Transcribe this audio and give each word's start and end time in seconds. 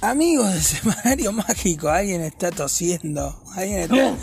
Amigos 0.00 0.52
del 0.52 0.62
semanario 0.62 1.32
mágico, 1.32 1.88
alguien 1.88 2.22
está 2.22 2.50
tosiendo. 2.50 3.42
Alguien 3.54 3.80
está. 3.80 4.16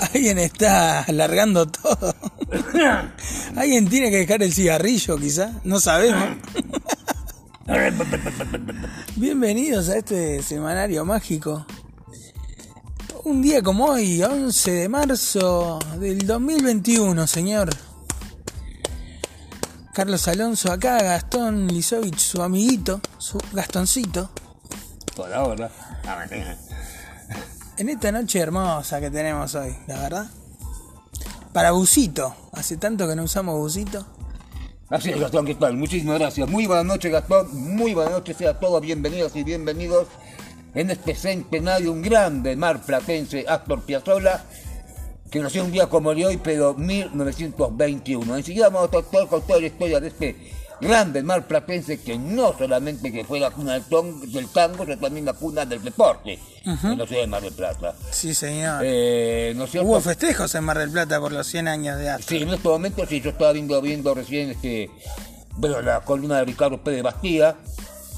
alguien 0.12 0.38
está 0.38 1.02
alargando 1.02 1.66
todo. 1.66 2.14
alguien 3.56 3.88
tiene 3.88 4.10
que 4.10 4.18
dejar 4.18 4.42
el 4.42 4.52
cigarrillo, 4.52 5.18
quizá. 5.18 5.52
No 5.64 5.80
sabemos. 5.80 6.38
Bienvenidos 9.16 9.88
a 9.88 9.98
este 9.98 10.42
semanario 10.42 11.04
mágico. 11.04 11.66
Un 13.24 13.42
día 13.42 13.62
como 13.62 13.86
hoy, 13.86 14.22
11 14.22 14.70
de 14.70 14.88
marzo 14.88 15.78
del 15.98 16.26
2021, 16.26 17.26
señor. 17.26 17.70
Carlos 20.00 20.26
Alonso 20.28 20.72
acá, 20.72 20.96
Gastón 21.02 21.68
Lisovich, 21.68 22.20
su 22.20 22.40
amiguito, 22.40 23.02
su 23.18 23.38
Gastoncito. 23.52 24.30
Por 25.14 25.30
ahora. 25.30 25.70
En 27.76 27.90
esta 27.90 28.10
noche 28.10 28.38
hermosa 28.38 28.98
que 28.98 29.10
tenemos 29.10 29.54
hoy, 29.54 29.76
la 29.86 30.00
verdad. 30.00 30.26
Para 31.52 31.72
busito. 31.72 32.34
Hace 32.52 32.78
tanto 32.78 33.06
que 33.06 33.14
no 33.14 33.24
usamos 33.24 33.58
busito. 33.58 34.06
Así 34.88 35.10
es, 35.10 35.20
Gastón, 35.20 35.44
¿qué 35.44 35.56
tal? 35.56 35.76
Muchísimas 35.76 36.18
gracias. 36.18 36.48
Muy 36.48 36.66
buenas 36.66 36.86
noches, 36.86 37.12
Gastón. 37.12 37.54
Muy 37.76 37.92
buenas 37.92 38.14
noches 38.14 38.40
a 38.40 38.58
todos. 38.58 38.80
Bienvenidos 38.80 39.36
y 39.36 39.44
bienvenidos 39.44 40.06
en 40.72 40.90
este 40.92 41.14
centenario, 41.14 41.92
un 41.92 42.00
grande 42.00 42.56
mar 42.56 42.80
platense, 42.80 43.44
Astor 43.46 43.82
Piazzolla, 43.82 44.44
que 45.30 45.38
nació 45.38 45.64
un 45.64 45.72
día 45.72 45.86
como 45.86 46.10
el 46.10 46.18
de 46.18 46.26
hoy, 46.26 46.36
pero 46.42 46.74
1921. 46.74 48.36
Enseguida 48.36 48.68
vamos 48.68 48.88
a 48.88 48.90
tratar 48.90 49.28
con 49.28 49.42
toda 49.42 49.60
la 49.60 49.66
historia 49.66 50.00
de 50.00 50.08
este 50.08 50.36
grande 50.80 51.22
mar 51.22 51.46
platense 51.46 52.00
que 52.00 52.18
no 52.18 52.56
solamente 52.56 53.12
que 53.12 53.24
fue 53.24 53.38
la 53.38 53.50
cuna 53.50 53.74
del, 53.74 53.84
tango, 54.48 54.84
sino 54.84 54.98
también 54.98 55.26
la 55.26 55.34
cuna 55.34 55.66
del 55.66 55.82
deporte 55.82 56.38
en 56.64 56.98
la 56.98 57.06
ciudad 57.06 57.22
de 57.22 57.26
Mar 57.26 57.42
del 57.42 57.52
Plata. 57.52 57.94
Sí, 58.10 58.34
señor. 58.34 58.82
Eh, 58.84 59.54
Hubo 59.82 60.00
festejos 60.00 60.54
en 60.54 60.64
Mar 60.64 60.78
del 60.78 60.90
Plata 60.90 61.20
por 61.20 61.32
los 61.32 61.46
100 61.46 61.68
años 61.68 61.98
de 61.98 62.10
Astor. 62.10 62.28
Sí, 62.28 62.42
en 62.42 62.48
este 62.48 62.68
momento 62.68 63.06
sí, 63.06 63.20
yo 63.20 63.30
estaba 63.30 63.52
viendo, 63.52 63.80
viendo 63.80 64.14
recién 64.14 64.50
este, 64.50 64.90
bueno, 65.56 65.80
la 65.82 66.00
columna 66.00 66.38
de 66.38 66.46
Ricardo 66.46 66.82
Pérez 66.82 67.02
Bastía, 67.02 67.56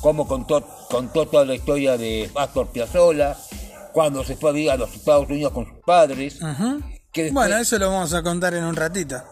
cómo 0.01 0.27
contó, 0.27 0.65
contó 0.89 1.27
toda 1.27 1.45
la 1.45 1.55
historia 1.55 1.99
de 1.99 2.31
Astor 2.35 2.69
Piazzolla, 2.69 3.37
cuando 3.93 4.25
se 4.25 4.37
fue 4.37 4.51
a 4.51 4.53
vivir 4.53 4.71
a 4.71 4.77
los 4.77 4.95
Estados 4.95 5.29
Unidos 5.29 5.53
con 5.53 5.67
sus 5.67 5.79
padres. 5.85 6.39
Bueno, 7.31 7.59
eso 7.59 7.79
lo 7.79 7.91
vamos 7.91 8.15
a 8.15 8.23
contar 8.23 8.55
en 8.55 8.65
un 8.65 8.75
ratito, 8.75 9.23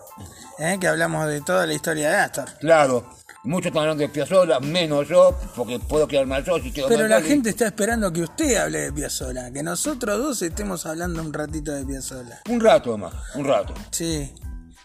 ¿eh? 0.58 0.76
que 0.78 0.86
hablamos 0.86 1.26
de 1.26 1.40
toda 1.40 1.66
la 1.66 1.72
historia 1.72 2.10
de 2.10 2.16
Astor. 2.16 2.44
Claro, 2.58 3.08
muchos 3.44 3.68
están 3.68 3.84
hablando 3.84 4.02
de 4.02 4.10
Piazzolla, 4.10 4.60
menos 4.60 5.08
yo, 5.08 5.34
porque 5.56 5.78
puedo 5.78 6.06
quedar 6.06 6.26
mal 6.26 6.44
yo 6.44 6.58
si 6.58 6.72
Pero 6.72 7.08
la 7.08 7.22
gente 7.22 7.48
está 7.48 7.68
esperando 7.68 8.12
que 8.12 8.20
usted 8.20 8.56
hable 8.56 8.80
de 8.80 8.92
Piazzolla, 8.92 9.50
que 9.50 9.62
nosotros 9.62 10.18
dos 10.18 10.42
estemos 10.42 10.84
hablando 10.84 11.22
un 11.22 11.32
ratito 11.32 11.72
de 11.72 11.86
Piazzolla. 11.86 12.42
Un 12.50 12.60
rato 12.60 12.98
más, 12.98 13.14
un 13.34 13.46
rato. 13.46 13.72
Sí, 13.90 14.30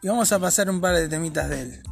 y 0.01 0.07
vamos 0.07 0.31
a 0.31 0.39
pasar 0.39 0.69
un 0.69 0.79
par 0.79 0.95
de 0.95 1.09
temitas 1.09 1.49
de 1.49 1.61
él. 1.63 1.83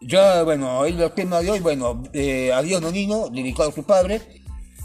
Ya, 0.00 0.42
bueno, 0.42 0.84
el 0.84 1.12
tema 1.12 1.42
de 1.42 1.50
hoy, 1.52 1.60
bueno, 1.60 2.02
eh, 2.12 2.52
Adiós 2.52 2.82
Nonino, 2.82 3.28
dedicado 3.28 3.70
a 3.70 3.72
su 3.72 3.84
padre 3.84 4.43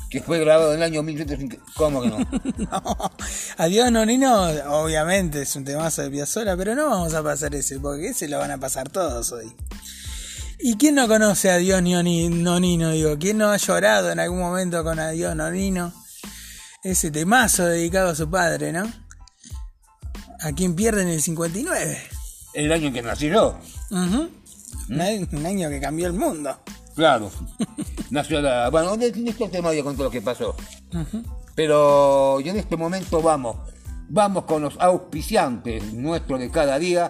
que 0.10 0.22
fue 0.22 0.40
grabado 0.40 0.74
en 0.74 0.80
el 0.80 0.84
año 0.84 1.04
1750. 1.04 1.74
¿Cómo 1.76 2.02
que 2.02 2.10
no? 2.10 2.18
no. 2.58 3.12
Adiós 3.58 3.92
Nonino, 3.92 4.44
obviamente 4.70 5.44
es 5.44 5.56
un 5.56 5.64
temazo 5.64 6.02
de 6.02 6.10
Piazzolla, 6.10 6.58
pero 6.58 6.76
no 6.76 6.90
vamos 6.90 7.14
a 7.14 7.22
pasar 7.22 7.54
ese, 7.54 7.80
porque 7.80 8.10
ese 8.10 8.28
lo 8.28 8.40
van 8.40 8.52
a 8.52 8.58
pasar 8.58 8.90
todos 8.90 9.32
hoy. 9.32 9.54
¿Y 10.62 10.76
quién 10.78 10.96
no 10.96 11.08
conoce 11.08 11.52
a 11.52 11.58
Dios 11.58 11.82
Nonino? 11.82 12.92
Digo, 12.92 13.18
¿quién 13.18 13.38
no 13.38 13.50
ha 13.50 13.58
llorado 13.58 14.12
en 14.12 14.20
algún 14.20 14.40
momento 14.40 14.84
con 14.84 15.00
Adiós 15.00 15.36
Nonino? 15.36 15.94
Ese 16.84 17.12
temazo 17.12 17.66
dedicado 17.66 18.10
a 18.10 18.16
su 18.16 18.30
padre, 18.30 18.74
¿no? 18.74 18.92
¿A 20.42 20.52
quién 20.54 20.76
pierde 20.76 21.04
en 21.04 21.10
el 21.10 21.22
59? 21.22 22.02
El 22.54 22.72
año 22.72 22.88
en 22.88 22.94
que 22.94 23.02
nací 23.02 23.28
yo. 23.28 23.60
un 25.32 25.46
año 25.46 25.70
que 25.70 25.80
cambió 25.80 26.08
el 26.08 26.14
mundo. 26.14 26.58
Claro. 27.00 27.32
Nació 28.10 28.42
la... 28.42 28.70
Bueno, 28.70 28.94
en 28.96 29.26
este 29.26 29.48
tema 29.48 29.74
ya 29.74 29.84
contó 29.84 30.04
lo 30.04 30.12
que 30.12 30.22
pasó. 30.22 30.54
Pero 31.56 32.42
y 32.42 32.50
en 32.50 32.58
este 32.58 32.76
momento 32.76 33.22
vamos. 33.22 33.56
Vamos 34.10 34.44
con 34.44 34.64
los 34.64 34.76
auspiciantes 34.78 35.94
nuestros 35.94 36.42
de 36.42 36.52
cada 36.52 36.78
día. 36.78 37.08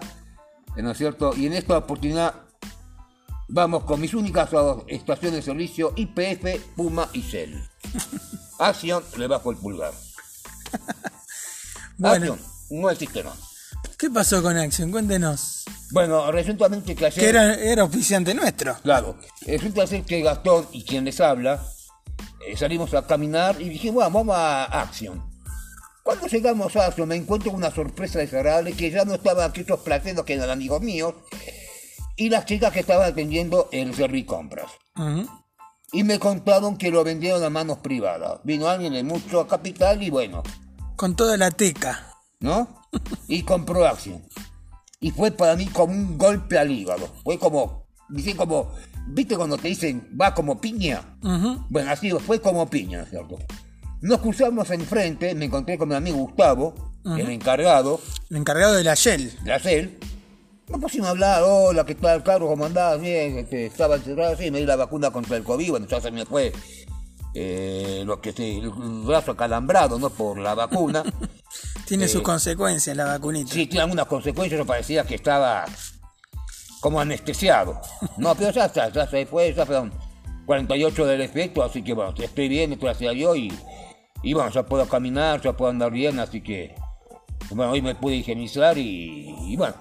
¿No 0.76 0.92
es 0.92 0.98
cierto? 0.98 1.34
Y 1.36 1.46
en 1.46 1.54
esta 1.54 1.78
oportunidad 1.78 2.34
vamos 3.48 3.82
con 3.82 4.00
mis 4.00 4.14
únicas 4.14 4.50
estaciones 4.86 5.38
de 5.38 5.42
servicio 5.42 5.92
IPF, 5.96 6.60
Puma 6.76 7.08
y 7.12 7.22
Shell. 7.22 7.60
Acción, 8.60 9.02
le 9.16 9.26
bajo 9.26 9.50
el 9.50 9.56
pulgar. 9.56 9.92
Acción, 12.00 12.38
no 12.70 12.90
existe 12.90 13.24
más. 13.24 13.49
¿Qué 14.00 14.08
pasó 14.08 14.42
con 14.42 14.56
Action? 14.56 14.90
Cuéntenos. 14.90 15.64
Bueno, 15.90 16.32
resulta 16.32 16.70
que 16.70 16.92
ayer... 16.92 17.12
Que 17.12 17.28
era, 17.28 17.54
era 17.54 17.84
oficiante 17.84 18.32
nuestro. 18.32 18.74
Claro. 18.82 19.18
Resulta 19.46 19.86
ser 19.86 20.04
que 20.04 20.22
Gastón 20.22 20.66
y 20.72 20.84
quien 20.84 21.04
les 21.04 21.20
habla 21.20 21.62
eh, 22.46 22.56
salimos 22.56 22.94
a 22.94 23.06
caminar 23.06 23.60
y 23.60 23.68
dijimos, 23.68 23.96
bueno, 23.96 24.10
vamos 24.10 24.36
a 24.38 24.80
Action. 24.80 25.22
Cuando 26.02 26.26
llegamos 26.28 26.74
a 26.76 26.86
Action 26.86 27.06
me 27.06 27.16
encuentro 27.16 27.50
con 27.50 27.58
una 27.58 27.70
sorpresa 27.70 28.20
desagradable 28.20 28.72
que 28.72 28.90
ya 28.90 29.04
no 29.04 29.12
estaban 29.12 29.50
aquellos 29.50 29.80
placeros 29.80 30.24
que 30.24 30.32
eran 30.32 30.48
amigos 30.48 30.80
míos 30.80 31.12
y 32.16 32.30
las 32.30 32.46
chicas 32.46 32.72
que 32.72 32.80
estaban 32.80 33.06
atendiendo 33.06 33.68
el 33.70 33.94
Servicompras. 33.94 34.70
Y 35.92 36.04
me 36.04 36.18
contaron 36.18 36.78
que 36.78 36.90
lo 36.90 37.04
vendieron 37.04 37.44
a 37.44 37.50
manos 37.50 37.78
privadas. 37.80 38.40
Vino 38.44 38.66
alguien 38.66 38.94
de 38.94 39.02
mucho 39.02 39.46
capital 39.46 40.02
y 40.02 40.08
bueno. 40.08 40.42
Con 40.96 41.14
toda 41.16 41.36
la 41.36 41.50
teca. 41.50 42.14
¿No? 42.38 42.79
Y 43.28 43.42
compró 43.42 43.86
acción. 43.86 44.22
Y 45.00 45.10
fue 45.10 45.30
para 45.30 45.56
mí 45.56 45.66
como 45.66 45.92
un 45.92 46.18
golpe 46.18 46.58
al 46.58 46.70
hígado. 46.70 47.08
Fue 47.24 47.38
como, 47.38 47.86
dice 48.08 48.36
como, 48.36 48.72
¿viste 49.06 49.36
cuando 49.36 49.56
te 49.56 49.68
dicen 49.68 50.08
va 50.20 50.34
como 50.34 50.60
piña? 50.60 51.16
Bueno, 51.68 51.90
así 51.90 52.10
fue 52.10 52.40
como 52.40 52.68
piña, 52.68 53.04
¿cierto? 53.06 53.38
Nos 54.02 54.20
cruzamos 54.20 54.70
enfrente, 54.70 55.34
me 55.34 55.46
encontré 55.46 55.78
con 55.78 55.88
mi 55.88 55.94
amigo 55.94 56.18
Gustavo, 56.18 56.74
el 57.04 57.30
encargado. 57.30 58.00
El 58.30 58.38
encargado 58.38 58.74
de 58.74 58.84
la 58.84 58.94
Shell. 58.94 59.32
De 59.42 59.50
la 59.50 59.58
Shell. 59.58 59.98
Nos 60.68 60.80
pusimos 60.80 61.08
a 61.08 61.10
hablar, 61.10 61.42
hola, 61.44 61.84
¿qué 61.84 61.96
tal, 61.96 62.22
Carlos? 62.22 62.48
¿Cómo 62.48 62.64
andás? 62.64 63.00
Bien, 63.00 63.38
este, 63.38 63.66
estaba 63.66 63.96
encerrado, 63.96 64.36
sí, 64.36 64.50
me 64.52 64.60
di 64.60 64.66
la 64.66 64.76
vacuna 64.76 65.10
contra 65.10 65.36
el 65.36 65.42
COVID, 65.42 65.70
bueno, 65.70 65.86
ya 65.88 66.00
se 66.00 66.12
me 66.12 66.24
fue 66.24 66.52
eh, 67.34 68.04
lo 68.06 68.20
que 68.20 68.32
se, 68.32 68.58
el 68.58 68.70
brazo 68.70 69.32
acalambrado, 69.32 69.98
¿no? 69.98 70.10
Por 70.10 70.38
la 70.38 70.54
vacuna. 70.54 71.02
Tiene 71.90 72.08
sus 72.08 72.20
eh, 72.20 72.24
consecuencias 72.24 72.96
la 72.96 73.04
vacunita. 73.04 73.52
Sí, 73.52 73.66
tiene 73.66 73.82
algunas 73.82 74.06
consecuencias, 74.06 74.58
yo 74.58 74.64
parecía 74.64 75.04
que 75.04 75.16
estaba 75.16 75.64
como 76.80 77.00
anestesiado. 77.00 77.80
No, 78.16 78.34
pero 78.36 78.52
ya 78.52 78.66
está, 78.66 78.90
ya 78.90 79.08
se 79.08 79.26
fue, 79.26 79.52
ya 79.52 79.66
fueron 79.66 79.92
48 80.46 81.06
del 81.06 81.20
efecto, 81.20 81.64
así 81.64 81.82
que 81.82 81.92
bueno, 81.92 82.14
estoy 82.16 82.48
bien, 82.48 82.78
gracias 82.80 83.10
a 83.10 83.14
Dios, 83.14 83.36
y, 83.36 83.52
y 84.22 84.34
bueno, 84.34 84.50
ya 84.50 84.64
puedo 84.64 84.86
caminar, 84.86 85.40
ya 85.40 85.56
puedo 85.56 85.70
andar 85.70 85.90
bien, 85.90 86.20
así 86.20 86.40
que 86.40 86.76
bueno, 87.50 87.72
hoy 87.72 87.82
me 87.82 87.96
pude 87.96 88.14
higienizar 88.14 88.78
y, 88.78 89.56
bueno. 89.56 89.74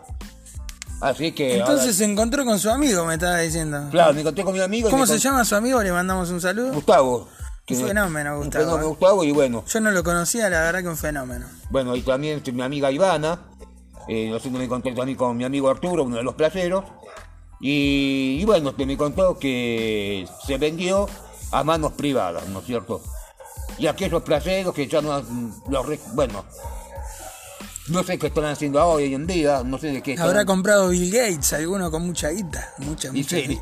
Así 1.01 1.31
que. 1.31 1.59
Entonces 1.59 1.95
se 1.95 2.05
encontró 2.05 2.43
con 2.43 2.59
su 2.59 2.69
amigo, 2.69 3.05
me 3.05 3.13
estaba 3.13 3.37
diciendo. 3.37 3.87
Claro, 3.91 4.13
me 4.13 4.21
encontré 4.21 4.43
con 4.43 4.53
mi 4.53 4.61
amigo. 4.61 4.89
¿Cómo 4.89 5.05
se 5.05 5.19
llama 5.19 5.45
su 5.45 5.55
amigo? 5.55 5.81
Le 5.81 5.91
mandamos 5.91 6.31
un 6.31 6.41
saludo. 6.41 6.73
Gustavo. 6.73 7.29
Un 7.69 7.87
fenómeno, 7.87 8.37
Gustavo. 8.37 8.63
Un 8.63 8.69
fenómeno, 8.69 8.89
Gustavo, 8.89 9.23
y 9.23 9.31
bueno. 9.31 9.63
Yo 9.67 9.79
no 9.79 9.91
lo 9.91 10.03
conocía, 10.03 10.49
la 10.49 10.61
verdad 10.61 10.81
que 10.81 10.87
un 10.87 10.97
fenómeno. 10.97 11.45
Bueno, 11.69 11.95
y 11.95 12.01
también 12.01 12.41
mi 12.53 12.61
amiga 12.61 12.91
Ivana. 12.91 13.39
Eh, 14.07 14.29
no 14.29 14.39
sé, 14.39 14.49
me 14.49 14.63
encontré 14.63 14.93
también 14.93 15.17
con 15.17 15.37
mi 15.37 15.43
amigo 15.43 15.69
Arturo, 15.69 16.03
uno 16.03 16.17
de 16.17 16.23
los 16.23 16.35
placeros. 16.35 16.83
Y, 17.59 18.43
bueno, 18.45 18.73
me 18.77 18.97
contó 18.97 19.37
que 19.37 20.27
se 20.45 20.57
vendió 20.57 21.07
a 21.51 21.63
manos 21.63 21.93
privadas, 21.93 22.47
¿no 22.47 22.59
es 22.59 22.65
cierto? 22.65 23.01
Y 23.77 23.87
aquellos 23.87 24.23
placeros 24.23 24.73
que 24.73 24.87
ya 24.87 25.01
no. 25.01 25.21
Los, 25.69 25.85
bueno, 26.13 26.45
no 27.89 28.03
sé 28.03 28.17
qué 28.17 28.27
están 28.27 28.45
haciendo 28.45 28.79
ahora 28.79 29.03
hoy 29.03 29.13
en 29.13 29.27
día, 29.27 29.63
no 29.63 29.77
sé 29.77 29.87
de 29.87 30.01
qué. 30.01 30.15
Habrá 30.17 30.45
comprado 30.45 30.89
Bill 30.89 31.11
Gates, 31.11 31.53
alguno 31.53 31.91
con 31.91 32.05
mucha 32.05 32.29
guita, 32.29 32.73
mucha, 32.77 33.09
y 33.09 33.11
mucha 33.11 33.35
sí, 33.35 33.61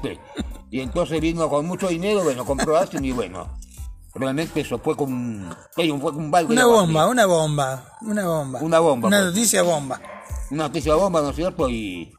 Y 0.70 0.82
entonces 0.82 1.20
vino 1.22 1.50
con 1.50 1.66
mucho 1.66 1.88
dinero, 1.88 2.24
bueno, 2.24 2.46
compró 2.46 2.78
Aston 2.78 3.04
y 3.04 3.12
bueno, 3.12 3.58
realmente 4.18 4.62
eso 4.62 4.80
fue 4.80 4.96
como 4.96 5.14
un, 5.14 5.56
fue 5.72 5.92
un 5.92 6.02
Una 6.02 6.66
bomba, 6.66 7.08
una 7.08 7.26
bomba, 7.26 7.98
una 8.02 8.26
bomba. 8.26 8.60
Una 8.62 8.80
bomba. 8.80 9.08
Una 9.08 9.20
pues. 9.20 9.30
noticia 9.30 9.64
bomba. 9.64 10.02
Una 10.52 10.64
noticia 10.64 10.96
bomba, 10.96 11.22
¿no 11.22 11.30
es 11.30 11.36
cierto? 11.36 11.70
Y, 11.70 12.14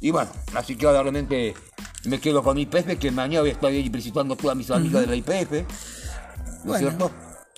y 0.00 0.10
bueno, 0.10 0.30
así 0.54 0.76
que 0.76 0.86
ahora 0.86 1.02
realmente 1.02 1.54
me 2.04 2.20
quedo 2.20 2.42
con 2.42 2.58
IPF, 2.58 2.98
que 2.98 3.10
mañana 3.10 3.40
voy 3.40 3.50
a 3.50 3.52
estar 3.52 3.70
ahí 3.70 3.88
visitando 3.88 4.34
a 4.34 4.36
todas 4.36 4.56
mis 4.56 4.70
amigas 4.70 5.02
de 5.02 5.06
la 5.06 5.16
IPF. 5.16 5.52
¿No 6.64 6.74
es 6.74 6.80
cierto? 6.80 7.10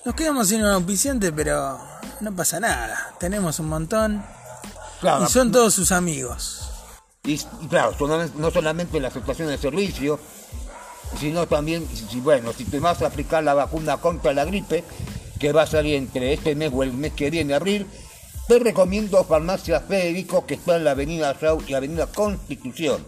Nos 0.05 0.15
quedamos 0.15 0.49
sin 0.49 0.63
un 0.63 0.71
auspiciante, 0.71 1.33
pero 1.33 1.79
no 2.21 2.35
pasa 2.35 2.59
nada. 2.59 3.15
Tenemos 3.19 3.59
un 3.61 3.69
montón. 3.69 4.25
y 5.03 5.27
son 5.31 5.53
todos 5.53 5.75
sus 5.75 5.93
amigos. 5.93 6.69
Y, 7.25 7.39
claro, 7.69 7.95
no 8.37 8.51
solamente 8.51 8.99
la 8.99 9.09
aceptación 9.09 9.47
del 9.47 9.59
servicio, 9.59 10.19
sino 11.19 11.47
también, 11.47 11.87
si, 11.89 12.21
bueno, 12.21 12.53
si 12.53 12.65
te 12.65 12.81
vas 12.81 13.03
a 13.03 13.07
aplicar 13.07 13.45
la 13.45 13.55
vacuna 13.55 13.97
contra 13.99 14.33
la 14.33 14.45
gripe, 14.45 14.85
que 15.39 15.53
va 15.53 15.63
a 15.63 15.67
salir 15.67 15.97
entre 15.97 16.33
este 16.33 16.55
mes 16.55 16.71
o 16.73 16.83
el 16.83 16.93
mes 16.93 17.13
que 17.13 17.31
viene, 17.31 17.55
abril, 17.55 17.87
te 18.49 18.59
recomiendo 18.59 19.25
Farmacia 19.25 19.81
Federico, 19.81 20.47
que 20.47 20.55
está 20.55 20.77
en 20.77 20.85
la 20.85 20.93
Avenida 20.93 21.33
Raúl 21.33 21.65
y 21.67 21.75
Avenida 21.75 22.07
Constitución, 22.07 23.05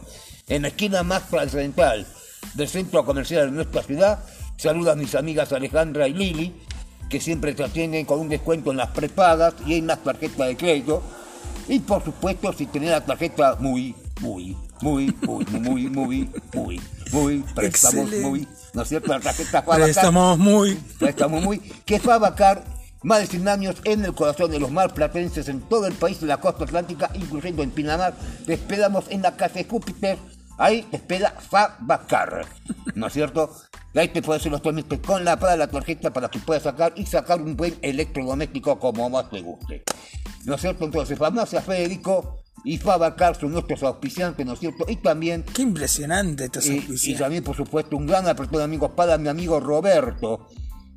en 0.49 0.63
la 0.63 0.69
esquina 0.69 1.03
más 1.03 1.29
trascendental 1.29 2.07
del 2.55 2.69
centro 2.69 3.05
comercial 3.05 3.47
de 3.47 3.53
nuestra 3.53 3.83
ciudad. 3.83 4.25
Saluda 4.57 4.93
a 4.93 4.97
mis 4.97 5.15
amigas 5.15 5.53
Alejandra 5.53 6.07
y 6.07 6.15
Lili, 6.15 6.55
que 7.09 7.21
siempre 7.21 7.55
te 7.55 7.65
atienden 7.65 8.07
con 8.07 8.21
un 8.21 8.29
descuento 8.29 8.71
en 8.71 8.77
las 8.77 8.91
prepagas 8.91 9.55
y 9.67 9.75
en 9.75 9.87
las 9.87 10.03
tarjetas 10.03 10.49
de 10.49 10.57
crédito. 10.57 11.03
Y 11.69 11.81
por 11.81 12.05
supuesto, 12.05 12.53
si 12.53 12.67
tenés 12.67 12.91
la 12.91 13.05
tarjeta 13.05 13.57
muy, 13.59 13.95
muy, 14.21 14.57
muy, 14.81 15.15
muy, 15.23 15.45
muy, 15.47 15.89
muy, 15.89 16.31
muy, 16.53 16.81
muy, 17.13 17.39
préstamos 17.55 18.11
muy, 18.21 18.49
¿no 18.73 18.83
es 18.83 18.89
cierto? 18.89 19.13
La 19.13 19.21
tarjeta 19.21 19.63
Fabacar. 19.63 19.85
Préstamos 19.85 20.39
muy. 20.39 20.75
Préstamos 20.99 21.43
muy, 21.43 21.59
que 21.59 21.99
Fabacar, 22.01 22.65
más 23.03 23.21
de 23.21 23.27
100 23.27 23.49
años 23.49 23.77
en 23.85 24.05
el 24.05 24.15
corazón 24.15 24.51
de 24.51 24.59
los 24.59 24.71
marplatenses 24.71 25.49
en 25.49 25.61
todo 25.61 25.87
el 25.87 25.95
país 25.95 26.21
de 26.21 26.27
la 26.27 26.39
costa 26.39 26.65
atlántica, 26.65 27.11
incluyendo 27.15 27.63
en 27.63 27.71
Pinamar. 27.71 28.15
Te 28.47 28.55
esperamos 28.55 29.05
en 29.11 29.23
la 29.23 29.37
calle 29.37 29.67
Júpiter. 29.69 30.19
Ahí 30.57 30.83
te 30.83 30.97
espera 30.97 31.35
Fabacar, 31.51 32.47
¿no 32.95 33.09
es 33.09 33.13
cierto? 33.13 33.51
Ahí 33.95 34.09
te 34.09 34.23
puedes 34.23 34.43
hacer 34.43 34.53
los 34.53 34.63
trámites 34.63 35.01
con 35.01 35.25
la 35.25 35.37
para 35.37 35.57
la 35.57 35.69
tarjeta 35.69 36.13
para 36.13 36.29
que 36.29 36.39
puedas 36.39 36.65
sacar 36.65 36.93
y 36.97 37.07
sacar 37.07 37.41
un 37.41 37.57
buen 37.57 37.77
electrodoméstico 37.81 38.79
como 38.79 39.09
más 39.11 39.31
te 39.31 39.41
guste. 39.41 39.85
¿No 40.45 40.55
es 40.55 40.61
cierto? 40.61 40.85
Entonces, 40.85 41.19
Farmacia 41.19 41.61
Federico 41.61 42.44
y 42.63 42.79
Fabacar 42.79 43.39
son 43.39 43.53
nuestros 43.53 43.83
auspiciantes, 43.83 44.45
¿no 44.47 44.53
es 44.55 44.61
cierto? 44.61 44.85
Y 44.89 44.97
también 44.97 45.43
Qué 45.43 45.63
impresionante 45.63 46.45
estos 46.45 46.67
y, 46.67 46.75
y 46.75 46.79
auspicios. 46.79 47.19
también, 47.19 47.45
por 47.45 47.57
supuesto, 47.57 47.97
un 47.97 48.07
gran 48.07 48.27
apretón 48.29 48.59
de 48.59 48.65
amigos 48.65 48.93
para 48.97 49.19
mi 49.19 49.29
amigo 49.29 49.61
Roberto, 49.61 50.49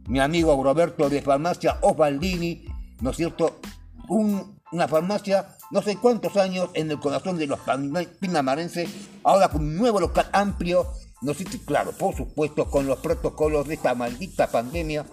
mi 0.07 0.19
amigo 0.19 0.61
Roberto 0.63 1.09
de 1.09 1.21
Farmacia 1.21 1.77
Osvaldini, 1.81 2.63
¿no 3.01 3.09
es 3.09 3.17
cierto? 3.17 3.59
Un- 4.07 4.55
una 4.71 4.87
farmacia, 4.87 5.55
no 5.71 5.81
sé 5.81 5.95
cuántos 5.97 6.35
años 6.35 6.69
en 6.73 6.91
el 6.91 6.99
corazón 6.99 7.37
de 7.37 7.47
los 7.47 7.59
pinamarenses, 8.19 8.89
ahora 9.23 9.47
con 9.49 9.61
un 9.61 9.77
nuevo 9.77 9.99
local 10.01 10.27
amplio, 10.33 10.87
no 11.21 11.33
sé 11.33 11.45
si, 11.49 11.59
claro, 11.59 11.91
por 11.93 12.15
supuesto, 12.15 12.69
con 12.69 12.85
los 12.85 12.99
protocolos 12.99 13.65
de 13.67 13.75
esta 13.75 13.95
maldita 13.95 14.47
pandemia 14.47 15.05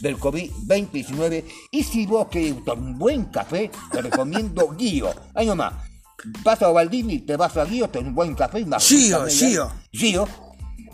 del 0.00 0.18
COVID-19. 0.18 1.44
Y 1.70 1.82
si 1.84 2.06
vos 2.06 2.28
querés 2.28 2.54
un 2.76 2.98
buen 2.98 3.26
café, 3.26 3.70
te 3.90 4.02
recomiendo 4.02 4.70
Guío. 4.76 5.10
Ahí 5.34 5.46
nomás. 5.46 5.74
Vas 6.44 6.62
a 6.62 6.68
Ovaldini, 6.68 7.20
te 7.20 7.36
vas 7.36 7.56
a 7.56 7.64
Guío, 7.64 7.88
te 7.90 7.98
un 7.98 8.14
buen 8.14 8.34
café, 8.34 8.62
una 8.62 8.78
Gio, 8.78 8.96
rica 8.98 9.18
media- 9.24 9.48
Gio. 9.48 9.72
Gio, 9.92 10.28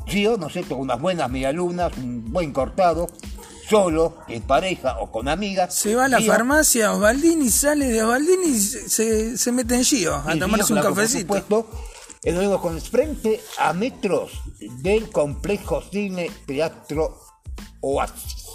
Gio, 0.07 0.37
¿no 0.39 0.47
es 0.47 0.53
cierto? 0.55 0.77
Unas 0.77 1.01
buenas 1.01 1.31
medialunas, 1.31 1.93
un 1.99 2.33
buen 2.33 2.53
cortado, 2.53 3.07
solo, 3.69 4.17
en 4.29 4.43
pareja 4.43 4.97
o 5.01 5.11
con 5.13 5.29
amigas. 5.29 5.75
Se 5.75 5.95
va 5.95 6.07
a 6.07 6.09
la 6.09 6.19
Gio, 6.19 6.33
farmacia 6.33 6.93
Osvaldini, 6.95 7.51
sale 7.51 7.89
de 7.89 8.03
Osvaldini 8.03 8.47
y 8.47 8.59
se, 8.59 9.37
se- 9.37 9.53
mete 9.53 9.75
en 9.75 9.85
Gio 9.85 10.15
a 10.25 10.35
y 10.35 10.39
tomarse 10.39 10.67
Gio, 10.67 10.77
un 10.77 10.81
claro, 10.81 10.95
por 10.95 11.05
cafecito. 11.05 11.21
supuesto, 11.35 11.71
eh, 12.23 12.33
luego 12.33 12.61
con 12.63 12.81
frente 12.81 13.41
a 13.59 13.73
metros 13.75 14.31
del 14.81 15.11
complejo 15.11 15.83
cine 15.93 16.31
teatro 16.47 17.21
Oasis. 17.81 18.47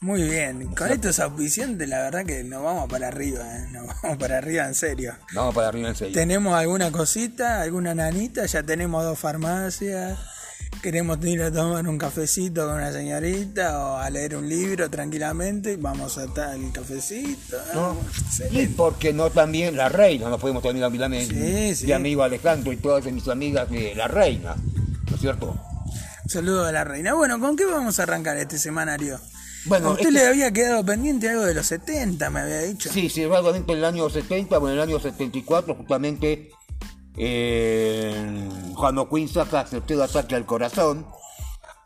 Muy 0.00 0.22
bien, 0.22 0.72
con 0.76 0.90
estos 0.92 1.18
auspiciantes 1.18 1.88
la 1.88 1.98
verdad 2.02 2.24
que 2.24 2.44
nos 2.44 2.62
vamos 2.62 2.88
para 2.88 3.08
arriba, 3.08 3.40
¿eh? 3.44 3.66
nos 3.72 3.86
vamos 4.02 4.16
para 4.18 4.38
arriba 4.38 4.64
en 4.66 4.74
serio. 4.74 5.14
Vamos 5.34 5.54
para 5.54 5.68
arriba 5.68 5.88
en 5.88 5.96
serio. 5.96 6.14
Tenemos 6.14 6.54
alguna 6.54 6.92
cosita, 6.92 7.60
alguna 7.62 7.96
nanita, 7.96 8.46
ya 8.46 8.62
tenemos 8.62 9.02
dos 9.02 9.18
farmacias, 9.18 10.16
queremos 10.82 11.18
ir 11.24 11.42
a 11.42 11.50
tomar 11.50 11.88
un 11.88 11.98
cafecito 11.98 12.64
con 12.66 12.76
una 12.76 12.92
señorita 12.92 13.76
o 13.84 13.96
a 13.96 14.08
leer 14.08 14.36
un 14.36 14.48
libro 14.48 14.88
tranquilamente, 14.88 15.76
vamos 15.76 16.16
a 16.16 16.26
estar 16.26 16.54
el 16.54 16.70
cafecito. 16.70 17.56
¿no? 17.74 17.96
Y 18.52 18.68
porque 18.68 19.12
no 19.12 19.30
también 19.30 19.76
la 19.76 19.88
reina, 19.88 20.28
no 20.28 20.38
podemos 20.38 20.64
olvidar 20.64 21.10
mi, 21.10 21.24
Sí, 21.26 21.74
sí. 21.74 21.86
mi 21.86 21.92
amigo 21.92 22.22
Alejandro 22.22 22.72
y 22.72 22.76
todas 22.76 23.04
mis 23.06 23.26
amigas 23.26 23.68
de 23.68 23.96
la 23.96 24.06
reina, 24.06 24.54
¿no 25.10 25.14
es 25.16 25.20
cierto? 25.20 25.60
Saludo 26.28 26.66
a 26.66 26.70
la 26.70 26.84
reina. 26.84 27.14
Bueno, 27.14 27.40
¿con 27.40 27.56
qué 27.56 27.64
vamos 27.64 27.98
a 27.98 28.04
arrancar 28.04 28.36
este 28.36 28.58
semanario? 28.58 29.18
Bueno, 29.68 29.88
a 29.88 29.90
usted 29.92 30.08
este- 30.08 30.18
le 30.20 30.26
había 30.26 30.52
quedado 30.52 30.84
pendiente 30.84 31.28
algo 31.28 31.44
de 31.44 31.54
los 31.54 31.66
70, 31.66 32.30
me 32.30 32.40
había 32.40 32.62
dicho. 32.62 32.90
Sí, 32.92 33.08
sí, 33.08 33.26
realmente 33.26 33.72
en 33.72 33.78
el 33.78 33.84
año 33.84 34.08
70, 34.08 34.58
bueno, 34.58 34.74
en 34.74 34.80
el 34.82 34.88
año 34.88 35.00
74, 35.00 35.74
justamente, 35.74 36.50
eh, 37.16 38.48
cuando 38.76 39.08
Queen 39.08 39.28
saca 39.28 39.66
Certero 39.66 40.02
Ataque 40.02 40.34
al 40.34 40.46
Corazón, 40.46 41.06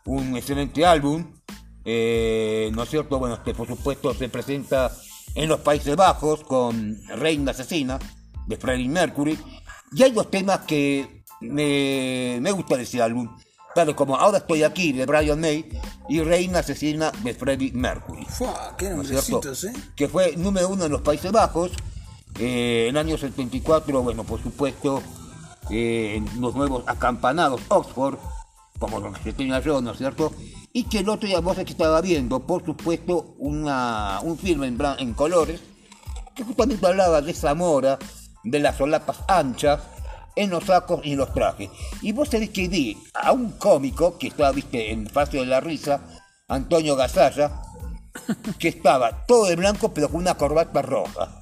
un 0.05 0.35
excelente 0.37 0.85
álbum, 0.85 1.33
eh, 1.85 2.69
¿no 2.73 2.83
es 2.83 2.89
cierto? 2.89 3.19
Bueno, 3.19 3.35
este 3.35 3.53
por 3.53 3.67
supuesto 3.67 4.13
se 4.13 4.29
presenta 4.29 4.91
en 5.35 5.49
los 5.49 5.59
Países 5.61 5.95
Bajos 5.95 6.43
con 6.43 6.97
Reina 7.07 7.51
Asesina, 7.51 7.99
de 8.47 8.57
Freddie 8.57 8.89
Mercury, 8.89 9.37
y 9.93 10.03
hay 10.03 10.11
dos 10.11 10.29
temas 10.29 10.59
que 10.59 11.23
me, 11.41 12.37
me 12.41 12.51
gusta 12.51 12.77
de 12.77 12.83
ese 12.83 13.01
álbum, 13.01 13.27
tales 13.73 13.95
como 13.95 14.15
Ahora 14.15 14.39
estoy 14.39 14.63
aquí, 14.63 14.91
de 14.93 15.05
Brian 15.05 15.39
May, 15.39 15.67
y 16.09 16.21
Reina 16.21 16.59
Asesina, 16.59 17.11
de 17.23 17.33
Freddie 17.33 17.71
Mercury. 17.73 18.25
Fua, 18.25 18.75
qué 18.77 18.89
¿no 18.89 19.03
cierto? 19.03 19.41
¿eh? 19.51 19.73
Que 19.95 20.07
fue 20.07 20.35
número 20.37 20.69
uno 20.69 20.85
en 20.85 20.91
los 20.91 21.01
Países 21.01 21.31
Bajos. 21.31 21.71
Eh, 22.39 22.87
en 22.89 22.95
el 22.95 22.97
año 22.97 23.17
74, 23.17 24.01
bueno, 24.01 24.23
por 24.23 24.41
supuesto, 24.41 25.03
eh, 25.69 26.15
en 26.15 26.41
los 26.41 26.55
nuevos 26.55 26.83
acampanados 26.87 27.61
Oxford, 27.67 28.17
como 28.79 28.99
los 28.99 29.17
que 29.19 29.33
tenía 29.33 29.59
yo, 29.59 29.81
¿no 29.81 29.91
es 29.91 29.97
cierto? 29.97 30.33
Y 30.71 30.85
que 30.85 30.99
el 30.99 31.09
otro 31.09 31.27
día 31.27 31.39
vos 31.39 31.57
que 31.57 31.61
estaba 31.63 32.01
viendo, 32.01 32.39
por 32.39 32.65
supuesto, 32.65 33.35
una, 33.37 34.19
un 34.23 34.37
filme 34.37 34.67
en, 34.67 34.79
en 34.97 35.13
colores, 35.13 35.61
que 36.35 36.43
justamente 36.43 36.85
hablaba 36.87 37.21
de 37.21 37.33
Zamora, 37.33 37.99
de 38.43 38.59
las 38.59 38.77
solapas 38.77 39.19
anchas, 39.27 39.81
en 40.35 40.49
los 40.49 40.63
sacos 40.65 41.01
y 41.03 41.11
en 41.13 41.17
los 41.19 41.33
trajes. 41.33 41.69
Y 42.01 42.11
vos 42.11 42.29
sabés 42.29 42.49
que 42.49 42.67
vi 42.67 42.97
a 43.13 43.31
un 43.31 43.51
cómico 43.53 44.17
que 44.17 44.27
estaba, 44.27 44.51
viste, 44.51 44.91
en 44.91 45.07
Fase 45.07 45.37
de 45.37 45.45
la 45.45 45.59
Risa, 45.59 46.01
Antonio 46.47 46.95
Gasalla, 46.95 47.51
que 48.59 48.67
estaba 48.69 49.25
todo 49.25 49.45
de 49.45 49.55
blanco 49.55 49.93
pero 49.93 50.09
con 50.09 50.21
una 50.21 50.35
corbata 50.35 50.81
roja. 50.81 51.39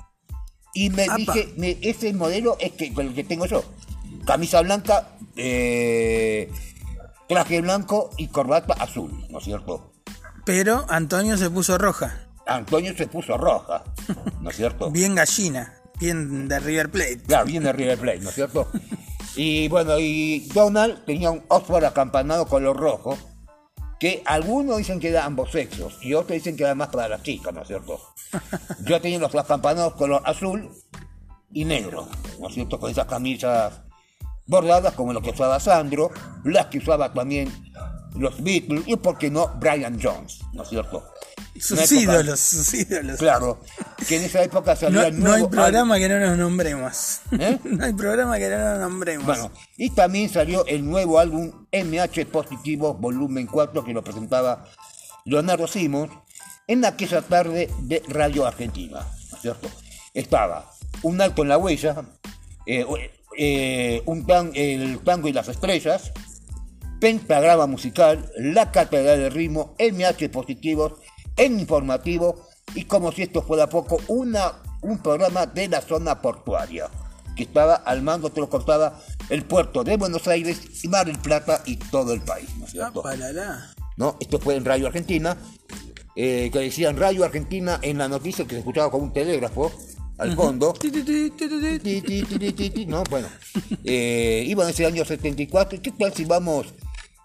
Y 0.73 0.89
me 0.89 1.03
Apa. 1.03 1.15
dije, 1.17 1.53
me- 1.57 1.77
ese 1.81 2.13
modelo 2.13 2.55
es 2.59 2.71
que, 2.73 2.93
el 2.97 3.13
que 3.13 3.23
tengo 3.23 3.45
yo. 3.45 3.63
Camisa 4.25 4.61
blanca, 4.61 5.09
eh, 5.35 6.49
traje 7.27 7.61
blanco 7.61 8.09
y 8.17 8.27
corbata 8.27 8.73
azul, 8.73 9.25
¿no 9.29 9.39
es 9.39 9.43
cierto? 9.45 9.91
Pero 10.45 10.85
Antonio 10.89 11.37
se 11.37 11.49
puso 11.49 11.77
roja, 11.77 12.27
Antonio 12.47 12.95
se 12.95 13.07
puso 13.07 13.37
roja, 13.37 13.83
¿no 14.41 14.49
es 14.49 14.55
cierto? 14.55 14.89
bien 14.91 15.15
gallina, 15.15 15.73
bien 16.01 16.47
de 16.47 16.59
River 16.59 16.89
Plate. 16.89 17.21
Claro, 17.25 17.45
bien 17.45 17.63
de 17.63 17.71
River 17.71 17.99
Plate, 17.99 18.19
¿no 18.19 18.29
es 18.29 18.35
cierto? 18.35 18.67
Y 19.35 19.67
bueno, 19.69 19.97
y 19.99 20.49
Donald 20.53 21.05
tenía 21.05 21.31
un 21.31 21.43
Oxford 21.47 21.85
acampanado 21.85 22.47
color 22.47 22.75
rojo, 22.75 23.17
que 23.99 24.23
algunos 24.25 24.77
dicen 24.77 24.99
que 24.99 25.09
era 25.09 25.25
ambos 25.25 25.51
sexos, 25.51 25.99
y 26.01 26.13
otros 26.15 26.33
dicen 26.33 26.57
que 26.57 26.63
era 26.63 26.75
más 26.75 26.89
para 26.89 27.07
las 27.07 27.21
chicas, 27.21 27.53
¿no 27.53 27.61
es 27.61 27.67
cierto? 27.67 27.99
Yo 28.83 28.99
tenía 28.99 29.19
los 29.19 29.33
acampanados 29.35 29.93
color 29.93 30.21
azul 30.25 30.69
y 31.53 31.65
negro, 31.65 32.09
¿no 32.39 32.47
es 32.47 32.55
cierto? 32.55 32.79
Con 32.79 32.89
esas 32.89 33.05
camisas 33.05 33.81
bordadas 34.47 34.95
como 34.95 35.13
lo 35.13 35.21
que 35.21 35.29
usaba 35.29 35.59
Sandro, 35.59 36.11
las 36.43 36.65
que 36.65 36.79
usaba 36.79 37.13
también 37.13 37.49
los 38.15 38.43
Beatles, 38.43 38.83
y 38.87 38.95
por 38.97 39.17
qué 39.17 39.29
no 39.29 39.51
Brian 39.59 39.99
Jones, 40.01 40.41
¿no 40.51 40.63
es 40.63 40.69
cierto? 40.69 41.05
Sus 41.59 41.91
ídolos, 41.91 42.39
sus 42.39 42.73
ídolos. 42.73 43.17
Claro, 43.19 43.59
que 44.07 44.17
en 44.17 44.23
esa 44.23 44.43
época 44.43 44.75
salía 44.75 45.01
No, 45.01 45.07
el 45.07 45.19
no 45.19 45.25
hay 45.27 45.31
nuevo 45.41 45.49
programa 45.49 45.97
que 45.99 46.09
no 46.09 46.19
nos 46.19 46.37
nombremos. 46.37 47.19
¿Eh? 47.31 47.59
no 47.63 47.85
hay 47.85 47.93
programa 47.93 48.37
que 48.39 48.49
no 48.49 48.57
nos 48.57 48.79
nombremos. 48.79 49.25
Bueno, 49.25 49.51
y 49.77 49.89
también 49.91 50.29
salió 50.29 50.65
el 50.65 50.85
nuevo 50.85 51.19
álbum 51.19 51.65
MH 51.71 52.25
Positivo 52.31 52.93
Volumen 52.95 53.47
4 53.47 53.83
que 53.83 53.93
lo 53.93 54.03
presentaba 54.03 54.65
Leonardo 55.25 55.67
Simons 55.67 56.11
en 56.67 56.85
aquella 56.85 57.21
tarde 57.21 57.69
de 57.81 58.01
Radio 58.07 58.45
Argentina, 58.45 58.99
¿no 59.31 59.35
es 59.35 59.41
cierto? 59.41 59.69
Estaba 60.13 60.69
Un 61.03 61.19
Alto 61.21 61.41
en 61.43 61.49
la 61.49 61.57
Huella, 61.57 62.03
eh, 62.65 62.85
eh, 63.37 64.01
un 64.05 64.25
tan- 64.25 64.51
El 64.55 64.99
Tango 64.99 65.27
y 65.27 65.33
las 65.33 65.47
Estrellas, 65.47 66.11
Pentagrama 66.99 67.65
Musical, 67.65 68.31
La 68.37 68.71
Catedral 68.71 69.19
del 69.19 69.31
Ritmo, 69.31 69.75
MH 69.79 70.29
Positivos, 70.29 70.93
en 71.37 71.59
Informativo 71.59 72.47
y 72.75 72.85
como 72.85 73.11
si 73.11 73.23
esto 73.23 73.41
fuera 73.41 73.67
poco, 73.67 73.99
una, 74.07 74.53
un 74.81 74.99
programa 74.99 75.45
de 75.45 75.67
la 75.67 75.81
zona 75.81 76.21
portuaria 76.21 76.89
que 77.35 77.43
estaba 77.43 77.75
al 77.75 78.01
mando, 78.01 78.29
te 78.29 78.39
lo 78.39 78.49
contaba, 78.49 78.99
el 79.29 79.43
puerto 79.43 79.83
de 79.83 79.97
Buenos 79.97 80.27
Aires 80.27 80.83
y 80.83 80.87
Mar 80.87 81.05
del 81.05 81.19
Plata 81.19 81.61
y 81.65 81.77
todo 81.77 82.13
el 82.13 82.21
país, 82.21 82.49
¿no 82.57 82.65
es 82.65 82.71
cierto? 82.71 82.99
Apalala. 82.99 83.73
¿no? 83.97 84.17
Esto 84.19 84.39
fue 84.39 84.55
en 84.55 84.65
Radio 84.65 84.87
Argentina, 84.87 85.37
eh, 86.15 86.49
que 86.51 86.59
decían 86.59 86.97
Radio 86.97 87.23
Argentina 87.23 87.79
en 87.81 87.97
la 87.97 88.07
noticia 88.07 88.45
que 88.45 88.55
se 88.55 88.59
escuchaba 88.59 88.91
como 88.91 89.05
un 89.05 89.13
telégrafo 89.13 89.71
al 90.17 90.35
fondo. 90.35 90.73
¿no? 92.85 93.03
Bueno, 93.09 93.27
eh, 93.83 94.43
iba 94.45 94.63
en 94.63 94.69
ese 94.69 94.85
año 94.85 95.05
74. 95.05 95.81
¿Qué 95.81 95.91
tal 95.91 96.13
si 96.13 96.25
vamos 96.25 96.67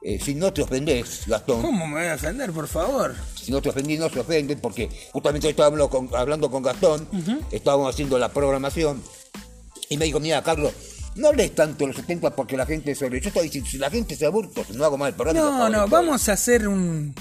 eh, 0.08 0.20
si 0.22 0.34
no 0.34 0.52
te 0.52 0.62
ofendés, 0.62 1.22
Gastón, 1.26 1.62
¿Cómo 1.62 1.86
me 1.86 1.94
voy 2.00 2.06
a 2.06 2.14
ofender, 2.14 2.52
por 2.52 2.68
favor? 2.68 3.14
si 3.34 3.50
no 3.50 3.60
te 3.60 3.68
ofendí, 3.70 3.96
no 3.98 4.08
se 4.08 4.20
ofenden, 4.20 4.60
porque 4.60 4.88
justamente 5.12 5.46
hoy 5.48 5.50
estábamos 5.50 5.88
con- 5.88 6.08
hablando 6.14 6.50
con 6.50 6.62
Gastón, 6.62 7.08
estábamos 7.50 7.92
haciendo 7.92 8.18
la 8.18 8.28
programación, 8.28 9.02
y 9.88 9.96
me 9.96 10.04
dijo, 10.04 10.20
mira, 10.20 10.42
Carlos, 10.42 10.72
no 11.16 11.32
lees 11.32 11.54
tanto 11.54 11.86
los 11.86 11.96
70 11.96 12.34
porque 12.36 12.56
la 12.56 12.66
gente 12.66 12.94
se 12.94 13.04
aburre. 13.06 13.20
Yo 13.22 13.28
estoy 13.28 13.44
diciendo, 13.44 13.70
si 13.70 13.78
la 13.78 13.88
gente 13.90 14.14
se 14.16 14.26
aburre, 14.26 14.50
pues 14.54 14.68
no 14.70 14.84
hago 14.84 14.98
mal 14.98 15.08
el 15.08 15.14
programa. 15.14 15.40
No, 15.40 15.68
no, 15.70 15.88
vamos 15.88 16.28
a 16.28 16.32
hacer 16.34 16.68
un, 16.68 17.14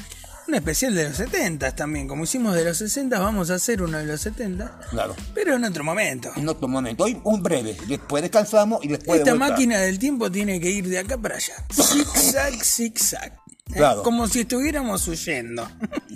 un 0.47 0.55
especial 0.55 0.95
de 0.95 1.09
los 1.09 1.17
70 1.17 1.75
también. 1.75 2.07
Como 2.07 2.23
hicimos 2.23 2.55
de 2.55 2.63
los 2.63 2.77
60, 2.77 3.19
vamos 3.19 3.49
a 3.49 3.55
hacer 3.55 3.81
uno 3.81 3.97
de 3.97 4.05
los 4.05 4.21
70. 4.21 4.79
Claro. 4.89 5.15
Pero 5.33 5.55
en 5.55 5.63
otro 5.65 5.83
momento. 5.83 6.31
En 6.35 6.47
otro 6.47 6.67
momento, 6.67 7.03
hoy 7.03 7.19
un 7.23 7.41
breve, 7.41 7.75
después 7.87 8.21
descansamos 8.21 8.83
y 8.83 8.89
después 8.89 9.23
de 9.23 9.31
Esta 9.31 9.35
máquina 9.35 9.79
del 9.79 9.99
tiempo 9.99 10.31
tiene 10.31 10.59
que 10.59 10.69
ir 10.69 10.87
de 10.87 10.99
acá 10.99 11.17
para 11.17 11.35
allá. 11.35 11.53
Zig-zag, 11.69 12.63
zig-zag. 12.63 13.33
¿Eh? 13.69 13.73
Claro. 13.73 14.03
Como 14.03 14.27
si 14.27 14.41
estuviéramos 14.41 15.07
huyendo. 15.07 15.67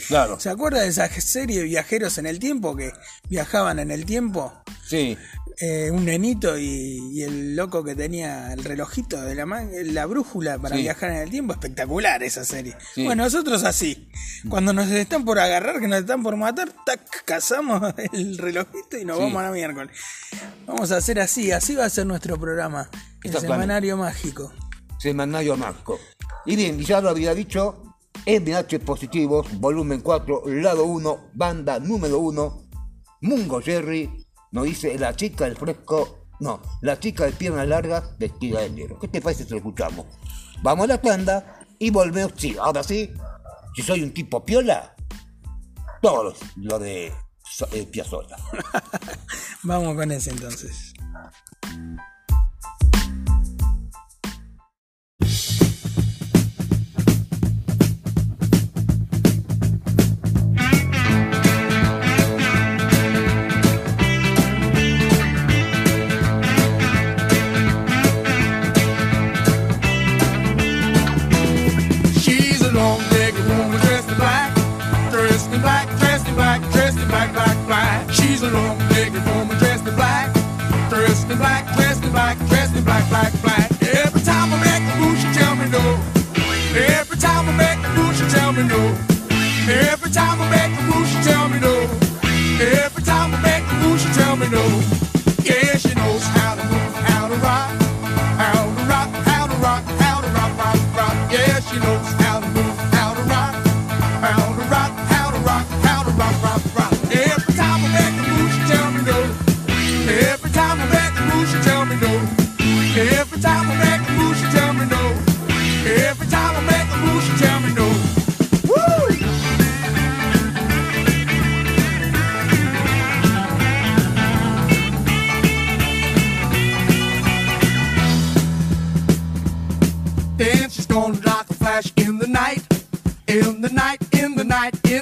Claro, 0.07 0.39
¿Se 0.39 0.49
acuerda 0.49 0.81
de 0.81 0.87
esa 0.87 1.09
serie 1.09 1.57
de 1.57 1.63
viajeros 1.63 2.17
en 2.19 2.25
el 2.25 2.39
tiempo 2.39 2.75
que 2.75 2.93
viajaban 3.27 3.79
en 3.79 3.91
el 3.91 4.05
tiempo? 4.05 4.53
sí, 4.87 5.17
Eh, 5.61 5.91
un 5.91 6.05
nenito 6.05 6.57
y, 6.57 6.99
y 7.11 7.23
el 7.23 7.55
loco 7.55 7.83
que 7.83 7.93
tenía 7.93 8.53
el 8.53 8.63
relojito 8.63 9.19
de 9.21 9.35
la, 9.35 9.45
ma- 9.45 9.63
la 9.83 10.05
brújula 10.05 10.57
para 10.57 10.77
Sí. 10.77 10.83
viajar 10.83 11.11
en 11.11 11.17
el 11.17 11.29
tiempo. 11.29 11.51
Espectacular 11.51 12.23
esa 12.23 12.45
serie. 12.45 12.75
Sí. 12.95 13.03
Bueno, 13.03 13.23
nosotros 13.25 13.65
así. 13.65 14.07
Cuando 14.47 14.71
nos 14.71 14.87
están 14.89 15.25
por 15.25 15.37
agarrar, 15.37 15.81
que 15.81 15.87
nos 15.89 15.99
están 15.99 16.23
por 16.23 16.37
matar, 16.37 16.71
tac, 16.85 17.01
cazamos 17.25 17.81
el 18.13 18.37
relojito 18.37 18.97
y 18.97 19.03
nos 19.03 19.17
Sí. 19.17 19.23
vamos 19.23 19.39
a 19.41 19.43
la 19.47 19.51
miércoles. 19.51 19.91
Vamos 20.65 20.91
a 20.93 20.97
hacer 20.97 21.19
así, 21.19 21.51
así 21.51 21.75
va 21.75 21.83
a 21.85 21.89
ser 21.89 22.05
nuestro 22.05 22.39
programa. 22.39 22.89
El 23.21 23.33
semanario 23.37 23.97
mágico. 23.97 24.53
Semanario 24.97 25.57
Marco. 25.57 25.99
Y 26.45 26.55
bien, 26.55 26.79
ya 26.79 27.01
lo 27.01 27.09
había 27.09 27.33
dicho, 27.33 27.83
MH 28.25 28.79
Positivos, 28.79 29.47
volumen 29.59 29.99
4, 30.01 30.43
lado 30.47 30.85
1, 30.85 31.31
banda 31.33 31.79
número 31.79 32.19
1, 32.19 32.69
Mungo 33.21 33.61
Jerry, 33.61 34.25
nos 34.51 34.65
dice 34.65 34.97
la 34.97 35.15
chica 35.15 35.45
del 35.45 35.57
fresco, 35.57 36.27
no, 36.39 36.61
la 36.81 36.99
chica 36.99 37.25
de 37.25 37.31
piernas 37.31 37.67
largas 37.67 38.17
vestida 38.17 38.61
de 38.61 38.69
negro. 38.69 38.99
¿Qué 38.99 39.07
te 39.07 39.21
parece 39.21 39.43
si 39.43 39.51
lo 39.51 39.57
escuchamos? 39.57 40.05
Vamos 40.61 40.85
a 40.85 40.87
la 40.87 41.01
tanda 41.01 41.59
y 41.77 41.89
volvemos, 41.89 42.33
sí, 42.35 42.55
ahora 42.59 42.83
sí, 42.83 43.11
si 43.75 43.81
soy 43.81 44.03
un 44.03 44.13
tipo 44.13 44.43
piola, 44.43 44.95
todo 46.01 46.33
lo 46.55 46.79
de 46.79 47.13
eh. 47.71 47.87
Vamos 49.63 49.95
con 49.95 50.11
ese 50.11 50.29
entonces. 50.29 50.93
Dressed 75.49 75.55
in 75.55 75.61
black, 75.61 75.99
dressed 75.99 76.27
in 76.27 76.35
black, 76.35 76.61
dressed 76.71 76.97
in 76.99 77.07
black, 77.07 77.33
black, 77.33 77.57
black. 77.65 78.11
She's 78.11 78.43
a 78.43 78.49
long-legged 78.51 79.25
woman 79.25 79.57
dressed 79.57 79.87
in 79.87 79.95
black, 79.95 80.33
dressed 80.89 81.29
in 81.29 81.37
black, 81.37 81.65
dressed 81.75 82.03
in 82.03 82.11
black, 82.11 82.37
dressed 82.49 82.75
in 82.75 82.83
black, 82.83 83.07
black, 83.09 83.33
black. 83.41 83.71
Every 83.81 84.21
time 84.21 84.53
I 84.53 84.57
make 84.61 84.85
a 84.85 84.95
move, 84.99 85.17
she 85.17 85.27
tell 85.33 85.55
me 85.55 85.65
no. 85.69 85.81
Every 86.77 87.17
time 87.17 87.49
I 87.49 87.53
make 87.57 87.81
a 87.81 87.89
move, 87.97 88.15
she 88.15 88.25
tell 88.29 88.51
me 88.53 88.63
no. 88.63 88.95
Every 89.69 90.11
time 90.11 90.39
I 90.41 90.49
make 90.49 90.77
a 90.77 90.83
move, 90.83 91.07
she 91.07 91.19
tell 91.23 91.49
me 91.49 91.59
no. 91.59 91.75
Every 92.61 93.03
time 93.03 93.33
I 93.33 93.41
make 93.41 93.65
a 93.65 93.75
move, 93.81 93.99
she 93.99 94.09
tell 94.13 94.35
me 94.35 94.47
no. 94.49 94.63
Yeah, 95.43 95.77
she 95.77 95.93
knows 95.95 96.23
how 96.37 96.55
to 96.55 96.63
move, 96.63 96.93
how 97.09 97.27
to 97.27 97.35
rock, 97.41 97.71
how 98.37 98.65
to 98.69 98.83
rock, 98.85 99.09
how 99.25 99.47
to 99.47 99.55
rock, 99.57 99.83
how 99.97 100.21
to 100.21 100.27
rock, 100.29 100.53
rock, 100.57 100.79
rock. 100.95 101.31
Yeah, 101.31 101.59
she 101.61 101.79
knows 101.79 102.18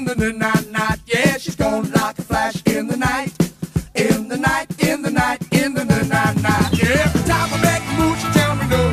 night, 0.07 0.17
the 0.17 0.25
n- 0.27 0.37
night, 0.37 0.71
night. 0.71 0.99
Yeah, 1.05 1.37
she's 1.37 1.55
gonna 1.55 1.89
rock 1.89 2.17
a 2.19 2.21
flash 2.21 2.61
in 2.65 2.87
the 2.87 2.97
night. 2.97 3.31
In 3.95 4.27
the 4.27 4.37
night, 4.37 4.67
in 4.79 5.01
the 5.01 5.09
night, 5.09 5.41
in 5.51 5.73
the 5.73 5.83
night, 5.83 6.07
night. 6.41 6.69
Yeah, 6.73 7.05
every 7.05 7.23
time 7.23 7.49
I 7.53 7.57
make 7.61 7.83
a 7.83 7.93
move, 7.99 8.17
she 8.19 8.27
tell 8.31 8.55
me 8.55 8.67
no. 8.67 8.83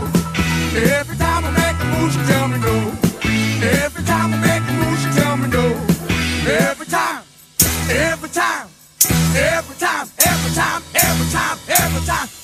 Every 0.98 1.16
time 1.16 1.44
I 1.44 1.50
make 1.50 1.78
a 1.80 1.86
move, 1.94 2.12
she 2.12 2.22
tell 2.32 2.48
me 2.48 2.58
no. 2.58 2.74
Every 3.84 4.04
time 4.04 4.34
I 4.34 4.38
make 4.48 4.64
a 4.68 4.72
move, 4.72 4.98
she 4.98 5.10
tell 5.20 5.36
me 5.36 5.48
no. 5.48 5.64
Every 6.50 6.86
time, 6.86 7.22
every 7.90 8.28
time, 8.28 8.68
every 9.36 9.76
time, 9.76 10.08
every 10.18 10.54
time, 10.54 10.82
every 10.94 11.30
time, 11.30 11.58
every 11.68 12.06
time. 12.06 12.28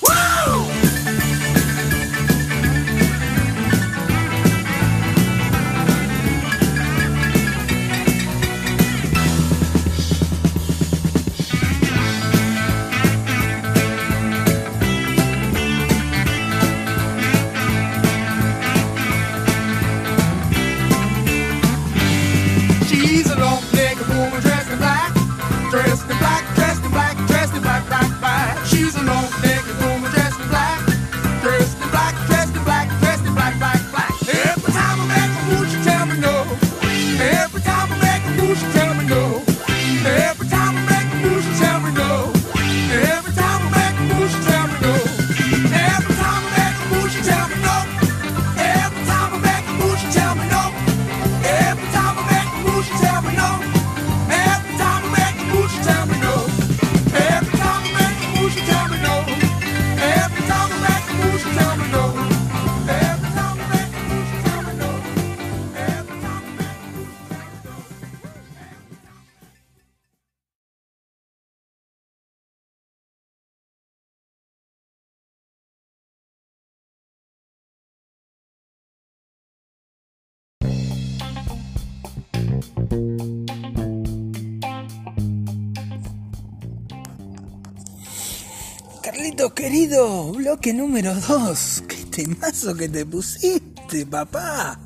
Querido, 89.49 90.31
bloque 90.33 90.71
número 90.71 91.15
2. 91.15 91.83
Qué 91.87 91.95
temazo 92.11 92.75
que 92.75 92.87
te 92.87 93.03
pusiste, 93.05 94.05
papá. 94.05 94.79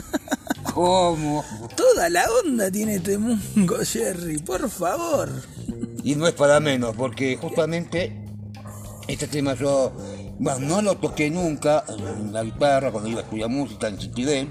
¿Cómo? 0.74 1.44
Toda 1.76 2.08
la 2.08 2.24
onda 2.42 2.70
tiene 2.70 2.96
este 2.96 3.18
mungo, 3.18 3.76
Jerry, 3.84 4.38
por 4.38 4.68
favor. 4.70 5.28
Y 6.02 6.14
no 6.14 6.26
es 6.26 6.32
para 6.32 6.58
menos, 6.58 6.96
porque 6.96 7.36
justamente 7.36 8.16
este 9.08 9.26
tema 9.26 9.54
yo 9.54 9.92
Bueno, 10.38 10.60
no 10.60 10.82
lo 10.82 10.96
toqué 10.96 11.28
nunca 11.28 11.84
en 11.86 12.32
la 12.32 12.42
guitarra 12.44 12.90
cuando 12.90 13.10
iba 13.10 13.20
a 13.20 13.24
estudiar 13.24 13.50
música 13.50 13.88
en 13.88 13.98
Chitibel, 13.98 14.48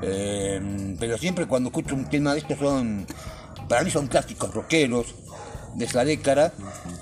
eh, 0.00 0.96
pero 0.98 1.18
siempre 1.18 1.46
cuando 1.46 1.68
escucho 1.68 1.94
un 1.94 2.08
tema 2.08 2.32
de 2.32 2.38
estos 2.40 2.58
son, 2.58 3.06
para 3.68 3.84
mí 3.84 3.90
son 3.90 4.06
clásicos 4.06 4.54
rockeros 4.54 5.14
de 5.76 5.84
esa 5.84 6.04
década. 6.04 6.52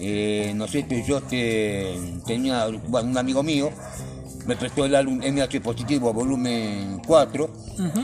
Eh, 0.01 0.53
no 0.55 0.67
sé, 0.69 0.85
pero 0.89 1.05
yo 1.05 1.19
este, 1.19 1.99
tenía 2.27 2.67
bueno, 2.89 3.11
un 3.11 3.19
amigo 3.19 3.43
mío, 3.43 3.71
me 4.47 4.57
prestó 4.57 4.85
el 4.85 4.95
álbum 4.95 5.19
MH 5.19 5.61
Positivo 5.61 6.13
volumen 6.13 7.01
4, 7.07 7.51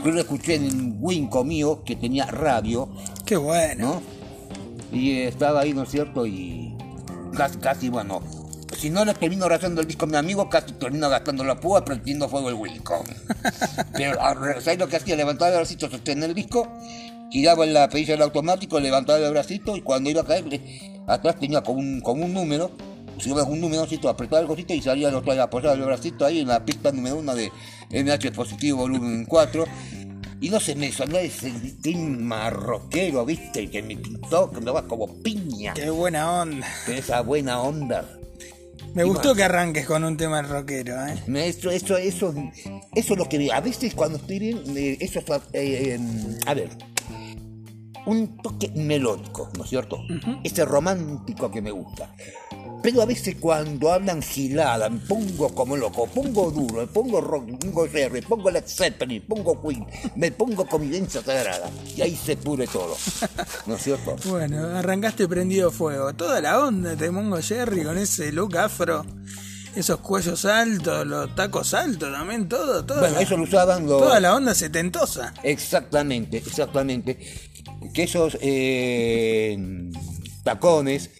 yo 0.05 0.11
lo 0.11 0.21
escuché 0.21 0.55
en 0.55 0.65
un 0.65 0.97
Winco 0.99 1.43
mío 1.43 1.83
que 1.83 1.95
tenía 1.95 2.25
radio, 2.25 2.89
Qué 3.25 3.37
bueno. 3.37 4.01
¿no? 4.91 4.97
Y 4.97 5.19
estaba 5.19 5.61
ahí, 5.61 5.73
¿no 5.73 5.83
es 5.83 5.89
cierto? 5.89 6.25
Y 6.25 6.75
casi, 7.35 7.57
casi, 7.59 7.89
bueno, 7.89 8.21
si 8.75 8.89
no 8.89 9.05
le 9.05 9.13
termino 9.13 9.47
rayando 9.47 9.81
el 9.81 9.87
disco 9.87 10.05
a 10.05 10.07
mi 10.07 10.15
amigo, 10.15 10.49
casi 10.49 10.73
termino 10.73 11.09
gastando 11.09 11.43
la 11.43 11.59
púa 11.59 11.83
prendiendo 11.83 12.29
fuego 12.29 12.49
el 12.49 12.55
Wilco. 12.55 13.03
Pero, 13.93 14.19
¿sabes 14.61 14.79
lo 14.79 14.87
que 14.87 14.95
hacía? 14.95 15.15
Levantaba 15.15 15.51
el 15.51 15.57
bracito, 15.57 15.89
sostener 15.89 16.29
el 16.29 16.35
disco, 16.35 16.67
giraba 17.31 17.65
en 17.65 17.73
la 17.73 17.89
perilla 17.89 18.13
del 18.13 18.23
automático, 18.23 18.79
levantaba 18.79 19.19
el 19.19 19.31
bracito 19.31 19.75
y 19.75 19.81
cuando 19.81 20.09
iba 20.09 20.21
a 20.21 20.25
caer, 20.25 20.45
atrás 21.07 21.39
tenía 21.39 21.61
como 21.61 21.79
un, 21.79 22.01
como 22.01 22.25
un 22.25 22.33
número. 22.33 22.71
Si 23.19 23.29
iba 23.29 23.43
un 23.43 23.59
número, 23.59 23.85
apretaba 24.07 24.41
el 24.41 24.47
cosito 24.47 24.73
y 24.73 24.81
salía 24.81 25.09
el 25.09 25.15
otro 25.15 25.31
lado, 25.33 25.43
apoyaba 25.43 25.73
el 25.73 25.81
bracito 25.81 26.25
ahí 26.25 26.39
en 26.39 26.47
la 26.47 26.63
pista 26.63 26.91
número 26.91 27.17
uno 27.17 27.35
de 27.35 27.51
MH 27.91 28.31
Positivo 28.33 28.77
volumen 28.77 29.25
4. 29.25 29.65
Y 30.41 30.49
no 30.49 30.59
se 30.61 30.73
me 30.75 30.89
sonó 30.89 31.17
ese 31.17 31.51
tema 31.81 32.49
rockero, 32.49 33.25
viste, 33.25 33.69
que 33.69 33.83
me 33.83 33.97
pintó, 33.97 34.49
que 34.49 34.61
me 34.61 34.71
va 34.71 34.87
como 34.87 35.21
piña. 35.21 35.73
Qué 35.73 35.89
buena 35.89 36.41
onda. 36.41 36.65
Esa 36.87 37.19
buena 37.21 37.59
onda. 37.61 38.05
Me 38.93 39.03
Y 39.03 39.05
gustó 39.05 39.29
más. 39.29 39.37
que 39.37 39.43
arranques 39.43 39.85
con 39.85 40.05
un 40.05 40.15
tema 40.15 40.41
rockero, 40.41 40.95
¿eh? 41.05 41.15
Eso, 41.47 41.69
eso, 41.69 41.97
eso, 41.97 42.33
eso 42.95 43.13
es 43.13 43.19
lo 43.19 43.27
que 43.27 43.51
a 43.51 43.59
veces 43.59 43.93
cuando 43.93 44.17
estoy 44.17 44.39
bien, 44.39 44.61
eh, 44.77 44.97
eso 45.01 45.19
es, 45.19 45.25
eh, 45.29 45.41
eh, 45.53 45.99
a 46.45 46.53
ver, 46.53 46.69
un 48.09 48.37
toque 48.37 48.71
melódico, 48.75 49.49
¿no 49.57 49.63
es 49.63 49.69
cierto? 49.69 49.99
Ese 50.43 50.65
romántico 50.65 51.51
que 51.51 51.61
me 51.61 51.71
gusta. 51.71 52.09
Pero 52.81 53.01
a 53.01 53.05
veces 53.05 53.35
cuando 53.39 53.91
hablan 53.91 54.21
gilada, 54.21 54.89
me 54.89 54.99
pongo 54.99 55.53
como 55.53 55.75
loco, 55.75 56.07
pongo 56.07 56.49
duro, 56.49 56.81
me 56.81 56.87
pongo 56.87 57.19
rock, 57.19 57.45
me 57.47 57.57
pongo 57.57 57.85
R, 57.85 58.21
pongo 58.21 58.49
Led 58.49 58.63
Zeppelin, 58.65 59.21
pongo 59.27 59.61
Queen, 59.61 59.85
me 60.15 60.31
pongo 60.31 60.65
convivencia 60.65 61.21
sagrada. 61.21 61.69
Y 61.95 62.01
ahí 62.01 62.15
se 62.15 62.37
pure 62.37 62.67
todo. 62.67 62.95
¿No 63.65 63.75
es 63.75 63.83
cierto? 63.83 64.15
Bueno, 64.29 64.77
arrancaste 64.77 65.27
prendido 65.27 65.71
fuego. 65.71 66.13
Toda 66.13 66.39
la 66.39 66.63
onda 66.63 66.95
de 66.95 67.11
Mongo 67.11 67.41
Jerry 67.41 67.83
con 67.83 67.97
ese 67.97 68.31
look 68.31 68.57
afro, 68.57 69.03
esos 69.75 69.99
cuellos 69.99 70.45
altos, 70.45 71.05
los 71.05 71.35
tacos 71.35 71.73
altos 71.73 72.11
también, 72.11 72.47
todo, 72.47 72.85
todo. 72.85 72.99
Bueno, 72.99 73.19
eso 73.19 73.35
lo 73.35 73.43
usaban 73.43 73.85
los... 73.85 73.99
Toda 73.99 74.19
la 74.19 74.35
onda 74.35 74.53
setentosa. 74.53 75.33
Exactamente, 75.43 76.37
exactamente. 76.37 77.48
Que 77.93 78.03
esos 78.03 78.37
eh, 78.41 79.57
tacones 80.43 81.11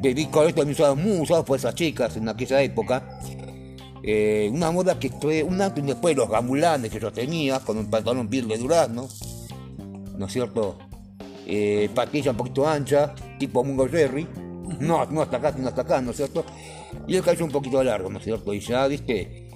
de 0.00 0.10
esto 0.10 0.40
también 0.46 0.70
usaban 0.70 1.02
muy 1.02 1.20
usados 1.20 1.44
por 1.44 1.56
esas 1.56 1.74
chicas 1.74 2.16
en 2.16 2.28
aquella 2.28 2.60
época. 2.60 3.20
Eh, 4.02 4.50
una 4.52 4.72
moda 4.72 4.98
que 4.98 5.10
fue 5.10 5.44
un 5.44 5.60
antes 5.60 5.84
y 5.84 5.86
después 5.86 6.16
los 6.16 6.28
gamulanes 6.28 6.90
que 6.90 6.98
yo 6.98 7.12
tenía, 7.12 7.60
con 7.60 7.78
un 7.78 7.88
pantalón 7.88 8.28
piel 8.28 8.48
de 8.48 8.58
durazno, 8.58 9.08
¿no 10.18 10.26
es 10.26 10.32
cierto? 10.32 10.78
Eh, 11.46 11.88
patilla 11.94 12.32
un 12.32 12.36
poquito 12.36 12.66
ancha, 12.66 13.14
tipo 13.38 13.62
Mungo 13.62 13.88
Jerry, 13.88 14.26
no, 14.80 15.06
no 15.06 15.22
hasta 15.22 15.36
acá, 15.36 15.52
sino 15.52 15.68
hasta 15.68 15.82
acá, 15.82 16.00
¿no 16.00 16.10
es 16.10 16.16
cierto? 16.16 16.44
Y 17.06 17.14
el 17.14 17.22
cabello 17.22 17.44
un 17.44 17.52
poquito 17.52 17.82
largo, 17.82 18.10
¿no 18.10 18.18
es 18.18 18.24
cierto? 18.24 18.52
Y 18.52 18.58
ya, 18.58 18.88
viste, 18.88 19.48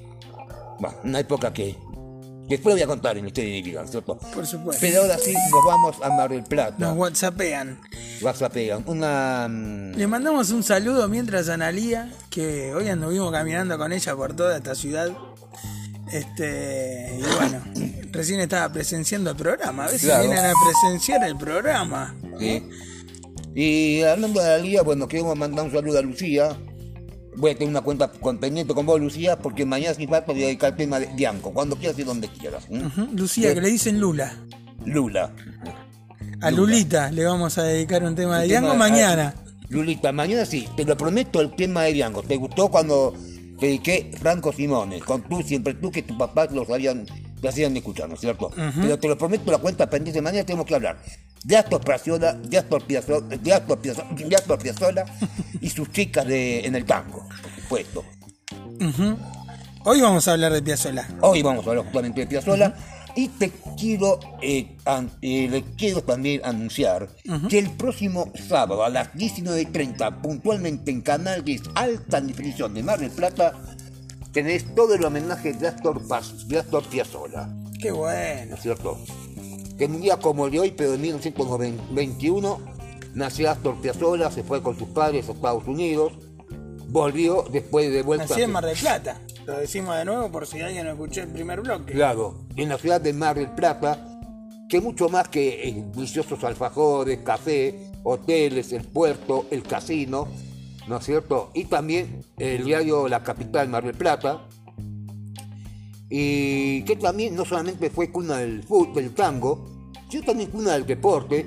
bueno, 0.78 0.96
una 1.02 1.18
época 1.18 1.52
que 1.52 1.74
después 2.48 2.72
lo 2.72 2.76
voy 2.76 2.82
a 2.82 2.86
contar 2.86 3.16
en 3.18 3.24
¿no 3.24 3.28
es 3.30 3.90
cierto? 3.90 4.16
Por 4.18 4.46
supuesto. 4.46 4.80
Pero 4.80 5.02
ahora 5.02 5.18
sí 5.18 5.32
nos 5.32 5.64
vamos 5.66 5.96
a 6.02 6.08
Mar 6.10 6.30
del 6.30 6.42
Plata. 6.44 6.74
Nos 6.78 6.96
whatsappean. 6.96 7.80
WhatsAppean. 8.22 8.82
Una. 8.86 9.46
mm, 9.48 9.92
Le 9.96 10.06
mandamos 10.06 10.50
un 10.50 10.62
saludo 10.62 11.08
mientras 11.08 11.48
a 11.48 11.54
Analía, 11.54 12.10
que 12.30 12.74
hoy 12.74 12.88
anduvimos 12.88 13.30
caminando 13.32 13.76
con 13.78 13.92
ella 13.92 14.14
por 14.16 14.34
toda 14.34 14.56
esta 14.56 14.74
ciudad. 14.74 15.10
Este, 16.12 17.18
y 17.18 17.22
bueno, 17.22 17.62
recién 18.12 18.40
estaba 18.40 18.72
presenciando 18.72 19.30
el 19.30 19.36
programa. 19.36 19.84
A 19.84 19.86
veces 19.86 20.02
Claro. 20.02 20.24
vienen 20.28 20.44
a 20.44 20.52
presenciar 20.64 21.24
el 21.24 21.36
programa. 21.36 22.14
Sí. 22.38 22.62
Y 23.54 24.02
hablando 24.02 24.40
de 24.42 24.62
liga, 24.62 24.82
bueno, 24.82 25.08
queremos 25.08 25.36
mandar 25.36 25.64
un 25.64 25.72
saludo 25.72 25.98
a 25.98 26.02
Lucía. 26.02 26.56
Voy 27.36 27.50
a 27.50 27.54
tener 27.54 27.68
una 27.68 27.82
cuenta 27.82 28.08
con 28.08 28.38
pendiente 28.38 28.72
con 28.74 28.86
vos, 28.86 29.00
Lucía, 29.00 29.36
porque 29.38 29.64
mañana 29.66 29.94
sin 29.94 30.08
falta 30.08 30.32
voy 30.32 30.42
a 30.42 30.46
dedicar 30.46 30.70
el 30.72 30.76
tema 30.76 30.98
de 30.98 31.06
Bianco, 31.14 31.52
cuando 31.52 31.76
quieras 31.76 31.98
y 31.98 32.02
donde 32.02 32.28
quieras. 32.28 32.66
Ujú, 32.70 33.08
Lucía, 33.14 33.52
que 33.54 33.60
le 33.60 33.68
dicen 33.70 34.00
Lula. 34.00 34.32
Lula. 34.84 35.32
A 36.40 36.50
Lulita 36.50 37.10
le 37.10 37.24
vamos 37.24 37.56
a 37.58 37.62
dedicar 37.64 38.02
un 38.04 38.14
tema 38.14 38.40
de 38.40 38.48
tema- 38.48 38.74
mañana. 38.74 39.34
ah, 39.36 39.42
Lulita, 39.68 40.12
mañana 40.12 40.44
sí, 40.46 40.68
te 40.76 40.84
lo 40.84 40.96
prometo 40.96 41.40
el 41.40 41.54
tema 41.56 41.82
de 41.84 41.92
Bianco. 41.92 42.22
¿Te 42.22 42.36
gustó 42.36 42.68
cuando 42.68 43.14
te 43.58 43.66
dediqué 43.66 44.12
Franco 44.18 44.52
Simone? 44.52 45.00
Con 45.00 45.22
tú, 45.22 45.42
siempre 45.42 45.74
tú, 45.74 45.90
que 45.90 46.02
tus 46.02 46.16
papás 46.16 46.52
los 46.52 46.68
habían, 46.70 47.06
te 47.40 47.48
hacían 47.48 47.76
escuchar, 47.76 48.08
¿no 48.08 48.14
es 48.14 48.20
cierto? 48.20 48.50
Pero 48.54 48.98
te 48.98 49.08
lo 49.08 49.18
prometo, 49.18 49.50
la 49.50 49.58
cuenta 49.58 49.88
pendiente, 49.88 50.20
mañana 50.22 50.44
tenemos 50.44 50.66
que 50.66 50.74
hablar 50.74 50.98
de 51.44 51.56
Astor 51.56 51.84
Piazzolla, 51.84 52.32
de 52.32 52.58
Astor 52.58 52.82
Piazzolla, 52.82 53.36
de 53.36 53.52
Astor 53.52 53.78
Piazzolla, 53.78 54.26
de 54.26 54.36
Astor 54.36 54.58
Piazzolla 54.58 55.04
y 55.60 55.70
sus 55.70 55.92
chicas 55.92 56.26
de, 56.26 56.66
en 56.66 56.74
el 56.74 56.84
tango, 56.84 57.28
por 57.28 57.62
supuesto. 57.62 58.04
Hoy 59.84 60.00
vamos 60.00 60.26
a 60.26 60.32
hablar 60.32 60.52
de 60.52 60.62
Piazzolla. 60.62 61.06
Hoy 61.20 61.42
vamos 61.42 61.64
a 61.64 61.70
hablar 61.70 61.84
justamente 61.84 62.20
de 62.20 62.26
Piazzolla. 62.26 62.74
Y 63.14 63.28
te 63.28 63.50
quiero, 63.78 64.20
eh, 64.42 64.76
eh, 65.22 65.48
le 65.48 65.62
quiero 65.76 66.02
también 66.02 66.42
anunciar 66.44 67.08
que 67.48 67.58
el 67.58 67.70
próximo 67.70 68.30
sábado 68.34 68.84
a 68.84 68.90
las 68.90 69.14
19.30, 69.14 70.20
puntualmente 70.20 70.90
en 70.90 71.00
Canal 71.00 71.42
10 71.42 71.62
Alta 71.76 72.20
Definición 72.20 72.74
de 72.74 72.82
Mar 72.82 72.98
del 72.98 73.10
Plata, 73.10 73.54
tenés 74.36 74.74
todo 74.74 74.92
el 74.94 75.02
homenaje 75.02 75.54
de 75.54 75.66
Astor, 75.66 76.06
Paz- 76.06 76.46
de 76.46 76.58
Astor 76.58 76.84
Piazzolla, 76.84 77.48
Qué 77.80 77.88
¿no 77.88 77.96
bueno. 77.96 78.54
es 78.54 78.60
cierto? 78.60 78.98
Que 79.78 79.84
en 79.86 79.94
un 79.94 80.02
día 80.02 80.18
como 80.18 80.44
el 80.44 80.52
de 80.52 80.60
hoy, 80.60 80.70
pero 80.72 80.92
en 80.92 81.00
1921, 81.00 82.58
nació 83.14 83.50
Astor 83.50 83.80
Piazzolla, 83.80 84.30
se 84.30 84.42
fue 84.42 84.62
con 84.62 84.78
sus 84.78 84.88
padres 84.88 85.26
a 85.30 85.32
Estados 85.32 85.66
Unidos, 85.66 86.12
volvió 86.88 87.46
después 87.50 87.90
de 87.90 88.02
vuelta... 88.02 88.26
Nací 88.28 88.42
en 88.42 88.52
Mar 88.52 88.66
del 88.66 88.76
Plata. 88.76 89.22
Lo 89.46 89.56
decimos 89.56 89.96
de 89.96 90.04
nuevo 90.04 90.30
por 90.30 90.46
si 90.46 90.60
alguien 90.60 90.84
no 90.84 90.92
escuchó 90.92 91.22
el 91.22 91.28
primer 91.28 91.62
bloque. 91.62 91.94
Claro, 91.94 92.44
en 92.56 92.68
la 92.68 92.76
ciudad 92.76 93.00
de 93.00 93.14
Mar 93.14 93.36
del 93.36 93.50
Plata, 93.52 94.06
que 94.68 94.82
mucho 94.82 95.08
más 95.08 95.28
que 95.28 95.66
eh, 95.66 95.82
deliciosos 95.94 96.44
alfajores, 96.44 97.20
café, 97.24 97.90
hoteles, 98.02 98.70
el 98.72 98.84
puerto, 98.84 99.46
el 99.50 99.62
casino, 99.62 100.28
¿no 100.88 100.98
es 100.98 101.04
cierto? 101.04 101.50
Y 101.54 101.64
también 101.64 102.24
el 102.38 102.64
diario 102.64 103.08
La 103.08 103.22
Capital 103.22 103.68
Mar 103.68 103.84
del 103.84 103.94
Plata, 103.94 104.46
y 106.08 106.82
que 106.82 106.96
también 106.96 107.34
no 107.34 107.44
solamente 107.44 107.90
fue 107.90 108.10
cuna 108.10 108.38
del 108.38 108.62
fútbol, 108.62 108.94
del 108.94 109.14
tango, 109.14 109.92
sino 110.08 110.24
también 110.24 110.50
cuna 110.50 110.74
del 110.74 110.86
deporte, 110.86 111.44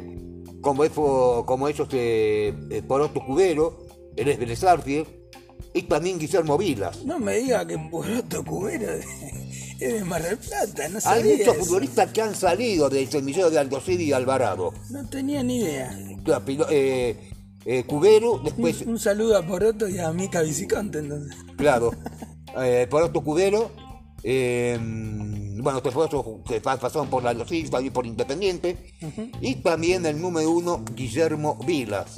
como, 0.62 0.84
eso, 0.84 1.44
como 1.46 1.68
esos 1.68 1.90
de 1.90 2.50
eh, 2.70 2.84
Poroto 2.86 3.24
Cubero, 3.26 3.86
el 4.18 4.58
Arfield, 4.68 5.08
y 5.74 5.84
también 5.84 6.20
Guillermo 6.20 6.58
Vilas. 6.58 7.06
No 7.06 7.20
me 7.20 7.38
diga 7.38 7.66
que 7.66 7.78
Poroto 7.78 8.44
Cubero 8.44 8.92
es 9.80 9.94
de 9.94 10.04
Mar 10.04 10.22
del 10.24 10.38
Plata. 10.38 10.90
No 10.90 10.96
Hay 10.96 11.02
sabía 11.02 11.38
muchos 11.38 11.56
eso. 11.56 11.66
futbolistas 11.66 12.12
que 12.12 12.22
han 12.22 12.36
salido 12.36 12.90
del 12.90 13.08
semillero 13.10 13.50
de 13.50 13.60
Aldosivi 13.60 14.06
y 14.06 14.12
Alvarado. 14.12 14.74
No 14.90 15.08
tenía 15.08 15.42
ni 15.42 15.60
idea. 15.60 15.98
Eh, 16.70 17.32
eh, 17.72 17.84
Cubero, 17.86 18.40
después, 18.44 18.82
Un 18.82 18.98
saludo 18.98 19.38
a 19.38 19.46
Poroto 19.46 19.88
y 19.88 20.00
a 20.00 20.12
Mica 20.12 20.42
Viciconte 20.42 21.00
entonces. 21.00 21.36
claro, 21.56 21.92
eh, 22.58 22.88
por 22.90 23.04
otro 23.04 23.22
Cubero, 23.24 23.72
eh, 24.24 24.78
bueno, 25.62 25.80
después 25.82 26.06
otros 26.08 26.26
que 26.48 26.60
pa- 26.62 26.78
pasaron 26.78 27.10
por 27.10 27.22
la 27.24 27.30
Aldosivi, 27.30 27.70
también 27.70 27.94
por 27.94 28.06
Independiente, 28.06 28.94
y 29.42 29.56
también 29.56 30.06
el 30.06 30.20
número 30.22 30.50
uno, 30.52 30.84
Guillermo 30.96 31.58
Vilas, 31.66 32.18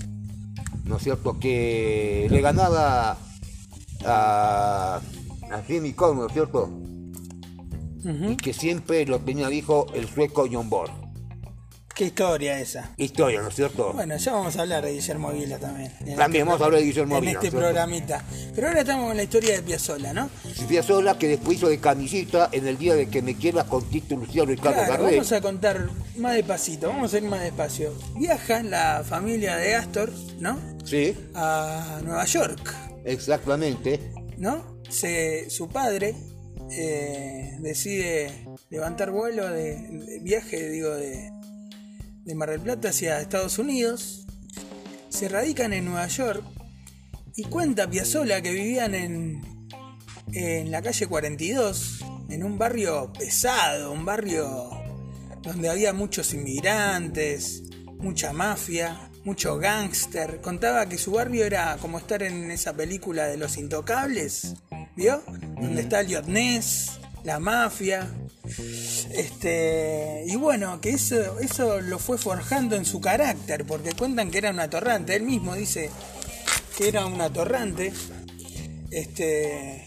¿no 0.86 0.98
es 0.98 1.04
cierto? 1.04 1.38
Que 1.40 2.28
le 2.30 2.42
ganaba 2.42 3.18
a, 4.06 5.02
a 5.52 5.62
Jimmy 5.68 5.94
Conn, 5.94 6.18
¿no 6.18 6.28
es 6.28 6.34
cierto? 6.34 6.70
Y 8.04 8.36
que 8.36 8.54
siempre 8.54 9.06
lo 9.06 9.20
tenía, 9.20 9.48
dijo, 9.50 9.86
el 9.94 10.08
sueco 10.08 10.48
John 10.52 10.70
Borg. 10.70 10.92
Qué 11.96 12.06
historia 12.06 12.60
esa. 12.60 12.92
Historia, 12.98 13.42
¿no 13.42 13.50
es 13.50 13.56
cierto? 13.56 13.94
Bueno, 13.94 14.16
ya 14.18 14.32
vamos 14.34 14.56
a 14.56 14.62
hablar 14.62 14.84
de 14.84 14.94
Guillermo 14.94 15.32
Vila 15.32 15.58
también. 15.58 15.92
En 16.06 16.16
También 16.16 16.46
vamos 16.46 16.62
a 16.62 16.66
hablar 16.66 16.80
de 16.80 16.86
Guillermo 16.88 17.16
En 17.18 17.22
Vila, 17.22 17.32
este 17.34 17.50
¿cierto? 17.50 17.60
programita. 17.60 18.24
Pero 18.56 18.68
ahora 18.68 18.80
estamos 18.82 19.08
con 19.08 19.18
la 19.18 19.24
historia 19.24 19.56
de 19.56 19.62
Piazzolla, 19.62 20.14
¿no? 20.14 20.30
Sola, 20.84 21.18
que 21.18 21.28
después 21.28 21.58
hizo 21.58 21.68
de 21.68 21.80
camisita 21.80 22.50
en 22.52 22.66
el 22.68 22.78
día 22.78 22.96
de 22.96 23.08
que 23.08 23.22
me 23.22 23.36
quieras 23.36 23.66
con 23.66 23.84
Tito 23.84 24.16
Luciano 24.16 24.52
y 24.52 24.58
Carlos 24.58 24.86
Claro, 24.86 25.04
vamos 25.04 25.32
a 25.32 25.42
contar 25.42 25.90
más 26.18 26.34
despacito, 26.34 26.88
vamos 26.88 27.14
a 27.14 27.18
ir 27.18 27.24
más 27.24 27.42
despacio. 27.42 27.94
Viaja 28.16 28.64
la 28.64 29.04
familia 29.08 29.58
de 29.58 29.76
Astor, 29.76 30.12
¿no? 30.40 30.58
Sí, 30.84 31.16
A 31.36 32.00
Nueva 32.04 32.26
York, 32.26 32.74
exactamente. 33.06 34.00
¿no? 34.38 34.82
se, 34.92 35.50
su 35.50 35.70
padre 35.70 36.16
eh, 36.72 37.58
decide 37.60 38.46
levantar 38.70 39.12
vuelo 39.12 39.50
de, 39.50 39.76
de 39.76 40.20
viaje, 40.20 40.70
digo, 40.70 40.90
de, 40.92 41.32
de 42.24 42.36
Mar 42.36 42.50
del 42.50 42.62
Plata 42.62 42.90
hacia 42.90 43.20
Estados 43.20 43.60
Unidos. 43.60 44.26
Se 45.10 45.28
radican 45.28 45.74
en 45.74 45.86
Nueva 45.86 46.08
York 46.08 46.44
y 47.36 47.44
cuenta 47.44 47.90
Piazzolla 47.90 48.42
que 48.42 48.52
vivían 48.52 48.96
en, 48.96 49.68
en 50.34 50.72
la 50.72 50.82
calle 50.82 51.08
42, 51.08 52.06
en 52.30 52.44
un 52.44 52.58
barrio 52.58 53.12
pesado, 53.14 53.92
un 53.92 54.06
barrio 54.06 54.70
donde 55.42 55.70
había 55.70 55.94
muchos 55.94 56.34
inmigrantes, 56.34 57.64
mucha 57.98 58.32
mafia, 58.34 59.10
mucho 59.24 59.58
gángster. 59.58 60.40
Contaba 60.42 60.88
que 60.88 60.98
su 60.98 61.12
barrio 61.12 61.46
era 61.46 61.78
como 61.82 61.98
estar 61.98 62.24
en 62.24 62.52
esa 62.52 62.74
película 62.74 63.26
de 63.26 63.38
los 63.38 63.58
intocables, 63.58 64.56
¿vio? 64.96 65.24
Donde 65.60 65.82
está 65.82 66.02
el 66.02 66.32
Ness, 66.32 67.01
la 67.24 67.40
mafia. 67.40 68.08
Este, 69.14 70.24
y 70.28 70.36
bueno, 70.36 70.82
que 70.82 70.92
eso, 70.92 71.40
eso 71.40 71.82
lo 71.82 72.00
fue 72.00 72.18
forjando 72.18 72.76
en 72.76 72.86
su 72.86 73.02
carácter, 73.02 73.66
porque 73.66 73.92
cuentan 73.94 74.32
que 74.32 74.40
era 74.40 74.52
un 74.52 74.60
atorrante. 74.60 75.16
Él 75.16 75.24
mismo 75.24 75.56
dice 75.56 75.90
que 76.78 76.88
era 76.88 77.06
un 77.06 77.20
atorrante, 77.22 77.94
este, 78.90 79.86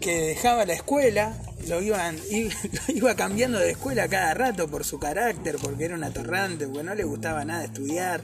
que 0.00 0.20
dejaba 0.20 0.64
la 0.64 0.74
escuela, 0.74 1.36
lo 1.68 1.80
iban, 1.80 2.16
iba 2.88 3.14
cambiando 3.14 3.58
de 3.58 3.70
escuela 3.70 4.08
cada 4.08 4.34
rato 4.34 4.68
por 4.68 4.84
su 4.84 4.98
carácter, 4.98 5.56
porque 5.60 5.86
era 5.86 5.94
un 5.94 6.04
atorrante, 6.04 6.66
porque 6.66 6.84
no 6.84 6.94
le 6.94 7.04
gustaba 7.04 7.44
nada 7.44 7.64
estudiar, 7.64 8.22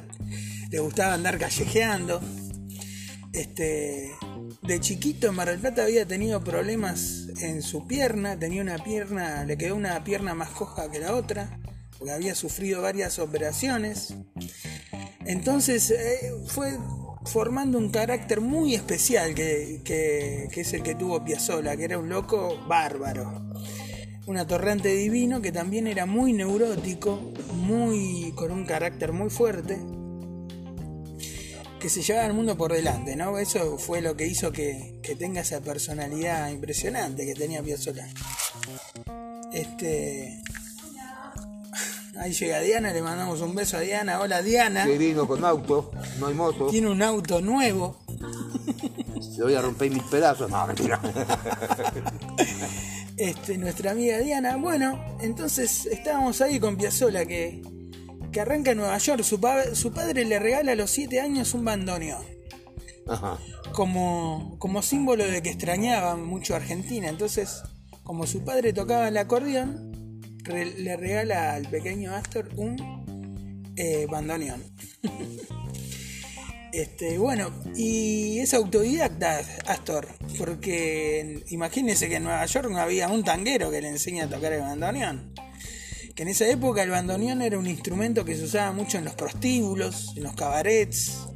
le 0.70 0.78
gustaba 0.80 1.14
andar 1.14 1.38
callejeando. 1.38 2.20
Este, 3.32 4.10
de 4.62 4.80
chiquito 4.80 5.28
en 5.28 5.34
Mar 5.34 5.48
del 5.48 5.60
Plata 5.60 5.84
había 5.84 6.06
tenido 6.06 6.42
problemas 6.42 7.28
en 7.40 7.62
su 7.62 7.86
pierna, 7.86 8.38
tenía 8.38 8.62
una 8.62 8.78
pierna, 8.78 9.44
le 9.44 9.56
quedó 9.56 9.76
una 9.76 10.02
pierna 10.04 10.34
más 10.34 10.50
coja 10.50 10.90
que 10.90 10.98
la 10.98 11.14
otra, 11.14 11.60
porque 11.98 12.12
había 12.12 12.34
sufrido 12.34 12.82
varias 12.82 13.18
operaciones. 13.18 14.14
Entonces 15.24 15.90
eh, 15.90 16.32
fue 16.46 16.76
formando 17.24 17.78
un 17.78 17.90
carácter 17.90 18.40
muy 18.40 18.74
especial 18.74 19.34
que, 19.34 19.82
es 20.54 20.72
el 20.72 20.82
que 20.82 20.94
tuvo 20.94 21.24
Piazzolla, 21.24 21.76
que 21.76 21.84
era 21.84 21.98
un 21.98 22.08
loco 22.08 22.58
bárbaro. 22.66 23.50
Un 24.26 24.36
atorrante 24.36 24.94
divino 24.94 25.40
que 25.40 25.52
también 25.52 25.86
era 25.86 26.04
muy 26.04 26.32
neurótico, 26.32 27.32
muy 27.54 28.32
con 28.34 28.52
un 28.52 28.66
carácter 28.66 29.12
muy 29.12 29.30
fuerte, 29.30 29.78
que 31.78 31.88
se 31.88 32.02
llevaba 32.02 32.26
al 32.26 32.34
mundo 32.34 32.56
por 32.56 32.72
delante, 32.72 33.16
¿no? 33.16 33.38
Eso 33.38 33.78
fue 33.78 34.00
lo 34.00 34.16
que 34.16 34.26
hizo 34.26 34.52
que, 34.52 34.98
que 35.02 35.14
tenga 35.14 35.42
esa 35.42 35.60
personalidad 35.60 36.50
impresionante 36.50 37.24
que 37.24 37.34
tenía 37.34 37.62
Piazzolla. 37.62 38.08
Este. 39.52 40.42
Ahí 42.18 42.32
llega 42.32 42.60
Diana, 42.60 42.92
le 42.92 43.00
mandamos 43.00 43.40
un 43.42 43.54
beso 43.54 43.76
a 43.76 43.80
Diana. 43.80 44.20
Hola 44.20 44.42
Diana. 44.42 44.84
Que 44.84 44.98
vino 44.98 45.26
con 45.26 45.44
auto, 45.44 45.92
no 46.18 46.26
hay 46.26 46.34
moto. 46.34 46.66
Tiene 46.66 46.90
un 46.90 47.00
auto 47.00 47.40
nuevo. 47.40 48.00
Se 49.20 49.42
voy 49.44 49.54
a 49.54 49.62
romper 49.62 49.90
mil 49.90 50.02
pedazos. 50.10 50.50
No, 50.50 50.66
mentira. 50.66 51.00
Este, 53.16 53.58
nuestra 53.58 53.90
amiga 53.90 54.18
Diana. 54.18 54.56
Bueno, 54.56 55.04
entonces 55.20 55.86
estábamos 55.86 56.40
ahí 56.40 56.60
con 56.60 56.76
Piazzolla 56.76 57.24
que, 57.26 57.60
que 58.38 58.42
arranca 58.42 58.70
en 58.70 58.76
Nueva 58.78 58.96
York. 58.98 59.24
Su, 59.24 59.40
pa- 59.40 59.74
su 59.74 59.92
padre 59.92 60.24
le 60.24 60.38
regala 60.38 60.70
a 60.70 60.74
los 60.76 60.92
7 60.92 61.18
años 61.20 61.54
un 61.54 61.64
bandoneón. 61.64 62.24
Ajá. 63.10 63.36
como, 63.72 64.56
como 64.58 64.80
símbolo 64.82 65.24
de 65.26 65.42
que 65.42 65.48
extrañaba 65.48 66.14
mucho 66.16 66.52
a 66.54 66.58
Argentina. 66.58 67.08
Entonces, 67.08 67.62
como 68.04 68.26
su 68.28 68.44
padre 68.44 68.72
tocaba 68.72 69.08
el 69.08 69.16
acordeón, 69.16 70.20
re- 70.44 70.74
le 70.78 70.96
regala 70.96 71.54
al 71.54 71.68
pequeño 71.68 72.14
Astor 72.14 72.50
un 72.56 73.72
eh, 73.76 74.06
bandoneón. 74.10 74.62
este, 76.72 77.18
bueno, 77.18 77.50
y 77.74 78.38
es 78.40 78.52
autodidacta 78.54 79.40
Astor, 79.66 80.06
porque 80.36 81.42
imagínense 81.48 82.08
que 82.08 82.16
en 82.16 82.24
Nueva 82.24 82.44
York 82.46 82.68
no 82.70 82.78
había 82.78 83.08
un 83.08 83.24
tanguero 83.24 83.70
que 83.70 83.80
le 83.80 83.88
enseñe 83.88 84.20
a 84.20 84.28
tocar 84.28 84.52
el 84.52 84.60
bandoneón. 84.60 85.32
Que 86.18 86.22
en 86.22 86.30
esa 86.30 86.48
época 86.48 86.82
el 86.82 86.90
bandoneón 86.90 87.42
era 87.42 87.60
un 87.60 87.68
instrumento 87.68 88.24
que 88.24 88.36
se 88.36 88.42
usaba 88.42 88.72
mucho 88.72 88.98
en 88.98 89.04
los 89.04 89.14
prostíbulos, 89.14 90.14
en 90.16 90.24
los 90.24 90.34
cabarets, 90.34 91.28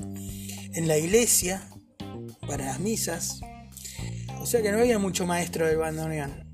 en 0.75 0.89
la 0.89 0.99
iglesia 0.99 1.63
para 2.49 2.65
las 2.65 2.81
misas. 2.81 3.39
O 4.41 4.45
sea 4.45 4.61
que 4.61 4.73
no 4.73 4.79
había 4.79 4.99
mucho 4.99 5.25
maestro 5.25 5.69
del 5.69 5.77
bandoneón. 5.77 6.53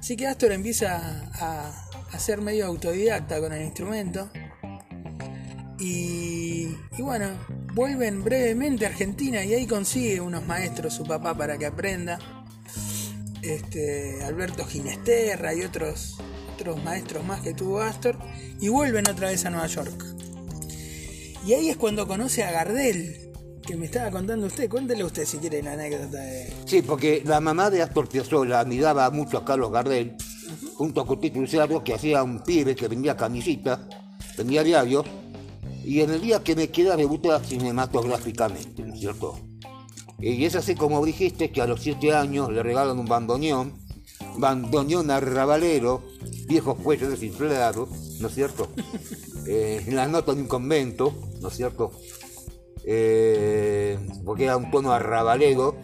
Así 0.00 0.16
que 0.16 0.26
Astor 0.26 0.50
empieza 0.50 1.30
a, 1.34 1.88
a 2.10 2.18
ser 2.18 2.40
medio 2.40 2.66
autodidacta 2.66 3.38
con 3.38 3.52
el 3.52 3.62
instrumento. 3.62 4.28
Y, 5.78 6.76
y 6.98 7.02
bueno, 7.02 7.28
vuelven 7.74 8.24
brevemente 8.24 8.84
a 8.84 8.88
Argentina 8.88 9.44
y 9.44 9.54
ahí 9.54 9.68
consigue 9.68 10.20
unos 10.20 10.44
maestros 10.44 10.94
su 10.94 11.04
papá 11.04 11.38
para 11.38 11.56
que 11.56 11.66
aprenda. 11.66 12.18
Este, 13.42 14.24
Alberto 14.24 14.64
Ginesterra 14.64 15.54
y 15.54 15.62
otros, 15.62 16.16
otros 16.54 16.82
maestros 16.82 17.24
más 17.24 17.40
que 17.40 17.52
tuvo 17.54 17.80
Astor. 17.80 18.18
Y 18.60 18.68
vuelven 18.68 19.08
otra 19.08 19.28
vez 19.28 19.44
a 19.44 19.50
Nueva 19.50 19.66
York. 19.66 20.04
Y 21.46 21.52
ahí 21.52 21.68
es 21.68 21.76
cuando 21.76 22.06
conoce 22.06 22.42
a 22.42 22.50
Gardel, 22.50 23.32
que 23.66 23.76
me 23.76 23.86
estaba 23.86 24.10
contando 24.10 24.46
usted. 24.46 24.68
Cuéntele 24.68 25.04
usted 25.04 25.26
si 25.26 25.38
quiere 25.38 25.62
la 25.62 25.72
anécdota 25.72 26.18
de. 26.18 26.52
Sí, 26.64 26.82
porque 26.82 27.22
la 27.24 27.40
mamá 27.40 27.70
de 27.70 27.82
Astor 27.82 28.08
Piazzolla 28.08 28.60
admiraba 28.60 29.10
mucho 29.10 29.38
a 29.38 29.44
Carlos 29.44 29.70
Gardel, 29.70 30.16
junto 30.74 31.06
con 31.06 31.20
Tito 31.20 31.40
Luciano, 31.40 31.84
que 31.84 31.94
hacía 31.94 32.22
un 32.22 32.40
pibe 32.40 32.74
que 32.74 32.88
vendía 32.88 33.16
camisita, 33.16 33.86
vendía 34.38 34.62
diarios, 34.62 35.04
y 35.84 36.00
en 36.00 36.10
el 36.10 36.22
día 36.22 36.42
que 36.42 36.56
me 36.56 36.68
queda 36.68 36.96
debuta 36.96 37.40
cinematográficamente, 37.40 38.82
¿no 38.82 38.94
es 38.94 39.00
cierto? 39.00 39.38
Y 40.18 40.44
es 40.46 40.54
así 40.54 40.74
como 40.74 41.04
dijiste 41.04 41.50
que 41.50 41.60
a 41.60 41.66
los 41.66 41.82
siete 41.82 42.14
años 42.14 42.50
le 42.50 42.62
regalan 42.62 42.98
un 42.98 43.06
bandoneón, 43.06 43.83
bandoneón 44.38 45.10
arrabalero, 45.10 46.02
viejos 46.46 46.78
cuellos 46.78 47.10
desinflados, 47.10 47.88
¿no 48.20 48.28
es 48.28 48.34
cierto? 48.34 48.68
Eh, 49.46 49.84
en 49.86 49.94
la 49.96 50.08
nota 50.08 50.32
de 50.32 50.40
un 50.40 50.48
convento, 50.48 51.12
¿no 51.42 51.48
es 51.48 51.54
cierto? 51.54 51.90
Eh, 52.86 53.98
porque 54.24 54.44
era 54.44 54.56
un 54.56 54.70
tono 54.70 54.90
arrabalero, 54.92 55.76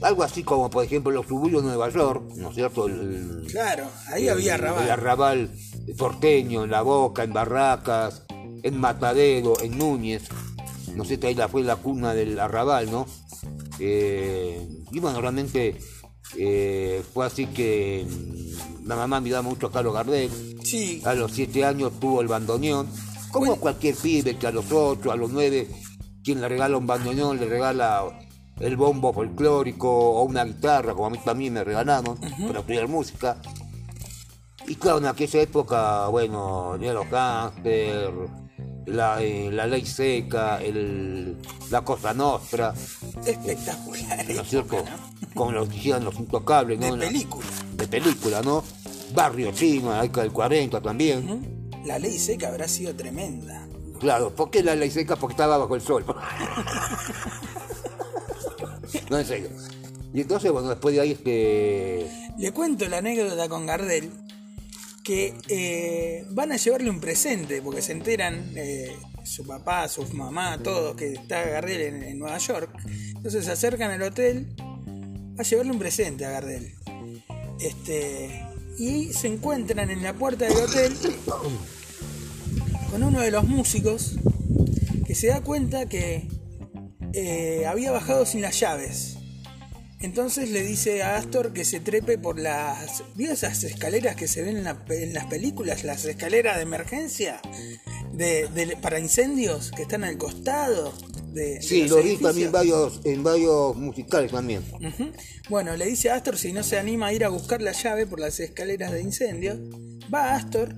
algo 0.00 0.22
así 0.22 0.42
como 0.42 0.70
por 0.70 0.82
ejemplo 0.84 1.10
los 1.12 1.26
suburbios 1.26 1.62
de 1.62 1.68
Nueva 1.68 1.90
York, 1.90 2.24
¿no 2.36 2.48
es 2.48 2.54
cierto? 2.54 2.86
El, 2.86 3.46
Claro, 3.50 3.84
ahí 4.12 4.24
el- 4.24 4.30
había 4.30 4.54
El 4.54 4.60
rabal. 4.62 4.90
arrabal 4.90 5.50
porteño, 5.98 6.64
en 6.64 6.70
La 6.70 6.80
Boca, 6.80 7.22
en 7.24 7.32
Barracas, 7.34 8.22
en 8.62 8.78
Matadero, 8.80 9.60
en 9.62 9.76
Núñez. 9.76 10.22
No 10.94 11.04
sé, 11.04 11.18
ahí 11.22 11.34
la 11.34 11.48
fue 11.48 11.62
la 11.62 11.76
cuna 11.76 12.14
del 12.14 12.38
arrabal, 12.40 12.90
¿no? 12.90 13.06
Eh, 13.78 14.66
y 14.90 15.00
bueno, 15.00 15.20
realmente 15.20 15.76
eh, 16.36 17.02
fue 17.14 17.26
así 17.26 17.46
que 17.46 18.06
mm, 18.08 18.86
la 18.88 18.96
mamá 18.96 19.20
miraba 19.20 19.42
mucho 19.42 19.66
a 19.68 19.72
Carlos 19.72 19.94
Gardel. 19.94 20.30
Sí, 20.64 21.00
A 21.04 21.14
los 21.14 21.32
siete 21.32 21.64
años 21.64 21.92
tuvo 22.00 22.20
el 22.20 22.28
bandoneón. 22.28 22.88
Como 23.30 23.46
Bueno. 23.46 23.60
cualquier 23.60 23.94
pibe 23.94 24.36
que 24.36 24.46
a 24.46 24.50
los 24.50 24.70
ocho, 24.72 25.12
a 25.12 25.16
los 25.16 25.30
nueve, 25.30 25.68
quien 26.24 26.40
le 26.40 26.48
regala 26.48 26.76
un 26.76 26.86
bandoneón, 26.86 27.38
le 27.38 27.46
regala 27.46 28.04
el 28.58 28.76
bombo 28.76 29.12
folclórico 29.12 29.88
o 29.90 30.22
una 30.22 30.44
guitarra, 30.44 30.94
como 30.94 31.06
a 31.06 31.10
mí 31.10 31.18
también 31.24 31.52
me 31.54 31.62
regalaron, 31.64 32.16
para 32.46 32.60
estudiar 32.60 32.88
música. 32.88 33.36
Y 34.66 34.74
claro, 34.76 34.98
en 34.98 35.06
aquella 35.06 35.42
época, 35.42 36.08
bueno, 36.08 36.76
Nero 36.78 37.04
Gánster, 37.10 38.10
la, 38.86 39.22
eh, 39.22 39.50
la 39.52 39.66
ley 39.66 39.84
seca, 39.84 40.60
el, 40.62 41.36
la 41.70 41.82
cosa 41.82 42.14
nostra, 42.14 42.72
espectacular. 43.26 44.24
¿no 44.34 44.40
es 44.42 44.48
cierto? 44.48 44.84
Como 45.36 45.52
lo 45.52 45.66
decían 45.66 46.02
los 46.04 46.18
intocables, 46.18 46.80
¿no? 46.80 46.96
De 46.96 47.06
película. 47.06 47.46
de 47.74 47.86
película, 47.86 48.42
¿no? 48.42 48.64
Barrio 49.14 49.52
Chino, 49.52 49.90
la 49.90 50.02
década 50.02 50.22
del 50.22 50.32
40 50.32 50.80
también. 50.80 51.70
La 51.84 51.98
ley 51.98 52.18
seca 52.18 52.48
habrá 52.48 52.66
sido 52.66 52.96
tremenda. 52.96 53.68
Claro, 54.00 54.34
¿por 54.34 54.50
qué 54.50 54.62
la 54.62 54.74
ley 54.74 54.90
seca? 54.90 55.16
Porque 55.16 55.34
estaba 55.34 55.58
bajo 55.58 55.74
el 55.74 55.82
sol. 55.82 56.04
no, 59.10 59.18
en 59.18 59.26
serio. 59.26 59.50
Y 60.12 60.22
entonces, 60.22 60.50
bueno, 60.50 60.70
después 60.70 60.94
de 60.94 61.00
ahí, 61.02 61.12
este... 61.12 62.10
Le 62.38 62.52
cuento 62.52 62.88
la 62.88 62.98
anécdota 62.98 63.48
con 63.48 63.66
Gardel, 63.66 64.10
que 65.04 65.34
eh, 65.48 66.24
van 66.30 66.52
a 66.52 66.56
llevarle 66.56 66.90
un 66.90 67.00
presente, 67.00 67.60
porque 67.62 67.82
se 67.82 67.92
enteran 67.92 68.52
eh, 68.56 68.96
su 69.24 69.46
papá, 69.46 69.88
su 69.88 70.02
mamá, 70.14 70.58
todos, 70.62 70.96
que 70.96 71.12
está 71.12 71.44
Gardel 71.44 71.82
en, 71.82 72.02
en 72.02 72.18
Nueva 72.18 72.38
York. 72.38 72.70
Entonces 73.14 73.44
se 73.44 73.52
acercan 73.52 73.90
al 73.90 74.02
hotel 74.02 74.56
a 75.38 75.42
llevarle 75.42 75.72
un 75.72 75.78
presente 75.78 76.24
a 76.24 76.30
Gardel. 76.30 76.74
Este, 77.60 78.44
y 78.78 79.12
se 79.12 79.28
encuentran 79.28 79.90
en 79.90 80.02
la 80.02 80.12
puerta 80.12 80.46
del 80.46 80.56
hotel 80.56 80.94
con 82.90 83.02
uno 83.02 83.20
de 83.20 83.30
los 83.30 83.44
músicos 83.44 84.16
que 85.06 85.14
se 85.14 85.28
da 85.28 85.40
cuenta 85.40 85.86
que 85.86 86.28
eh, 87.12 87.64
había 87.66 87.90
bajado 87.92 88.26
sin 88.26 88.42
las 88.42 88.58
llaves. 88.60 89.15
Entonces 90.00 90.50
le 90.50 90.62
dice 90.62 91.02
a 91.02 91.16
Astor 91.16 91.52
que 91.52 91.64
se 91.64 91.80
trepe 91.80 92.18
por 92.18 92.38
las. 92.38 93.02
¿Vio 93.14 93.32
esas 93.32 93.64
escaleras 93.64 94.14
que 94.14 94.28
se 94.28 94.42
ven 94.42 94.58
en, 94.58 94.64
la- 94.64 94.84
en 94.90 95.14
las 95.14 95.24
películas? 95.26 95.84
Las 95.84 96.04
escaleras 96.04 96.56
de 96.56 96.62
emergencia 96.62 97.40
de, 98.12 98.46
de- 98.48 98.76
para 98.76 98.98
incendios 99.00 99.70
que 99.70 99.82
están 99.82 100.04
al 100.04 100.18
costado 100.18 100.92
de. 101.32 101.54
de 101.54 101.62
Sí, 101.62 101.80
los 101.82 101.90
lo 101.90 101.96
vi 101.96 102.02
edificios. 102.10 102.28
también 102.30 102.52
varios, 102.52 103.00
en 103.04 103.22
varios 103.22 103.74
musicales 103.76 104.30
también. 104.32 104.62
Bueno, 105.48 105.74
le 105.76 105.86
dice 105.86 106.10
a 106.10 106.16
Astor 106.16 106.36
si 106.36 106.52
no 106.52 106.62
se 106.62 106.78
anima 106.78 107.06
a 107.06 107.12
ir 107.14 107.24
a 107.24 107.28
buscar 107.30 107.62
la 107.62 107.72
llave 107.72 108.06
por 108.06 108.20
las 108.20 108.38
escaleras 108.38 108.92
de 108.92 109.00
incendio. 109.00 109.58
Va 110.14 110.32
a 110.32 110.36
Astor 110.36 110.74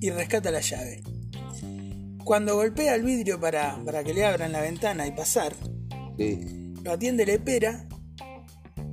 y 0.00 0.10
rescata 0.10 0.50
la 0.50 0.60
llave. 0.60 1.02
Cuando 2.24 2.56
golpea 2.56 2.96
el 2.96 3.04
vidrio 3.04 3.38
para, 3.38 3.80
para 3.84 4.02
que 4.02 4.12
le 4.12 4.24
abran 4.24 4.50
la 4.50 4.60
ventana 4.60 5.06
y 5.06 5.12
pasar, 5.12 5.54
Sí. 6.18 6.65
Lo 6.86 6.92
atiende 6.92 7.26
Lepera 7.26 7.84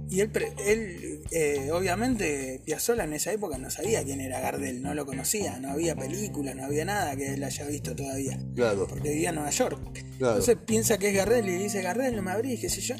y 0.09 0.21
él, 0.21 0.31
él 0.65 1.21
eh, 1.31 1.69
obviamente 1.71 2.59
Piazzolla 2.65 3.03
en 3.03 3.13
esa 3.13 3.31
época 3.31 3.59
no 3.59 3.69
sabía 3.69 4.03
quién 4.03 4.19
era 4.19 4.39
Gardel, 4.39 4.81
no 4.81 4.95
lo 4.95 5.05
conocía, 5.05 5.59
no 5.59 5.69
había 5.69 5.95
película, 5.95 6.55
no 6.55 6.65
había 6.65 6.85
nada 6.85 7.15
que 7.15 7.35
él 7.35 7.43
haya 7.43 7.65
visto 7.67 7.95
todavía, 7.95 8.39
Claro. 8.55 8.87
porque 8.87 9.09
vivía 9.09 9.29
en 9.29 9.35
Nueva 9.35 9.51
York. 9.51 9.79
Claro. 10.17 10.33
Entonces 10.39 10.57
piensa 10.65 10.97
que 10.97 11.09
es 11.09 11.15
Gardel 11.15 11.47
y 11.47 11.51
le 11.51 11.63
dice, 11.65 11.83
Gardel, 11.83 12.15
no 12.15 12.23
me 12.23 12.31
abrís, 12.31 12.59
qué 12.59 12.69
sé 12.69 12.81
yo. 12.81 12.95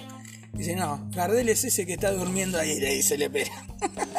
Dice, 0.54 0.76
no, 0.76 1.10
Gardel 1.12 1.50
es 1.50 1.64
ese 1.64 1.88
que 1.88 1.94
está 1.94 2.12
durmiendo 2.12 2.60
ahí, 2.60 2.80
le 2.80 2.94
dice 2.94 3.18
Lepera. 3.18 3.66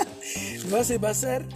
lo 0.70 0.76
hace 0.78 0.98
pasar 0.98 1.46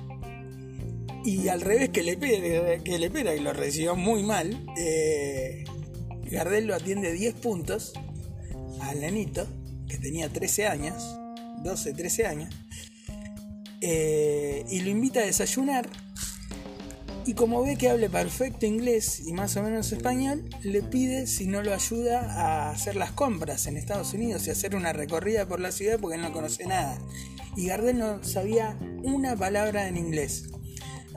y 1.25 1.49
al 1.49 1.61
revés 1.61 1.89
que 1.89 2.05
Lepera, 2.05 2.83
que 2.85 2.99
Lepera, 3.01 3.35
que 3.35 3.41
lo 3.41 3.53
recibió 3.53 3.97
muy 3.97 4.23
mal, 4.23 4.65
eh, 4.77 5.65
Gardel 6.31 6.67
lo 6.67 6.77
atiende 6.77 7.13
10 7.13 7.35
puntos 7.35 7.95
al 8.81 9.01
nenito, 9.01 9.47
que 9.89 9.99
tenía 9.99 10.29
13 10.29 10.67
años, 10.67 11.19
12, 11.63 11.93
13 11.93 12.27
años, 12.27 12.55
eh, 13.81 14.65
y 14.69 14.81
lo 14.81 14.91
invita 14.91 15.21
a 15.21 15.25
desayunar. 15.25 15.89
Y 17.27 17.35
como 17.35 17.63
ve 17.63 17.77
que 17.77 17.91
hable 17.91 18.09
perfecto 18.09 18.65
inglés 18.65 19.21
y 19.21 19.35
más 19.35 19.55
o 19.59 19.63
menos 19.63 19.93
español, 19.93 20.49
le 20.63 20.83
pide 20.83 21.27
si 21.27 21.47
no 21.47 21.63
lo 21.63 21.75
ayuda 21.75 22.21
a 22.21 22.71
hacer 22.71 22.97
las 22.97 23.13
compras 23.13 23.67
en 23.67 23.77
Estados 23.77 24.15
Unidos 24.15 24.47
y 24.47 24.51
hacer 24.51 24.75
una 24.75 24.95
recorrida 24.95 25.47
por 25.47 25.61
la 25.61 25.71
ciudad 25.71 25.99
porque 26.01 26.17
él 26.17 26.23
no 26.23 26.33
conoce 26.33 26.65
nada. 26.65 26.99
Y 27.55 27.67
Gardel 27.67 27.99
no 27.99 28.25
sabía 28.25 28.79
una 29.03 29.37
palabra 29.37 29.89
en 29.89 29.99
inglés. 29.99 30.49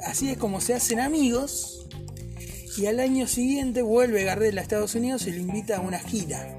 Así 0.06 0.30
es 0.30 0.38
como 0.38 0.60
se 0.60 0.74
hacen 0.74 1.00
amigos. 1.00 1.88
Y 2.78 2.88
al 2.88 3.00
año 3.00 3.28
siguiente 3.28 3.82
vuelve 3.82 4.24
Gardel 4.24 4.58
a 4.58 4.62
Estados 4.62 4.96
Unidos 4.96 5.28
y 5.28 5.32
lo 5.32 5.38
invita 5.38 5.78
a 5.78 5.82
una 5.82 6.00
gira. 6.00 6.58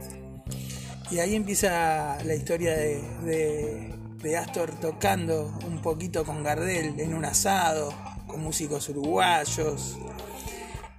Y 1.12 1.20
ahí 1.20 1.34
empieza 1.34 2.16
la 2.24 2.34
historia 2.34 2.74
de, 2.74 3.92
Astor 4.38 4.70
tocando 4.80 5.52
un 5.66 5.82
poquito 5.82 6.24
con 6.24 6.42
Gardel 6.42 6.98
en 6.98 7.12
un 7.12 7.26
asado, 7.26 7.92
con 8.26 8.42
músicos 8.42 8.88
uruguayos, 8.88 9.98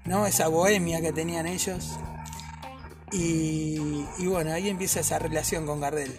¿no? 0.06 0.28
Esa 0.28 0.49
bohemia 0.49 1.02
que 1.02 1.12
tenían 1.13 1.47
ellos. 1.47 1.97
Y, 3.12 4.04
bueno, 4.23 4.52
ahí 4.52 4.69
empieza 4.69 4.99
esa 4.99 5.17
relación 5.17 5.65
con 5.65 5.80
Gardel. 5.80 6.15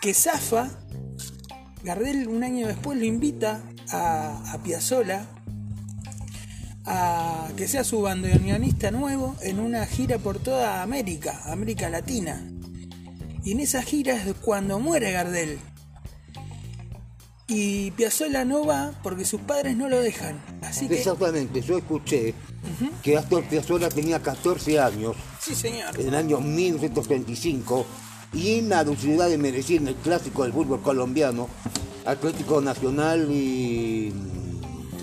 Que 0.00 0.14
zafa, 0.14 0.70
Gardel 1.82 2.28
un 2.28 2.42
año 2.42 2.66
después 2.66 2.96
lo 2.96 3.04
invita 3.04 3.60
a, 3.90 4.54
a 4.54 4.62
Piazzolla 4.62 5.26
a 6.86 7.48
que 7.58 7.68
sea 7.68 7.84
su 7.84 8.00
bandoneonista 8.00 8.90
nuevo 8.90 9.36
en 9.42 9.60
una 9.60 9.84
gira 9.84 10.16
por 10.16 10.38
toda 10.38 10.82
América, 10.82 11.42
América 11.44 11.90
Latina. 11.90 12.42
Y 13.48 13.52
en 13.52 13.60
esa 13.60 13.80
gira 13.82 14.12
es 14.14 14.34
cuando 14.42 14.78
muere 14.78 15.10
Gardel. 15.10 15.58
Y 17.46 17.92
Piazzolla 17.92 18.44
no 18.44 18.66
va 18.66 18.92
porque 19.02 19.24
sus 19.24 19.40
padres 19.40 19.74
no 19.74 19.88
lo 19.88 20.02
dejan. 20.02 20.38
Así 20.60 20.86
que... 20.86 20.98
Exactamente, 20.98 21.62
yo 21.62 21.78
escuché 21.78 22.34
que 23.02 23.16
Astor 23.16 23.44
Piazzolla 23.44 23.88
tenía 23.88 24.20
14 24.22 24.78
años 24.78 25.16
Sí, 25.40 25.54
señor. 25.54 25.98
en 25.98 26.08
el 26.08 26.14
año 26.14 26.40
1935 26.42 27.86
y 28.34 28.58
en 28.58 28.68
la 28.68 28.84
ciudad 28.84 29.30
de 29.30 29.38
Medellín, 29.38 29.88
el 29.88 29.94
clásico 29.94 30.42
del 30.42 30.52
fútbol 30.52 30.82
colombiano, 30.82 31.48
Atlético 32.04 32.60
Nacional 32.60 33.30
y, 33.32 34.12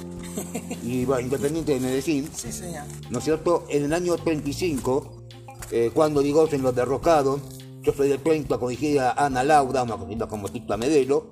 y 0.83 1.03
bueno, 1.05 1.21
Independiente 1.21 1.73
de 1.73 1.79
Medellín, 1.79 2.29
Sí, 2.31 2.51
señor. 2.51 2.83
¿no 3.09 3.17
es 3.17 3.23
cierto? 3.25 3.65
En 3.69 3.85
el 3.85 3.93
año 3.93 4.15
35, 4.17 5.23
eh, 5.71 5.89
cuando 5.91 6.21
Digosen 6.21 6.61
los 6.61 6.75
derrocaron, 6.75 7.54
yo 7.85 7.93
soy 7.93 8.09
del 8.09 8.21
30, 8.21 8.57
corrigí 8.57 8.97
a 8.97 9.11
Ana 9.11 9.43
Laura, 9.43 9.83
una 9.83 9.95
cosita 9.97 10.27
como 10.27 10.49
Tita 10.49 10.75
Medelo, 10.77 11.29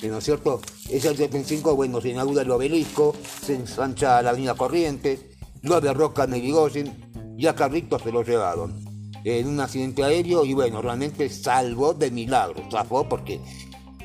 que, 0.00 0.08
¿no 0.08 0.18
es 0.18 0.24
cierto? 0.24 0.60
Ella 0.90 1.10
el 1.10 1.16
35, 1.16 1.74
bueno, 1.76 2.00
se 2.00 2.08
inaugura 2.10 2.42
el 2.42 2.50
obelisco, 2.50 3.14
se 3.44 3.54
ensancha 3.54 4.22
la 4.22 4.30
avenida 4.30 4.54
Corriente, 4.54 5.30
lo 5.62 5.80
derrocan 5.80 6.32
el 6.34 6.42
Digosen, 6.42 7.34
y 7.36 7.46
a 7.46 7.54
Carlitos 7.54 8.02
se 8.02 8.12
lo 8.12 8.22
llevaron 8.22 8.84
en 9.24 9.46
un 9.48 9.60
accidente 9.60 10.02
aéreo 10.04 10.44
y 10.44 10.54
bueno, 10.54 10.80
realmente 10.80 11.28
salvó 11.28 11.92
de 11.92 12.10
milagro, 12.10 12.62
zafó 12.70 13.08
porque 13.08 13.40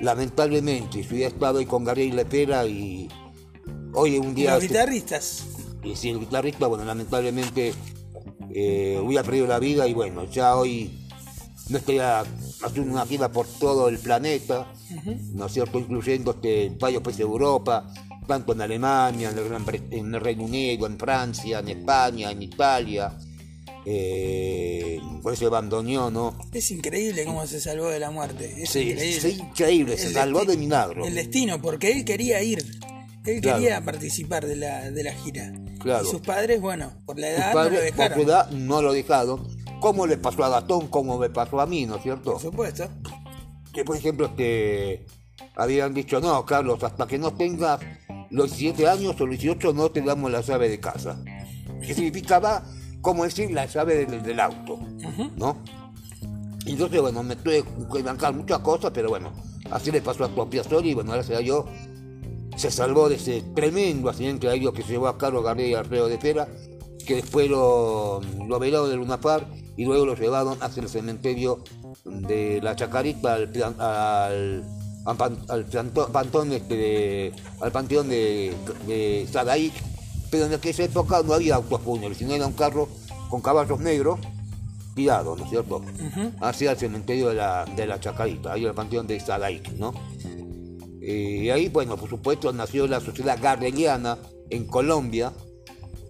lamentablemente 0.02 1.04
si 1.04 1.14
hubiera 1.14 1.30
estado 1.30 1.60
ahí 1.60 1.66
con 1.66 1.84
Gabriel 1.84 2.16
Lepera 2.16 2.66
y 2.66 3.08
hoy 3.94 4.18
un 4.18 4.32
Y 4.32 4.34
día... 4.34 4.54
los 4.56 4.62
se- 4.64 4.68
guitarristas. 4.68 5.46
y 5.84 5.96
si 5.96 6.10
el 6.10 6.20
guitarrista, 6.20 6.68
bueno, 6.68 6.84
lamentablemente 6.84 7.74
eh, 8.54 9.00
hubiera 9.04 9.24
perdido 9.24 9.48
la 9.48 9.60
vida 9.60 9.88
y 9.88 9.94
bueno, 9.94 10.26
ya 10.26 10.56
hoy 10.58 11.03
haciendo 11.70 12.92
una 12.92 13.06
gira 13.06 13.32
por 13.32 13.48
todo 13.48 13.88
el 13.90 13.98
planeta, 14.00 14.68
¿no 15.34 15.46
es 15.46 15.54
cierto? 15.54 15.80
Incluyendo 15.80 16.32
este, 16.32 16.72
varios 16.80 17.02
países 17.02 17.20
de 17.20 17.24
Europa, 17.24 17.92
tanto 18.28 18.54
en 18.54 18.62
Alemania, 18.62 19.30
en 19.32 19.38
el, 19.38 19.84
en 19.92 20.16
el 20.16 20.22
Reino 20.22 20.44
Unido, 20.44 20.88
en 20.88 20.98
Francia, 20.98 21.60
en 21.60 21.70
España, 21.70 22.32
en 22.32 22.42
Italia. 22.42 23.18
Eh, 23.86 25.00
por 25.22 25.34
eso 25.34 25.48
abandoneó, 25.48 26.10
¿no? 26.10 26.38
Es 26.54 26.72
increíble 26.72 27.26
cómo 27.26 27.46
se 27.48 27.60
salvó 27.60 27.88
de 27.90 28.00
la 28.00 28.12
muerte. 28.12 28.54
Es 28.64 28.70
Sí, 28.70 28.92
increíble. 28.92 29.20
sí, 29.22 29.38
increíble, 29.42 29.98
se 29.98 30.08
El 30.08 30.14
salvó 30.14 30.46
de 30.46 30.56
milagro. 30.58 31.06
El 31.06 31.16
destino, 31.16 31.62
porque 31.62 31.92
él 31.92 32.06
quería 32.06 32.42
ir. 32.42 32.60
Él 33.26 33.42
Claro. 33.42 33.60
quería 33.60 33.84
participar 33.84 34.46
de 34.46 34.56
la, 34.58 34.92
de 34.92 35.04
la 35.04 35.14
gira. 35.14 35.52
Claro. 35.80 36.06
Y 36.08 36.12
sus 36.12 36.22
padres, 36.22 36.62
bueno, 36.62 36.94
por 37.06 37.20
la 37.20 37.30
edad 37.30 37.54
no 37.54 37.64
lo 37.64 37.70
por 37.72 37.80
dejaron. 37.82 38.18
su 38.18 38.24
edad, 38.26 38.50
no 38.52 38.82
lo 38.82 38.94
dejaron. 38.94 39.63
Como 39.84 40.08
le 40.08 40.16
pasó 40.16 40.46
a 40.46 40.48
Gastón, 40.48 40.88
como 40.88 41.18
me 41.18 41.30
pasó 41.30 41.60
a 41.60 41.66
mí, 41.66 41.86
¿no 41.86 41.98
es 41.98 42.04
cierto? 42.04 42.32
Por 42.32 42.42
supuesto. 42.42 42.86
que 43.74 43.84
por 43.84 43.98
ejemplo 43.98 44.28
este, 44.28 45.06
habían 45.58 45.94
dicho, 45.94 46.22
no, 46.22 46.46
Carlos, 46.46 46.82
hasta 46.86 47.06
que 47.06 47.20
no 47.20 47.34
tengas 47.34 47.82
los 48.30 48.52
17 48.52 48.88
años 48.88 49.20
o 49.20 49.26
los 49.26 49.38
18 49.38 49.74
no 49.74 49.92
te 49.92 50.02
damos 50.02 50.32
la 50.32 50.40
llave 50.40 50.70
de 50.70 50.80
casa. 50.80 51.22
Que 51.86 51.94
significaba, 51.94 52.64
como 53.02 53.26
decir, 53.26 53.52
la 53.52 53.66
llave 53.66 54.06
del, 54.06 54.24
del 54.24 54.40
auto, 54.40 54.80
¿no? 55.36 55.58
Entonces, 56.66 57.02
bueno, 57.02 57.22
me 57.22 57.36
tuve 57.36 57.66
que 57.94 58.04
bancar 58.04 58.34
muchas 58.34 58.60
cosas, 58.60 58.92
pero 58.94 59.10
bueno, 59.10 59.34
así 59.70 59.92
le 59.92 60.02
pasó 60.02 60.24
a 60.24 60.30
tu 60.30 60.50
Piazzoli 60.50 60.92
y 60.92 60.94
bueno, 60.94 61.12
gracias 61.12 61.40
a 61.40 61.42
Dios 61.42 61.66
se 62.56 62.72
salvó 62.72 63.10
de 63.10 63.16
ese 63.16 63.44
tremendo 63.54 64.10
accidente 64.10 64.48
aéreo 64.48 64.72
que 64.72 64.84
se 64.84 64.94
llevó 64.94 65.08
a 65.08 65.18
Carlos 65.18 65.44
García 65.44 65.68
y 65.68 65.74
Alfredo 65.74 66.08
de 66.08 66.18
Pera, 66.18 66.48
que 67.06 67.16
después 67.16 67.50
lo, 67.50 68.22
lo 68.48 68.60
velaron 68.60 68.90
de 68.90 68.96
Luna 68.96 69.20
Par 69.20 69.46
y 69.76 69.86
luego 69.86 70.06
lo 70.06 70.16
llevaron 70.16 70.58
hacia 70.62 70.84
el 70.84 70.90
cementerio 70.90 71.64
de 72.06 72.60
la 72.62 72.76
Chacarita 72.76 73.34
al, 73.34 73.50
plan- 73.50 73.76
al, 73.80 74.64
al 75.06 75.18
al 75.50 76.52
este 76.54 76.76
de- 76.78 77.34
al 77.62 77.72
panteón 77.72 78.10
de, 78.10 78.54
de 78.88 79.28
pero 80.32 80.46
en 80.46 80.54
aquella 80.54 80.86
época 80.86 81.22
no 81.26 81.34
había 81.34 81.56
autos 81.56 81.82
fúnebres, 81.82 82.18
sino 82.18 82.34
era 82.34 82.48
un 82.48 82.54
carro 82.54 82.88
con 83.30 83.42
caballos 83.42 83.80
negros 83.80 84.20
tirado, 84.96 85.36
¿no 85.36 85.44
es 85.44 85.50
cierto? 85.50 85.82
Hacia 86.42 86.72
el 86.72 86.78
cementerio 86.78 87.30
de 87.30 87.36
la, 87.36 87.66
de 87.66 87.86
la 87.88 88.00
Chacarita, 88.00 88.54
ahí 88.54 88.64
el 88.66 88.74
panteón 88.74 89.08
de 89.08 89.20
Sadaik, 89.20 89.72
¿no? 89.74 89.94
Eh, 91.02 91.42
y 91.44 91.50
ahí, 91.50 91.68
bueno, 91.70 91.98
por 91.98 92.10
supuesto, 92.10 92.54
nació 92.54 92.88
la 92.88 93.00
sociedad 93.02 93.38
gardeliana 93.42 94.18
en 94.50 94.66
Colombia. 94.66 95.34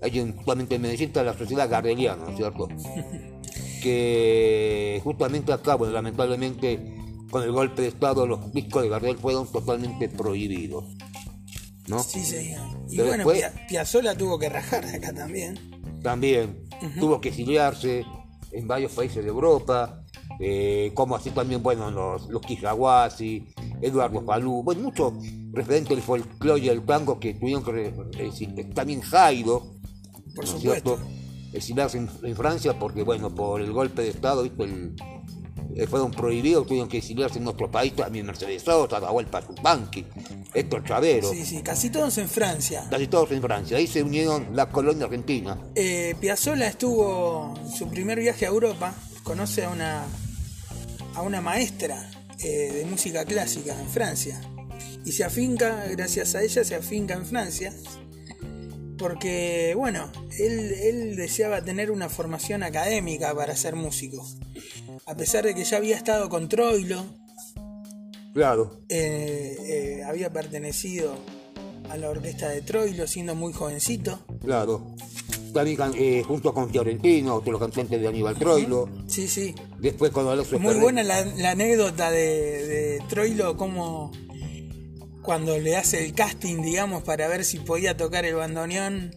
En- 0.04 0.36
justamente 0.36 0.78
está 1.06 1.24
la 1.24 1.38
sociedad 1.38 1.70
gardeliana, 1.70 2.24
¿no 2.26 2.30
es 2.32 2.38
cierto? 2.38 2.68
Que 3.82 5.02
justamente 5.04 5.52
acá, 5.52 5.76
bueno, 5.76 5.94
lamentablemente, 5.94 6.80
con 7.30 7.44
el 7.44 7.52
golpe 7.52 7.82
de 7.82 7.90
Estado, 7.90 8.26
los 8.26 8.54
discos 8.54 8.84
de 8.84 8.90
Gardel 8.90 9.18
fueron 9.18 9.52
totalmente 9.52 10.08
prohibidos. 10.10 10.86
¿No? 11.88 12.00
Sí, 12.02 12.24
señor. 12.24 12.62
Y 12.90 12.96
Pero 12.96 13.10
bueno, 13.10 13.26
después- 13.26 13.40
Pia- 13.54 13.68
Piazzolla 13.68 14.16
tuvo 14.16 14.40
que 14.40 14.48
rajar 14.48 14.86
de 14.90 14.96
acá 14.98 15.14
también. 15.14 15.60
También 16.02 16.64
tuvo 17.00 17.20
que 17.20 17.30
exiliarse 17.30 18.06
en 18.54 18.68
varios 18.68 18.94
países 18.94 19.22
de 19.24 19.30
Europa, 19.30 20.02
eh, 20.40 20.92
como 20.94 21.16
así 21.18 21.32
también, 21.32 21.62
bueno, 21.62 21.92
los, 21.92 22.28
los 22.30 22.42
Eduardo 23.82 24.22
Falú, 24.22 24.64
bueno, 24.64 24.82
muchos 24.84 25.14
referentes 25.52 25.90
del 25.90 26.02
folclore 26.02 26.62
y 26.62 26.68
del 26.70 26.84
tango 26.86 27.20
que 27.20 27.34
tuvieron 27.34 27.64
que, 27.66 27.72
re- 27.74 27.94
también 28.74 29.02
Jairo, 29.02 29.74
Por 30.36 30.46
¿no 30.46 30.52
es 30.52 30.62
supuesto. 30.62 31.00
exiliarse 31.54 31.98
en, 31.98 32.10
en 32.24 32.36
Francia 32.36 32.78
porque, 32.80 33.04
bueno, 33.04 33.34
por 33.34 33.62
el 33.62 33.72
golpe 33.72 34.02
de 34.04 34.10
Estado, 34.10 34.44
¿viste? 34.44 34.64
El, 34.64 34.96
eh, 35.76 35.88
fueron 35.88 36.12
prohibidos, 36.12 36.68
tuvieron 36.68 36.88
que 36.88 36.98
exiliarse 37.00 37.40
en 37.40 37.46
nuestro 37.46 37.70
país, 37.72 37.96
también 37.96 38.26
Mercedes 38.28 38.62
Sosa, 38.62 39.00
Raúl 39.00 39.26
Pazupanqui, 39.26 40.06
Héctor 40.54 40.84
Chavero, 40.84 41.32
Sí, 41.32 41.44
sí, 41.46 41.62
casi 41.64 41.90
todos 41.90 42.16
en 42.20 42.30
Francia. 42.30 42.86
casi 42.92 43.08
todos 43.08 43.32
en 43.32 43.42
Francia. 43.42 43.78
Ahí 43.78 43.88
se 43.88 44.04
unieron 44.04 44.56
la 44.56 44.70
colonia 44.70 45.06
argentina. 45.06 45.58
Eh, 45.74 46.16
Piazzolla 46.20 46.68
estuvo 46.68 47.56
en 47.60 47.72
su 47.72 47.88
primer 47.90 48.20
viaje 48.20 48.46
a 48.46 48.50
Europa, 48.50 48.94
conoce 49.24 49.66
a 49.66 49.70
una, 49.70 50.06
a 51.16 51.22
una 51.24 51.42
maestra 51.42 52.08
eh, 52.40 52.72
de 52.74 52.86
música 52.86 53.26
clásica 53.26 53.80
en 53.80 53.88
Francia 53.90 54.40
y 55.06 55.12
se 55.12 55.24
afinca, 55.24 55.86
gracias 55.90 56.36
a 56.36 56.44
ella, 56.44 56.64
se 56.64 56.76
afinca 56.76 57.16
en 57.16 57.26
Francia 57.26 57.74
porque, 58.98 59.74
bueno, 59.76 60.12
él, 60.40 60.72
él 60.74 61.16
deseaba 61.16 61.62
tener 61.64 61.92
una 61.92 62.10
formación 62.10 62.64
académica 62.64 63.34
para 63.36 63.56
ser 63.56 63.76
músico. 63.76 64.26
A 65.06 65.16
pesar 65.16 65.44
de 65.46 65.56
que 65.56 65.64
ya 65.64 65.78
había 65.78 65.96
estado 65.96 66.30
con 66.30 66.48
Troilo, 66.50 67.04
Claro, 68.34 68.82
eh, 68.90 69.58
eh, 70.00 70.04
había 70.04 70.32
pertenecido 70.32 71.16
a 71.90 71.98
la 71.98 72.10
orquesta 72.10 72.50
de 72.50 72.62
Troilo 72.62 73.06
siendo 73.06 73.36
muy 73.36 73.54
jovencito. 73.54 74.20
claro. 74.42 74.96
También 75.54 75.80
eh, 76.00 76.24
junto 76.28 76.52
con 76.52 76.68
Fiorentino, 76.72 77.36
otro 77.36 77.60
cantante 77.60 78.00
de 78.00 78.08
Aníbal 78.08 78.36
Troilo. 78.36 78.90
Sí, 79.06 79.28
sí. 79.28 79.54
Después 79.78 80.12
Alonso 80.16 80.58
Muy 80.58 80.74
buena 80.80 81.04
la, 81.04 81.24
la 81.26 81.52
anécdota 81.52 82.10
de, 82.10 82.66
de 82.66 83.04
Troilo, 83.08 83.56
como 83.56 84.12
cuando 85.24 85.58
le 85.58 85.76
hace 85.78 86.06
el 86.06 86.14
casting, 86.14 86.62
digamos, 86.62 87.04
para 87.04 87.28
ver 87.28 87.46
si 87.46 87.60
podía 87.60 87.98
tocar 87.98 88.26
el 88.26 88.36
bandoneón 88.36 89.16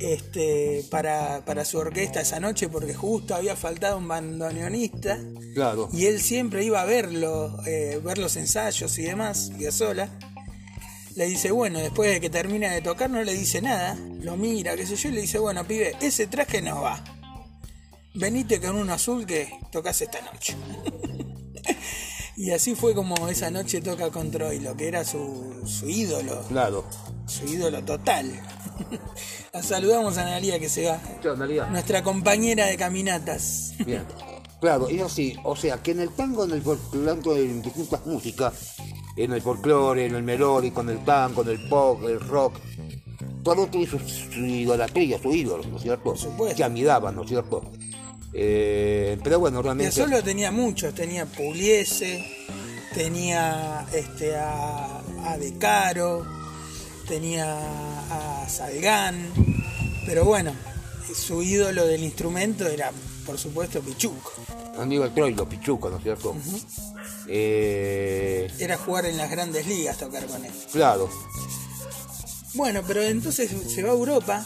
este, 0.00 0.84
para, 0.90 1.44
para 1.44 1.64
su 1.64 1.78
orquesta 1.78 2.20
esa 2.20 2.40
noche, 2.40 2.68
porque 2.68 2.94
justo 2.94 3.34
había 3.34 3.56
faltado 3.56 3.98
un 3.98 4.08
bandoneonista 4.08 5.18
Claro, 5.54 5.88
y 5.92 6.06
él 6.06 6.20
siempre 6.20 6.64
iba 6.64 6.80
a 6.80 6.84
verlo, 6.84 7.56
eh, 7.66 8.00
ver 8.02 8.18
los 8.18 8.36
ensayos 8.36 8.98
y 8.98 9.02
demás, 9.02 9.50
sola 9.70 10.08
Le 11.16 11.26
dice, 11.26 11.50
bueno, 11.50 11.78
después 11.78 12.10
de 12.10 12.20
que 12.20 12.30
termina 12.30 12.70
de 12.72 12.82
tocar, 12.82 13.10
no 13.10 13.22
le 13.22 13.34
dice 13.34 13.60
nada, 13.60 13.96
lo 14.20 14.36
mira, 14.36 14.76
qué 14.76 14.86
sé 14.86 14.96
yo, 14.96 15.08
y 15.10 15.12
le 15.12 15.20
dice, 15.22 15.38
bueno, 15.38 15.66
pibe, 15.66 15.96
ese 16.00 16.26
traje 16.26 16.62
no 16.62 16.82
va. 16.82 17.02
Venite 18.14 18.60
con 18.60 18.76
un 18.76 18.90
azul 18.90 19.26
que 19.26 19.50
tocas 19.70 20.00
esta 20.00 20.20
noche. 20.22 20.56
y 22.40 22.52
así 22.52 22.74
fue 22.74 22.94
como 22.94 23.28
esa 23.28 23.50
noche 23.50 23.82
toca 23.82 24.10
con 24.10 24.30
Troilo, 24.30 24.74
que 24.74 24.88
era 24.88 25.04
su, 25.04 25.60
su 25.66 25.86
ídolo, 25.90 26.40
claro. 26.48 26.86
su 27.26 27.44
ídolo 27.44 27.84
total. 27.84 28.32
La 29.52 29.62
saludamos 29.62 30.16
a 30.16 30.22
Analia 30.22 30.58
que 30.58 30.70
se 30.70 30.86
va, 30.86 30.98
Analia. 31.30 31.66
nuestra 31.66 32.02
compañera 32.02 32.64
de 32.64 32.78
caminatas. 32.78 33.74
Bien. 33.84 34.06
Claro, 34.58 34.88
es 34.88 35.02
así. 35.02 35.36
O 35.44 35.54
sea, 35.54 35.82
que 35.82 35.90
en 35.90 36.00
el 36.00 36.10
tango, 36.14 36.44
en 36.44 36.52
el 36.52 36.62
folclore, 36.62 37.42
en 37.42 37.60
distintas 37.60 38.06
músicas, 38.06 38.76
en 39.18 39.34
el 39.34 39.42
folclore, 39.42 40.06
en 40.06 40.14
el 40.14 40.22
melódico, 40.22 40.80
en 40.80 40.88
el 40.88 41.04
tango, 41.04 41.42
en 41.42 41.48
el 41.50 41.68
pop, 41.68 42.02
el 42.08 42.20
rock, 42.20 42.54
todo 43.42 43.66
tiene 43.66 43.86
su, 43.86 43.98
su 43.98 44.40
idolatría, 44.40 45.20
su 45.20 45.30
ídolo, 45.34 45.62
¿no 45.64 45.76
es 45.76 45.82
cierto? 45.82 46.04
Por 46.04 46.16
supuesto. 46.16 46.56
Que 46.56 46.64
admiraban, 46.64 47.14
¿no 47.16 47.22
es 47.22 47.28
cierto? 47.28 47.70
Eh, 48.32 49.18
pero 49.22 49.40
bueno, 49.40 49.60
realmente... 49.62 49.94
Piazzolla 49.94 50.22
tenía 50.22 50.50
muchos, 50.50 50.94
tenía 50.94 51.26
Pugliese, 51.26 52.24
tenía 52.94 53.86
este 53.92 54.36
a, 54.36 55.00
a 55.24 55.36
De 55.38 55.56
Caro, 55.58 56.26
tenía 57.08 57.58
a 58.10 58.48
Salgán, 58.48 59.32
pero 60.06 60.24
bueno, 60.24 60.52
su 61.14 61.42
ídolo 61.42 61.86
del 61.86 62.04
instrumento 62.04 62.66
era 62.66 62.92
por 63.26 63.38
supuesto 63.38 63.80
Pichuco. 63.80 64.32
Aníbal 64.78 65.12
Troilo, 65.12 65.48
Pichuco, 65.48 65.90
¿no 65.90 65.96
es 65.98 66.02
cierto? 66.02 66.34
Eh, 67.28 68.50
Era 68.58 68.76
jugar 68.78 69.06
en 69.06 69.16
las 69.16 69.30
grandes 69.30 69.66
ligas 69.66 69.98
tocar 69.98 70.24
con 70.26 70.44
él. 70.44 70.52
claro, 70.72 71.08
Bueno, 72.54 72.82
pero 72.86 73.02
entonces 73.02 73.50
se 73.72 73.82
va 73.82 73.90
a 73.90 73.92
Europa 73.92 74.44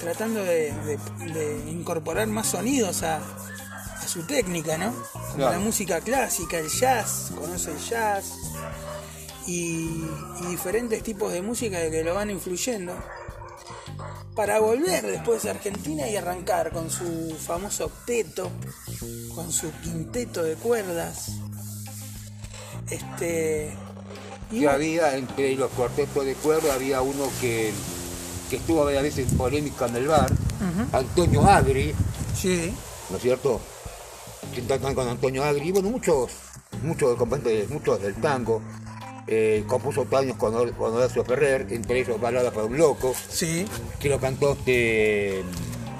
tratando 0.00 0.42
de, 0.42 0.72
de- 0.72 1.32
de 1.32 1.70
incorporar 1.70 2.26
más 2.28 2.48
sonidos 2.48 3.02
a, 3.02 3.18
a 3.18 4.08
su 4.08 4.22
técnica, 4.26 4.76
¿no? 4.78 4.92
Como 5.12 5.34
Claro. 5.36 5.52
la 5.52 5.58
música 5.58 6.00
clásica, 6.00 6.58
el 6.58 6.68
jazz, 6.68 7.30
conoce 7.38 7.70
el 7.72 7.78
jazz 7.78 8.32
y, 9.46 10.04
y 10.42 10.46
diferentes 10.48 11.02
tipos 11.02 11.32
de 11.32 11.42
música 11.42 11.78
que 11.90 12.02
lo 12.02 12.14
van 12.14 12.30
influyendo. 12.30 12.94
Para 14.34 14.58
volver 14.60 15.06
después 15.06 15.44
a 15.44 15.50
Argentina 15.50 16.08
y 16.08 16.16
arrancar 16.16 16.70
con 16.72 16.90
su 16.90 17.36
famoso 17.46 17.86
octeto, 17.86 18.50
con 19.34 19.52
su 19.52 19.70
quinteto 19.82 20.42
de 20.42 20.54
cuerdas. 20.54 21.32
Este. 22.90 23.72
y 24.50 24.64
había 24.66 25.16
entre 25.16 25.54
los 25.56 25.70
cuartetos 25.72 26.24
de 26.24 26.34
cuerda, 26.34 26.74
había 26.74 27.02
uno 27.02 27.28
que, 27.40 27.72
que 28.50 28.56
estuvo 28.56 28.84
varias 28.84 29.04
veces 29.04 29.30
en 29.30 29.38
polémica 29.38 29.86
en 29.86 29.96
el 29.96 30.08
bar, 30.08 30.30
Antonio 30.92 31.46
Agri, 31.48 31.94
Sí, 32.34 32.72
¿no 33.10 33.16
es 33.16 33.22
cierto? 33.22 33.60
Que 34.54 34.62
cantan 34.62 34.94
con 34.94 35.06
Antonio 35.08 35.44
Agri, 35.44 35.68
y 35.68 35.72
bueno, 35.72 35.90
muchos, 35.90 36.30
muchos 36.82 37.16
componentes, 37.16 37.68
muchos 37.70 38.00
del 38.00 38.14
tango, 38.14 38.62
eh, 39.26 39.64
compuso 39.66 40.06
años 40.16 40.36
con, 40.36 40.54
con 40.72 40.94
Horacio 40.94 41.24
Ferrer, 41.24 41.66
entre 41.70 42.00
ellos 42.00 42.20
Balada 42.20 42.50
para 42.50 42.64
un 42.66 42.78
Loco, 42.78 43.14
sí. 43.28 43.66
que 44.00 44.08
lo 44.08 44.18
cantó 44.18 44.52
este 44.52 45.44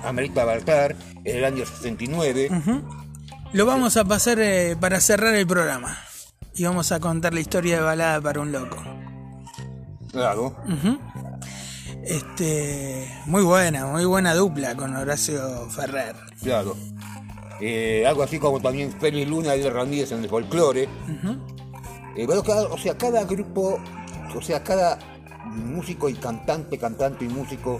Amerita 0.03 0.45
Baltar 0.45 0.97
en 1.25 1.37
el 1.37 1.45
año 1.45 1.65
69. 1.67 2.49
Lo 3.53 3.67
vamos 3.67 3.97
a 3.97 4.05
pasar 4.05 4.39
eh, 4.41 4.77
para 4.81 5.01
cerrar 5.01 5.35
el 5.35 5.47
programa. 5.47 5.99
Y 6.55 6.65
vamos 6.65 6.91
a 6.91 7.01
contar 7.01 7.35
la 7.35 7.41
historia 7.41 7.77
de 7.77 7.83
Balada 7.83 8.21
para 8.21 8.41
un 8.41 8.51
Loco. 8.51 8.79
Claro, 10.11 10.57
Este, 12.05 13.07
muy 13.27 13.43
buena, 13.43 13.87
muy 13.87 14.05
buena 14.05 14.35
dupla 14.35 14.75
con 14.75 14.95
Horacio 14.97 15.69
Ferrer. 15.71 16.17
claro. 16.43 16.77
Eh, 17.63 18.07
algo 18.09 18.23
así 18.23 18.39
como 18.39 18.59
también 18.59 18.91
Félix 18.99 19.29
Luna 19.29 19.55
y 19.55 19.69
Ramírez 19.69 20.13
en 20.13 20.23
el 20.25 20.31
folclore. 20.31 20.89
Eh, 22.17 22.25
bueno, 22.27 22.43
cada- 22.43 22.69
o 22.69 22.79
sea, 22.79 22.97
cada 22.97 23.25
grupo, 23.25 23.79
o 24.35 24.41
sea, 24.43 24.65
cada 24.65 24.99
músico 25.45 26.09
y 26.09 26.15
cantante, 26.15 26.79
cantante 26.79 27.27
y 27.27 27.29
músico, 27.29 27.79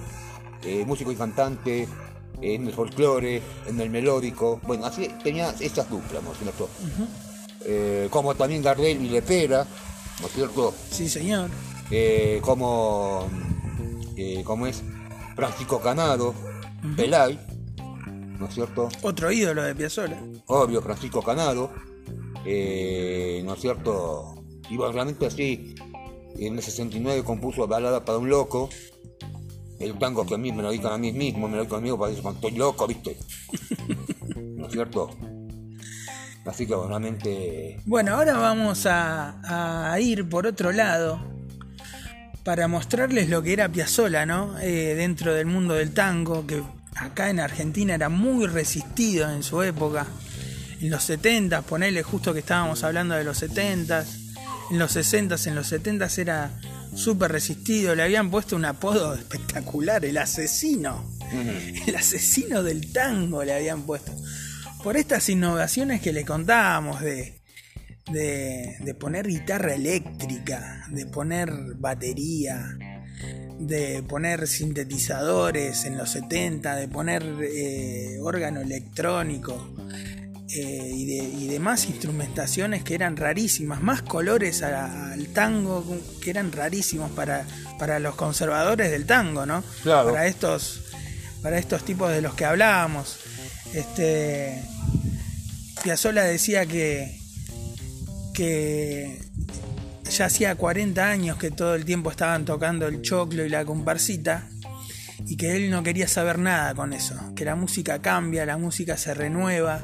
eh, 0.65 0.85
músico 0.87 1.11
y 1.13 1.17
cantante, 1.17 1.89
en 2.43 2.67
el 2.67 2.75
folclore, 2.75 3.41
en 3.69 3.81
el 3.81 3.89
melódico, 3.89 4.61
bueno, 4.65 4.85
así 4.85 5.09
tenía 5.25 5.55
esas 5.61 5.89
duplas, 5.89 6.23
¿no 6.23 6.33
es 6.33 6.39
cierto? 6.39 6.69
Eh, 7.65 8.09
como 8.11 8.35
también 8.35 8.63
Gardel 8.63 9.01
y 9.03 9.09
Lepera, 9.09 9.67
¿no 10.21 10.27
es 10.27 10.33
cierto? 10.35 10.75
Sí, 10.91 11.09
señor. 11.09 11.49
Eh, 11.91 12.39
como, 12.43 13.29
eh, 14.21 14.45
como 14.45 14.67
es 14.67 14.83
Francisco 15.35 15.81
Canado, 15.81 16.35
Pelay, 16.95 17.41
¿no 18.39 18.47
es 18.47 18.55
cierto? 18.55 18.91
Otro 19.01 19.33
ídolo 19.33 19.63
de 19.63 19.75
Piazzolla. 19.75 20.23
obvio, 20.47 20.83
Francisco 20.83 21.23
Canado, 21.23 21.71
eh, 22.45 23.41
¿no 23.47 23.55
es 23.55 23.61
cierto? 23.61 24.35
Y 24.69 24.77
bueno, 24.77 24.93
realmente 24.93 25.25
así, 25.25 25.75
en 26.37 26.57
el 26.57 26.63
69 26.63 27.25
compuso 27.25 27.67
Balada 27.67 28.05
para 28.05 28.19
un 28.19 28.29
Loco, 28.29 28.69
el 29.79 29.99
tango 29.99 30.27
que 30.27 30.35
a 30.35 30.39
mí 30.39 30.53
me 30.53 30.63
lo 30.63 30.69
dedican 30.69 30.93
a 30.93 30.99
mí 30.99 31.13
mismo, 31.13 31.49
me 31.49 31.57
lo 31.57 31.63
dedican 31.63 31.79
conmigo 31.79 31.99
para 31.99 32.11
decir 32.11 32.23
cuando 32.23 32.41
estoy 32.41 32.59
loco, 32.59 32.87
¿viste? 32.87 33.17
¿No 34.37 34.67
es 34.67 34.73
cierto? 34.73 35.09
Así 36.45 36.67
que 36.67 36.75
bueno, 36.75 36.91
realmente, 36.91 37.81
Bueno, 37.87 38.17
ahora 38.17 38.35
vamos 38.35 38.85
a, 38.85 39.93
a 39.93 39.99
ir 40.01 40.29
por 40.29 40.47
otro 40.47 40.73
lado 40.73 41.30
para 42.45 42.69
mostrarles 42.69 43.29
lo 43.29 43.43
que 43.43 43.53
era 43.53 43.71
Piazzolla, 43.71 44.27
¿no? 44.27 44.59
Eh, 44.61 44.95
dentro 44.97 45.35
del 45.35 45.47
mundo 45.47 45.75
del 45.75 45.93
tango, 45.93 46.47
que 46.47 46.63
acá 46.97 47.31
en 47.31 47.41
Argentina 47.41 47.95
era 47.95 48.09
muy 48.09 48.47
resistido 48.47 49.31
en 49.31 49.43
su 49.43 49.63
época. 49.63 50.07
En 50.81 50.91
los 50.91 51.03
70, 51.05 51.63
ponele 51.63 52.03
justo 52.03 52.33
que 52.33 52.41
estábamos 52.41 52.83
hablando 52.85 53.15
de 53.15 53.25
los 53.25 53.39
70, 53.39 54.05
en 54.71 54.79
los 54.79 54.93
60, 54.93 55.37
en 55.47 55.55
los 55.55 55.67
70 55.67 56.09
era 56.17 56.51
súper 56.95 57.33
resistido, 57.33 57.95
le 57.95 58.03
habían 58.03 58.31
puesto 58.31 58.57
un 58.57 58.65
apodo 58.65 59.15
espectacular, 59.17 60.05
el 60.05 60.17
asesino. 60.19 61.19
El 61.87 61.95
asesino 61.95 62.65
del 62.65 62.93
tango 62.93 63.45
le 63.45 63.55
habían 63.55 63.83
puesto. 63.83 64.13
Por 64.83 64.97
estas 64.97 65.29
innovaciones 65.29 66.01
que 66.01 66.13
le 66.13 66.25
contábamos 66.25 67.01
de, 67.01 67.40
de, 68.13 68.77
de 68.81 68.95
poner 68.95 69.27
guitarra 69.27 69.75
eléctrica, 69.75 70.85
de 70.91 71.07
poner 71.07 71.51
batería, 71.77 72.77
de 73.61 74.03
poner 74.03 74.47
sintetizadores 74.49 75.85
en 75.85 75.99
los 75.99 76.11
70, 76.11 76.77
de 76.77 76.89
poner 76.89 77.23
eh, 77.43 78.19
órgano 78.23 78.61
electrónico 78.61 79.75
eh, 80.49 80.91
y, 80.95 81.05
de, 81.07 81.25
y 81.25 81.49
demás 81.49 81.87
instrumentaciones 81.87 82.83
que 82.83 82.95
eran 82.95 83.17
rarísimas, 83.17 83.83
más 83.83 84.03
colores 84.03 84.63
al 84.63 85.27
tango 85.29 85.85
que 86.23 86.31
eran 86.31 86.51
rarísimos 86.51 87.11
para, 87.13 87.47
para 87.79 87.99
los 87.99 88.15
conservadores 88.15 88.91
del 88.91 89.05
tango, 89.05 89.45
¿no? 89.45 89.63
Claro. 89.83 90.11
Para 90.13 90.27
estos, 90.27 90.81
para 91.43 91.59
estos 91.59 91.85
tipos 91.85 92.11
de 92.11 92.23
los 92.23 92.35
que 92.35 92.47
hablábamos. 92.47 93.19
Este, 93.75 94.61
Piazzolla 95.83 96.25
decía 96.25 96.65
que, 96.67 97.20
que 98.33 99.19
ya 100.11 100.27
hacía 100.27 100.55
40 100.55 101.09
años 101.09 101.37
que 101.37 101.51
todo 101.51 101.75
el 101.75 101.85
tiempo 101.85 102.11
estaban 102.11 102.45
tocando 102.45 102.87
el 102.87 103.03
choclo 103.03 103.45
y 103.45 103.49
la 103.49 103.65
comparsita 103.65 104.49
y 105.27 105.37
que 105.37 105.57
él 105.57 105.71
no 105.71 105.83
quería 105.83 106.09
saber 106.09 106.39
nada 106.39 106.75
con 106.75 106.93
eso, 106.93 107.15
que 107.35 107.45
la 107.45 107.55
música 107.55 108.01
cambia, 108.01 108.47
la 108.47 108.57
música 108.57 108.97
se 108.97 109.15
renueva 109.15 109.81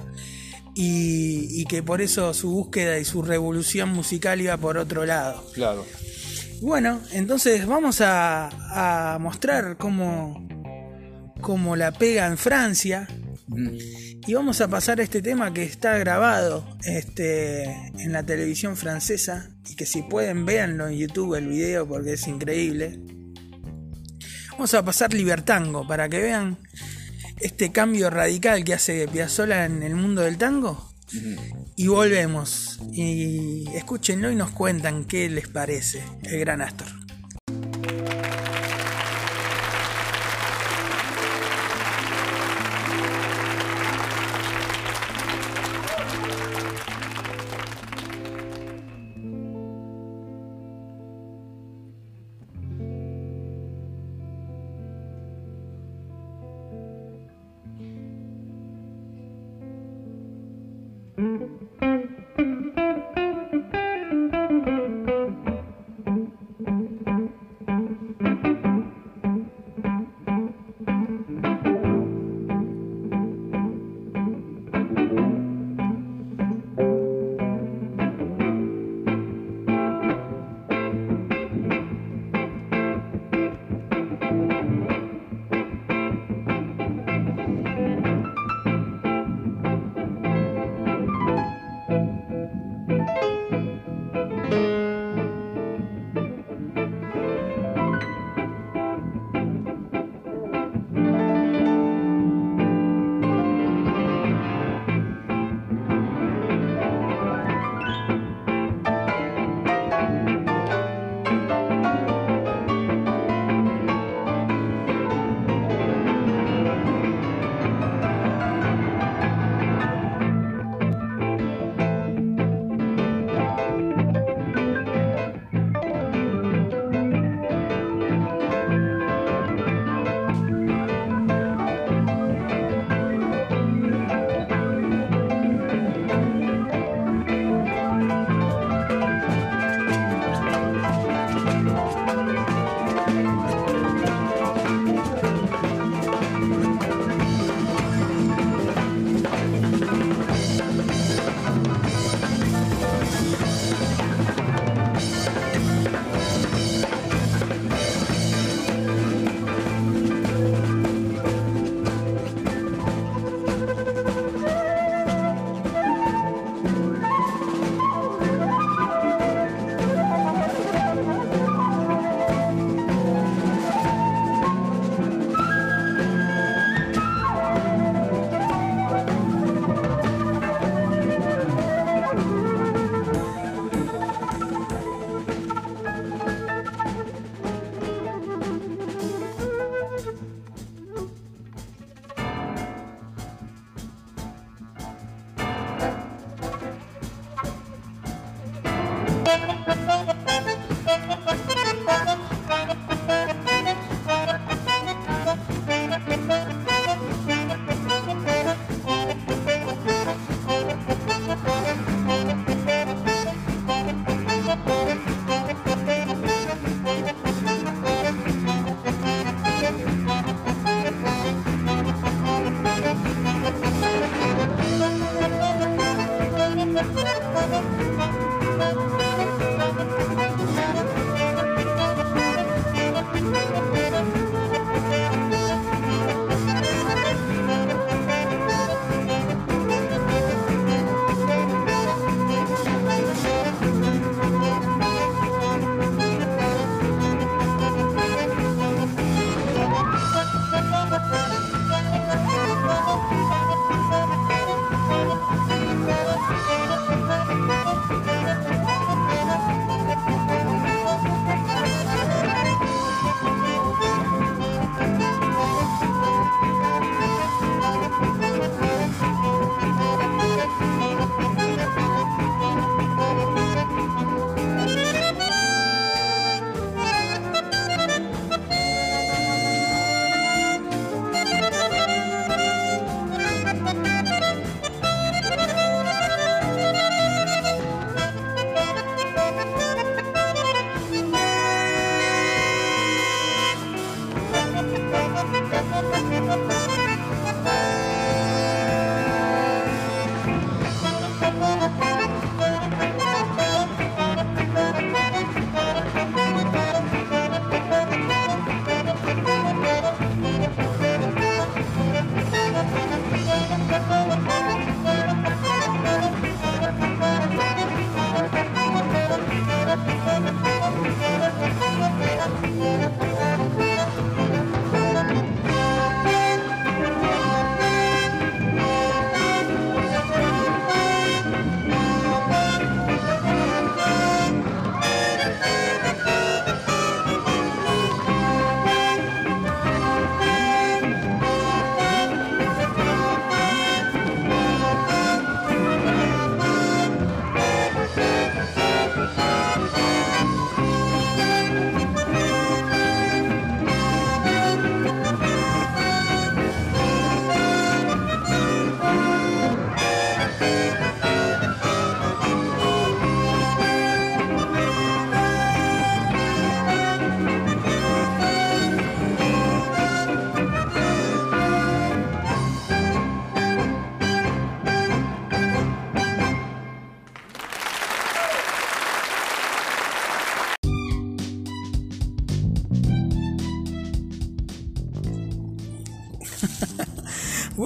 y, 0.75 1.61
y 1.61 1.65
que 1.67 1.83
por 1.83 2.01
eso 2.01 2.35
su 2.35 2.51
búsqueda 2.51 2.99
y 2.99 3.05
su 3.05 3.23
revolución 3.23 3.91
musical 3.91 4.41
iba 4.41 4.57
por 4.57 4.79
otro 4.79 5.07
lado. 5.07 5.45
Claro. 5.55 5.87
Bueno, 6.63 7.01
entonces 7.13 7.67
vamos 7.67 8.01
a, 8.01 9.15
a 9.15 9.19
mostrar 9.19 9.77
cómo, 9.77 10.49
cómo 11.41 11.77
la 11.77 11.93
pega 11.93 12.27
en 12.27 12.39
Francia. 12.39 13.07
Y 14.27 14.35
vamos 14.35 14.61
a 14.61 14.67
pasar 14.67 15.01
este 15.01 15.23
tema 15.23 15.55
que 15.55 15.63
está 15.63 15.97
grabado 15.99 16.67
este, 16.83 17.65
en 17.97 18.13
la 18.13 18.25
televisión 18.25 18.77
francesa. 18.77 19.51
Y 19.69 19.77
que 19.77 19.87
si 19.87 20.03
pueden 20.03 20.45
véanlo 20.45 20.89
en 20.89 20.99
YouTube 20.99 21.37
el 21.37 21.47
video 21.47 21.87
porque 21.87 22.15
es 22.15 22.27
increíble. 22.27 22.99
Vamos 24.51 24.75
a 24.75 24.85
pasar 24.85 25.15
Libertango 25.15 25.87
para 25.87 26.09
que 26.09 26.19
vean 26.19 26.59
este 27.39 27.71
cambio 27.71 28.11
radical 28.11 28.65
que 28.65 28.75
hace 28.75 29.07
Piazzolla 29.07 29.65
en 29.65 29.85
el 29.85 29.95
mundo 29.95 30.23
del 30.23 30.39
tango. 30.39 30.93
Y 31.77 31.87
volvemos. 31.87 32.81
Y 32.93 33.69
escúchenlo 33.77 34.33
y 34.33 34.35
nos 34.35 34.51
cuentan 34.51 35.05
qué 35.05 35.29
les 35.29 35.47
parece 35.47 36.03
el 36.25 36.41
gran 36.41 36.63
Astor. 36.63 37.06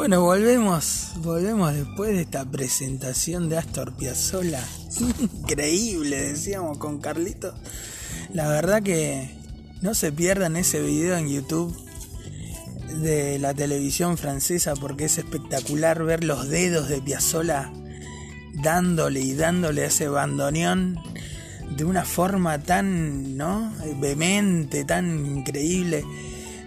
Bueno, 0.01 0.22
volvemos, 0.22 1.11
volvemos 1.16 1.74
después 1.74 2.14
de 2.14 2.22
esta 2.22 2.46
presentación 2.46 3.51
de 3.51 3.59
Astor 3.59 3.92
Piazzolla. 3.92 4.64
Increíble, 5.42 6.22
decíamos 6.22 6.78
con 6.78 7.01
Carlito. 7.01 7.55
La 8.32 8.48
verdad 8.48 8.82
que 8.82 9.30
no 9.82 9.92
se 9.92 10.11
pierdan 10.11 10.57
ese 10.57 10.80
video 10.80 11.18
en 11.18 11.28
YouTube 11.28 11.76
de 13.03 13.38
la 13.40 13.53
televisión 13.53 14.16
francesa 14.16 14.72
porque 14.74 15.05
es 15.05 15.18
espectacular 15.18 16.03
ver 16.03 16.24
los 16.24 16.48
dedos 16.48 16.88
de 16.88 17.03
Piazzolla 17.03 17.70
dándole 18.55 19.20
y 19.20 19.34
dándole 19.34 19.84
ese 19.84 20.09
bandoneón 20.09 20.98
de 21.76 21.84
una 21.84 22.07
forma 22.07 22.59
tan, 22.59 23.36
¿no? 23.36 23.70
vehemente, 24.01 24.86
tan 24.86 25.26
increíble. 25.26 26.07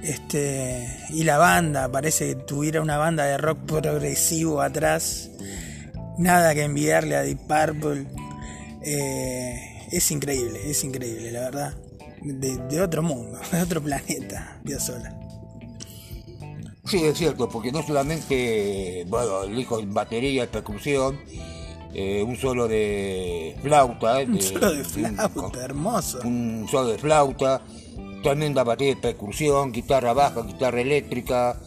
Este, 0.03 0.85
y 1.09 1.23
la 1.23 1.37
banda, 1.37 1.89
parece 1.89 2.27
que 2.29 2.35
tuviera 2.35 2.81
una 2.81 2.97
banda 2.97 3.23
de 3.25 3.37
rock 3.37 3.59
progresivo 3.65 4.61
atrás. 4.61 5.29
Nada 6.17 6.53
que 6.53 6.63
enviarle 6.63 7.15
a 7.15 7.21
Deep 7.23 7.39
Purple. 7.47 8.05
Eh, 8.85 9.87
es 9.91 10.11
increíble, 10.11 10.59
es 10.69 10.83
increíble, 10.83 11.31
la 11.31 11.39
verdad. 11.41 11.73
De, 12.21 12.57
de 12.57 12.81
otro 12.81 13.01
mundo, 13.01 13.39
de 13.51 13.61
otro 13.61 13.81
planeta, 13.81 14.59
Piazzolla. 14.65 15.17
Sí, 16.85 17.01
es 17.03 17.17
cierto, 17.17 17.47
porque 17.47 17.71
no 17.71 17.81
solamente, 17.81 19.05
bueno, 19.07 19.43
el 19.43 19.57
hijo 19.57 19.79
en 19.79 19.93
batería 19.93 20.43
y 20.43 20.47
percusión, 20.47 21.17
eh, 21.93 22.21
un 22.23 22.35
solo 22.35 22.67
de 22.67 23.55
flauta. 23.61 24.21
eh, 24.21 24.25
Un 24.27 24.41
solo 24.41 24.71
de 24.73 24.79
un- 24.79 24.85
flauta, 24.85 25.63
hermoso. 25.63 26.19
un 26.25 26.67
solo 26.69 26.89
de 26.89 26.97
flauta, 26.97 27.61
tremenda 28.24 28.63
batería 28.63 28.95
de 28.95 29.01
percusión, 29.01 29.71
guitarra 29.71 30.13
baja, 30.13 30.41
guitarra 30.41 30.82
eléctrica, 30.82 31.59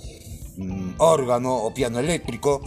mm, 0.57 0.95
órgano 0.99 1.55
o 1.55 1.73
piano 1.73 2.01
eléctrico. 2.01 2.63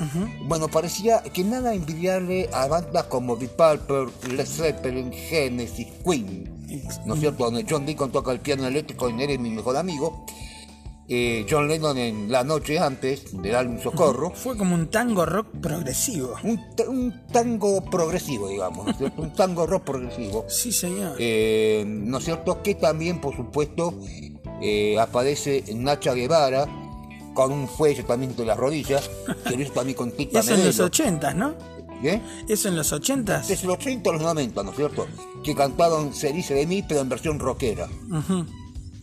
Bueno, 0.48 0.70
parecía 0.70 1.22
que 1.24 1.44
nada 1.44 1.74
envidiarle 1.74 2.50
a 2.54 2.68
bandas 2.68 3.06
como 3.06 3.36
Deep 3.36 3.58
Purple, 3.58 4.36
Led 4.36 4.46
Zeppelin, 4.46 5.12
Genesis, 5.12 5.88
Queen. 6.06 6.60
¿No 7.06 7.16
es 7.16 7.20
cierto? 7.20 7.46
Donde 7.46 7.66
John 7.68 7.86
Deacon 7.86 8.12
toca 8.12 8.32
el 8.32 8.40
piano 8.40 8.68
eléctrico 8.68 9.10
y 9.10 9.22
eres 9.22 9.40
mi 9.40 9.50
mejor 9.50 9.76
amigo. 9.76 10.24
Eh, 11.12 11.45
John 11.49 11.68
Lennon 11.68 11.97
en 11.97 12.32
la 12.32 12.43
noche 12.43 12.78
antes 12.78 13.24
del 13.41 13.55
álbum 13.55 13.80
Socorro. 13.82 14.32
Fue 14.36 14.55
como 14.55 14.76
un 14.76 14.89
tango 14.91 15.26
rock 15.26 15.47
progresivo. 15.60 16.36
Un, 16.43 16.76
ta- 16.76 16.88
un 16.88 17.26
tango 17.34 17.84
progresivo, 17.86 18.47
digamos, 18.47 18.86
¿no 18.86 18.91
es 18.91 18.97
cierto? 18.99 19.22
un 19.24 19.34
tango 19.34 19.66
rock 19.66 19.84
progresivo. 19.86 20.45
Sí, 20.47 20.72
señor. 20.72 21.16
Eh, 21.18 21.84
¿No 21.88 22.20
es 22.20 22.26
cierto? 22.26 22.62
Que 22.62 22.76
también, 22.76 23.20
por 23.20 23.36
supuesto, 23.36 23.99
eh, 24.62 24.99
aparece 24.99 25.64
Nacha 25.76 26.14
Guevara 26.14 26.68
con 27.34 27.51
un 27.53 27.68
fuelle 27.68 28.03
también 28.03 28.36
de 28.36 28.45
las 28.45 28.57
rodillas, 28.57 29.10
que 29.47 29.55
lo 29.55 29.64
hizo 29.64 29.72
también 29.74 29.95
con 29.97 30.12
Tita 30.12 30.41
Eso 30.41 30.53
en 30.53 30.57
los 30.66 30.76
Merelo. 30.76 30.86
80, 30.86 31.34
¿no? 31.34 31.55
¿Eh? 32.03 32.22
Eso 32.47 32.68
en 32.70 32.76
los 32.76 32.93
80. 32.93 33.39
Desde 33.47 33.66
los 33.68 33.78
80 33.78 34.10
a 34.10 34.14
los 34.14 34.22
90, 34.22 34.62
¿no 34.64 34.70
es 34.72 34.76
cierto? 34.78 35.07
Que 35.43 35.55
cantaron 35.55 36.14
Se 36.14 36.32
dice 36.32 36.53
de 36.53 36.66
mí, 36.68 36.84
pero 36.88 37.01
en 37.01 37.10
versión 37.10 37.39
rockera, 37.39 37.88
Ujú. 38.12 38.45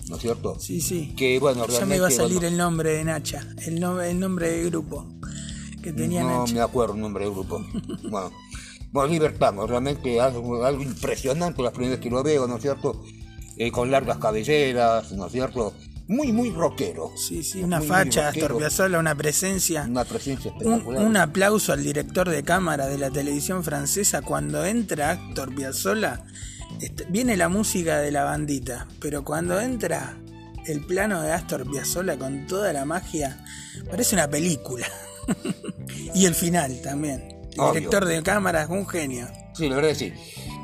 ¿No 0.08 0.16
es 0.16 0.22
cierto? 0.22 0.58
Sí, 0.60 0.80
sí. 0.80 1.14
Que 1.16 1.38
bueno, 1.38 1.66
Ya 1.66 1.84
me 1.86 1.96
iba 1.96 2.06
a 2.06 2.08
realmente, 2.10 2.16
salir 2.16 2.34
bueno, 2.38 2.48
el 2.48 2.56
nombre 2.56 2.90
de 2.92 3.04
Nacha, 3.04 3.46
el, 3.66 3.80
no- 3.80 4.00
el 4.00 4.18
nombre 4.20 4.50
del 4.50 4.70
grupo 4.70 5.06
que 5.82 5.92
tenía 5.92 6.22
no 6.22 6.40
Nacha. 6.40 6.54
me 6.54 6.60
acuerdo 6.60 6.94
el 6.94 7.00
nombre 7.00 7.24
del 7.24 7.32
grupo. 7.34 7.64
bueno, 8.10 8.32
bueno 8.92 9.12
Libertango, 9.12 9.66
realmente 9.66 10.20
algo, 10.20 10.64
algo 10.64 10.82
impresionante 10.82 11.62
las 11.62 11.72
primeras 11.72 12.00
que 12.00 12.10
lo 12.10 12.22
veo, 12.22 12.46
¿no 12.46 12.56
es 12.56 12.62
cierto? 12.62 13.02
Eh, 13.56 13.70
con 13.70 13.90
largas 13.90 14.18
cabelleras, 14.18 15.12
¿no 15.12 15.26
es 15.26 15.32
cierto? 15.32 15.72
Muy, 16.08 16.30
muy 16.32 16.50
rockero. 16.50 17.10
Sí, 17.16 17.42
sí, 17.42 17.62
una 17.64 17.78
Muy, 17.78 17.88
muy 17.88 17.96
facha. 17.96 18.28
Astor 18.28 18.56
Piazzolla, 18.56 19.00
una 19.00 19.16
presencia. 19.16 19.86
Una 19.88 20.04
presencia 20.04 20.52
Un, 20.52 20.56
espectacular. 20.62 21.04
un 21.04 21.16
aplauso 21.16 21.72
al 21.72 21.82
director 21.82 22.28
de 22.30 22.44
cámara 22.44 22.86
de 22.86 22.96
la 22.96 23.10
televisión 23.10 23.64
francesa 23.64 24.22
cuando 24.22 24.64
entra 24.64 25.10
Astor 25.12 25.52
Piazzolla. 25.52 26.24
Viene 27.08 27.36
la 27.36 27.48
música 27.48 27.98
de 28.00 28.10
la 28.10 28.24
bandita, 28.24 28.88
pero 29.00 29.24
cuando 29.24 29.60
entra 29.60 30.18
el 30.66 30.84
plano 30.84 31.22
de 31.22 31.32
Astor 31.32 31.70
Piazzolla 31.70 32.18
con 32.18 32.46
toda 32.46 32.72
la 32.72 32.84
magia, 32.84 33.44
parece 33.90 34.14
una 34.14 34.28
película. 34.28 34.86
y 36.14 36.24
el 36.26 36.34
final 36.34 36.80
también. 36.82 37.28
El 37.52 37.60
Obvio. 37.60 37.72
director 37.72 38.04
de 38.04 38.22
cámara 38.22 38.62
es 38.62 38.68
un 38.68 38.86
genio. 38.86 39.28
Sí, 39.54 39.68
la 39.68 39.76
verdad 39.76 39.90
que 39.90 39.94
sí. 39.94 40.12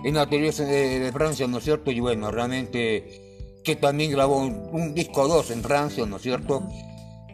En 0.04 0.14
la 0.14 0.28
televisión 0.28 0.68
de, 0.68 0.98
de 0.98 1.12
Francia, 1.12 1.46
¿no 1.46 1.58
es 1.58 1.64
cierto? 1.64 1.90
Y 1.90 2.00
bueno, 2.00 2.30
realmente 2.30 3.22
que 3.64 3.76
también 3.76 4.10
grabó 4.10 4.38
un, 4.38 4.68
un 4.72 4.94
disco 4.94 5.26
2 5.28 5.50
en 5.52 5.62
Francia, 5.62 6.04
¿no 6.04 6.16
es 6.16 6.22
cierto? 6.22 6.68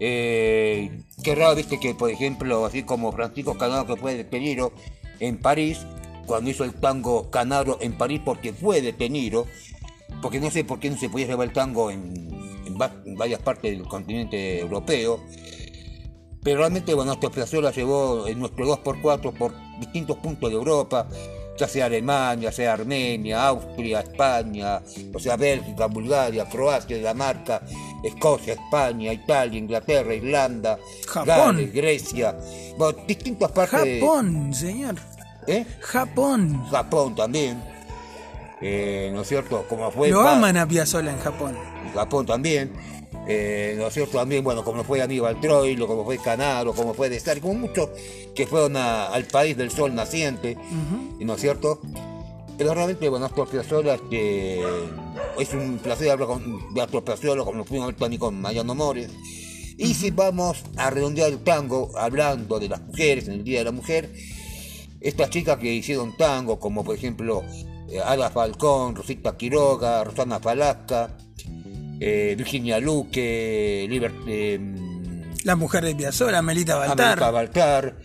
Eh, 0.00 1.02
qué 1.22 1.34
raro, 1.34 1.56
viste, 1.56 1.80
que 1.80 1.94
por 1.94 2.10
ejemplo, 2.10 2.64
así 2.64 2.82
como 2.82 3.12
Francisco 3.12 3.56
Canaro 3.56 3.86
que 3.86 3.96
fue 4.00 4.14
detenido 4.14 4.72
en 5.20 5.38
París, 5.38 5.78
cuando 6.28 6.50
hizo 6.50 6.62
el 6.62 6.74
tango 6.74 7.28
Canaro 7.30 7.78
en 7.80 7.98
París 7.98 8.20
porque 8.24 8.52
fue 8.52 8.80
detenido, 8.80 9.46
porque 10.22 10.38
no 10.38 10.50
sé 10.50 10.62
por 10.62 10.78
qué 10.78 10.90
no 10.90 10.96
se 10.96 11.08
podía 11.08 11.26
llevar 11.26 11.48
el 11.48 11.52
tango 11.54 11.90
en, 11.90 12.28
en 12.66 12.78
va- 12.80 12.94
en 13.04 13.16
varias 13.16 13.40
partes 13.40 13.72
del 13.76 13.88
continente 13.88 14.60
europeo. 14.60 15.20
Pero 16.42 16.58
realmente, 16.60 16.94
bueno, 16.94 17.12
Astor 17.12 17.32
Piazzolla 17.32 17.72
llevó 17.72 18.26
en 18.28 18.38
nuestro 18.38 18.64
2x4 18.66 19.32
por 19.36 19.52
distintos 19.80 20.16
puntos 20.18 20.48
de 20.50 20.56
Europa, 20.56 21.06
ya 21.58 21.66
sea 21.66 21.86
Alemania, 21.86 22.52
sea 22.52 22.74
Armenia, 22.74 23.48
Austria, 23.48 24.00
España, 24.00 24.80
o 25.12 25.18
sea 25.18 25.36
Bélgica, 25.36 25.86
Bulgaria, 25.86 26.48
Croacia, 26.48 26.96
Dinamarca, 26.96 27.60
Escocia, 28.04 28.54
España, 28.54 29.12
Italia, 29.12 29.58
Inglaterra, 29.58 30.14
Irlanda, 30.14 30.78
Japón. 31.08 31.26
Gales, 31.56 31.72
Grecia, 31.74 32.36
bueno, 32.78 32.98
distintas 33.06 33.50
partes 33.50 34.00
Japón, 34.00 34.54
señor. 34.54 34.94
¿Eh? 35.48 35.66
Japón. 35.80 36.64
Japón 36.70 37.14
también, 37.14 37.62
eh, 38.60 39.10
¿no 39.12 39.22
es 39.22 39.28
cierto? 39.28 39.64
Como 39.68 39.90
fue 39.90 40.08
Lo 40.10 40.20
aman 40.26 40.56
a 40.56 40.66
Piazzolla 40.66 41.10
en 41.12 41.18
Japón. 41.18 41.56
Japón 41.94 42.26
también, 42.26 42.72
eh, 43.26 43.74
¿no 43.78 43.86
es 43.86 43.94
cierto? 43.94 44.18
También, 44.18 44.42
bueno, 44.44 44.62
como 44.64 44.84
fue 44.84 45.00
Aníbal 45.02 45.40
Troilo, 45.40 45.86
como 45.86 46.04
fue 46.04 46.18
Canaro, 46.18 46.72
como 46.74 46.94
fue 46.94 47.08
de 47.08 47.16
Star, 47.16 47.40
como 47.40 47.54
muchos 47.54 47.88
que 48.34 48.46
fueron 48.46 48.76
a- 48.76 49.06
al 49.08 49.24
país 49.24 49.56
del 49.56 49.70
sol 49.70 49.94
naciente, 49.94 50.56
¿no 51.20 51.34
es 51.34 51.40
cierto? 51.40 51.80
Pero 52.56 52.74
realmente, 52.74 53.08
bueno, 53.08 53.26
Astor 53.26 53.48
Piazzolla, 53.48 53.94
este, 53.94 54.60
es 55.38 55.52
un 55.54 55.78
placer 55.78 56.10
hablar 56.10 56.26
con, 56.26 56.74
de 56.74 56.80
Astor 56.82 57.04
Piazzolla, 57.04 57.44
como 57.44 57.58
lo 57.58 57.64
fuimos 57.64 57.94
a 57.94 58.18
con 58.18 58.40
Mariano 58.40 58.74
Mores. 58.74 59.10
Y 59.76 59.94
si 59.94 60.10
vamos 60.10 60.64
a 60.76 60.90
redondear 60.90 61.30
el 61.30 61.38
tango, 61.44 61.92
hablando 61.96 62.58
de 62.58 62.68
las 62.68 62.80
mujeres, 62.80 63.28
en 63.28 63.34
el 63.34 63.44
Día 63.44 63.60
de 63.60 63.66
la 63.66 63.70
Mujer, 63.70 64.10
estas 65.00 65.30
chicas 65.30 65.58
que 65.58 65.72
hicieron 65.72 66.16
tango, 66.16 66.58
como 66.58 66.84
por 66.84 66.94
ejemplo 66.96 67.42
eh, 67.90 68.00
Ada 68.04 68.30
Falcón, 68.30 68.94
Rosita 68.96 69.36
Quiroga, 69.36 70.04
Rosana 70.04 70.38
Falasca, 70.40 71.16
eh, 72.00 72.34
Virginia 72.36 72.78
Luque, 72.80 73.86
Liber- 73.88 74.12
eh, 74.26 74.60
La 75.44 75.56
mujer 75.56 75.84
de 75.84 75.94
Piazzolla, 75.94 76.42
Melita 76.42 76.76
Baltar. 76.76 77.18
Baltar, 77.32 77.96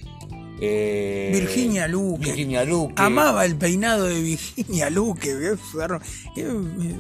eh, 0.62 1.32
Virginia 1.34 1.88
Luque. 1.88 2.26
Virginia 2.28 2.64
Luque. 2.64 2.94
Amaba 2.98 3.44
el 3.46 3.56
peinado 3.56 4.06
de 4.06 4.22
Virginia 4.22 4.90
Luque. 4.90 5.34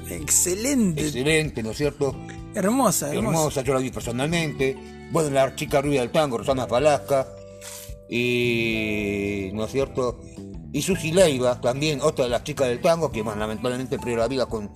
excelente. 0.10 1.02
Excelente, 1.06 1.64
¿no 1.64 1.72
es 1.72 1.78
cierto? 1.78 2.16
Hermosa, 2.56 3.10
hermosa. 3.14 3.38
Hermosa, 3.38 3.62
yo 3.62 3.74
la 3.74 3.80
vi 3.80 3.90
personalmente. 3.92 4.76
Bueno, 5.12 5.30
la 5.30 5.56
chica 5.56 5.82
rubia 5.82 6.02
del 6.02 6.12
tango, 6.12 6.38
Rosana 6.38 6.68
Falasca. 6.68 7.28
Y, 8.16 9.50
¿no 9.54 9.66
es 9.66 9.72
cierto? 9.72 10.20
Y 10.72 10.84
Susi 10.84 11.12
Leiva, 11.12 11.60
también 11.60 12.00
otra 12.00 12.26
de 12.26 12.30
las 12.30 12.44
chicas 12.44 12.68
del 12.68 12.80
tango, 12.80 13.12
que 13.12 13.24
más 13.24 13.36
lamentablemente 13.36 13.98
perdió 13.98 14.18
la 14.18 14.28
vida 14.28 14.46
con, 14.46 14.70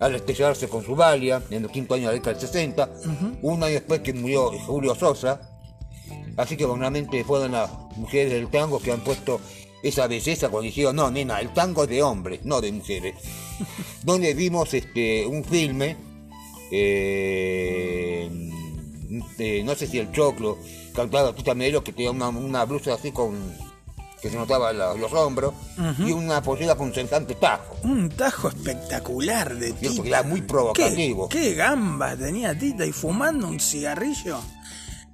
al 0.00 0.14
estrellarse 0.14 0.68
con 0.68 0.84
su 0.84 0.94
valia 0.94 1.42
en 1.48 1.64
el 1.64 1.70
quinto 1.70 1.94
año 1.94 2.02
de 2.02 2.08
la 2.08 2.12
década 2.12 2.32
del 2.32 2.46
60. 2.46 2.90
Un 3.40 3.62
año 3.62 3.72
después 3.72 4.00
que 4.00 4.12
murió 4.12 4.50
Julio 4.66 4.94
Sosa. 4.94 5.40
Así 6.36 6.58
que 6.58 6.66
realmente 6.66 7.24
fueron 7.24 7.52
las 7.52 7.70
mujeres 7.96 8.34
del 8.34 8.48
tango 8.48 8.78
que 8.78 8.92
han 8.92 9.00
puesto 9.00 9.40
esa 9.82 10.06
belleza 10.06 10.50
cuando 10.50 10.66
dijeron, 10.66 10.96
no, 10.96 11.10
nena, 11.10 11.40
el 11.40 11.54
tango 11.54 11.84
es 11.84 11.88
de 11.88 12.02
hombres, 12.02 12.44
no 12.44 12.60
de 12.60 12.70
mujeres. 12.70 13.14
Donde 14.02 14.34
vimos 14.34 14.74
este 14.74 15.26
un 15.26 15.42
filme, 15.42 15.96
eh, 16.70 18.28
eh, 19.38 19.62
no 19.64 19.74
sé 19.74 19.86
si 19.86 19.98
el 19.98 20.12
Choclo, 20.12 20.58
cantaba 20.94 21.34
que 21.34 21.42
tenía 21.92 22.10
una, 22.10 22.28
una 22.28 22.64
blusa 22.64 22.94
así 22.94 23.12
con 23.12 23.34
que 24.22 24.30
se 24.30 24.36
notaba 24.38 24.72
la- 24.72 24.94
los 24.94 25.12
hombros, 25.12 25.52
y 25.98 26.10
una 26.12 26.42
pollera 26.42 26.74
con 26.76 26.94
semejante 26.94 27.34
tajo. 27.34 27.76
Un 27.82 28.08
tajo 28.08 28.48
espectacular 28.48 29.54
de 29.54 29.72
Tita. 29.74 30.02
era 30.02 30.22
muy 30.22 30.40
provocativo. 30.40 31.28
¿Qué, 31.28 31.38
qué 31.40 31.54
gambas 31.54 32.18
tenía 32.18 32.58
Tita 32.58 32.86
y 32.86 32.92
fumando 32.92 33.46
un 33.48 33.60
cigarrillo 33.60 34.40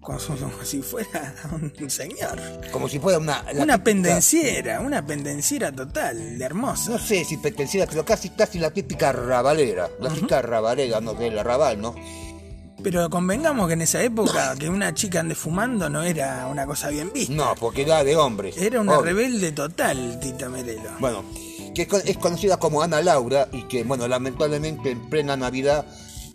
como, 0.01 0.16
como 0.18 0.64
si 0.64 0.81
fuera 0.81 1.35
un 1.81 1.91
señor. 1.91 2.41
Como 2.70 2.89
si 2.89 3.01
fuera 3.01 3.18
una... 3.18 3.43
la 3.53 3.64
Una 3.64 3.83
pendenciera, 3.83 4.81
una 4.81 5.05
pendenciera 5.05 5.72
total, 5.72 6.39
de 6.39 6.45
hermosa. 6.45 6.93
No 6.93 6.99
sé 6.99 7.24
si 7.24 7.37
perteneciera, 7.37 7.87
pero 7.91 8.05
casi 8.05 8.31
casi 8.31 8.61
la 8.61 8.70
típica 8.70 9.11
rabalera, 9.12 9.91
la 10.01 10.09
típica 10.11 10.41
rabalera, 10.41 11.01
no 11.01 11.14
de 11.14 11.31
la 11.33 11.43
rabal, 11.43 11.81
¿no? 11.81 11.97
Pero 12.83 13.11
convengamos 13.11 13.66
que 13.68 13.74
en 13.74 13.83
esa 13.83 14.03
época 14.03 14.55
que 14.59 14.68
una 14.68 14.95
chica 14.95 15.20
ande 15.20 15.35
fumando 15.35 15.91
no 15.91 16.03
era 16.03 16.47
una 16.51 16.66
cosa 16.66 16.89
bien 16.89 17.12
vista. 17.12 17.33
No, 17.35 17.55
porque 17.59 17.83
era 17.83 18.03
de 18.05 18.16
hombres. 18.16 18.57
Era 18.57 18.81
una 18.81 18.99
rebelde 19.01 19.53
total, 19.53 20.18
Tita 20.20 20.49
Merelo. 20.49 20.91
Bueno, 20.99 21.24
que 21.74 21.83
es 21.83 21.89
con- 21.89 22.03
es 22.05 22.16
conocida 22.16 22.57
como 22.59 22.81
Ana 22.83 23.03
Laura 23.03 23.49
y 23.53 23.64
que, 23.64 23.85
bueno, 23.85 24.09
lamentablemente 24.09 24.91
en 24.91 25.11
plena 25.11 25.37
Navidad 25.37 25.87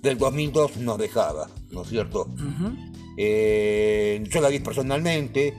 del 0.01 0.17
2002 0.19 0.77
nos 0.77 0.97
dejaba, 0.99 1.49
¿no 1.71 1.81
es 1.81 1.89
cierto? 1.89 2.27
Eh, 3.17 4.23
yo 4.29 4.41
la 4.41 4.49
vi 4.49 4.59
personalmente, 4.59 5.53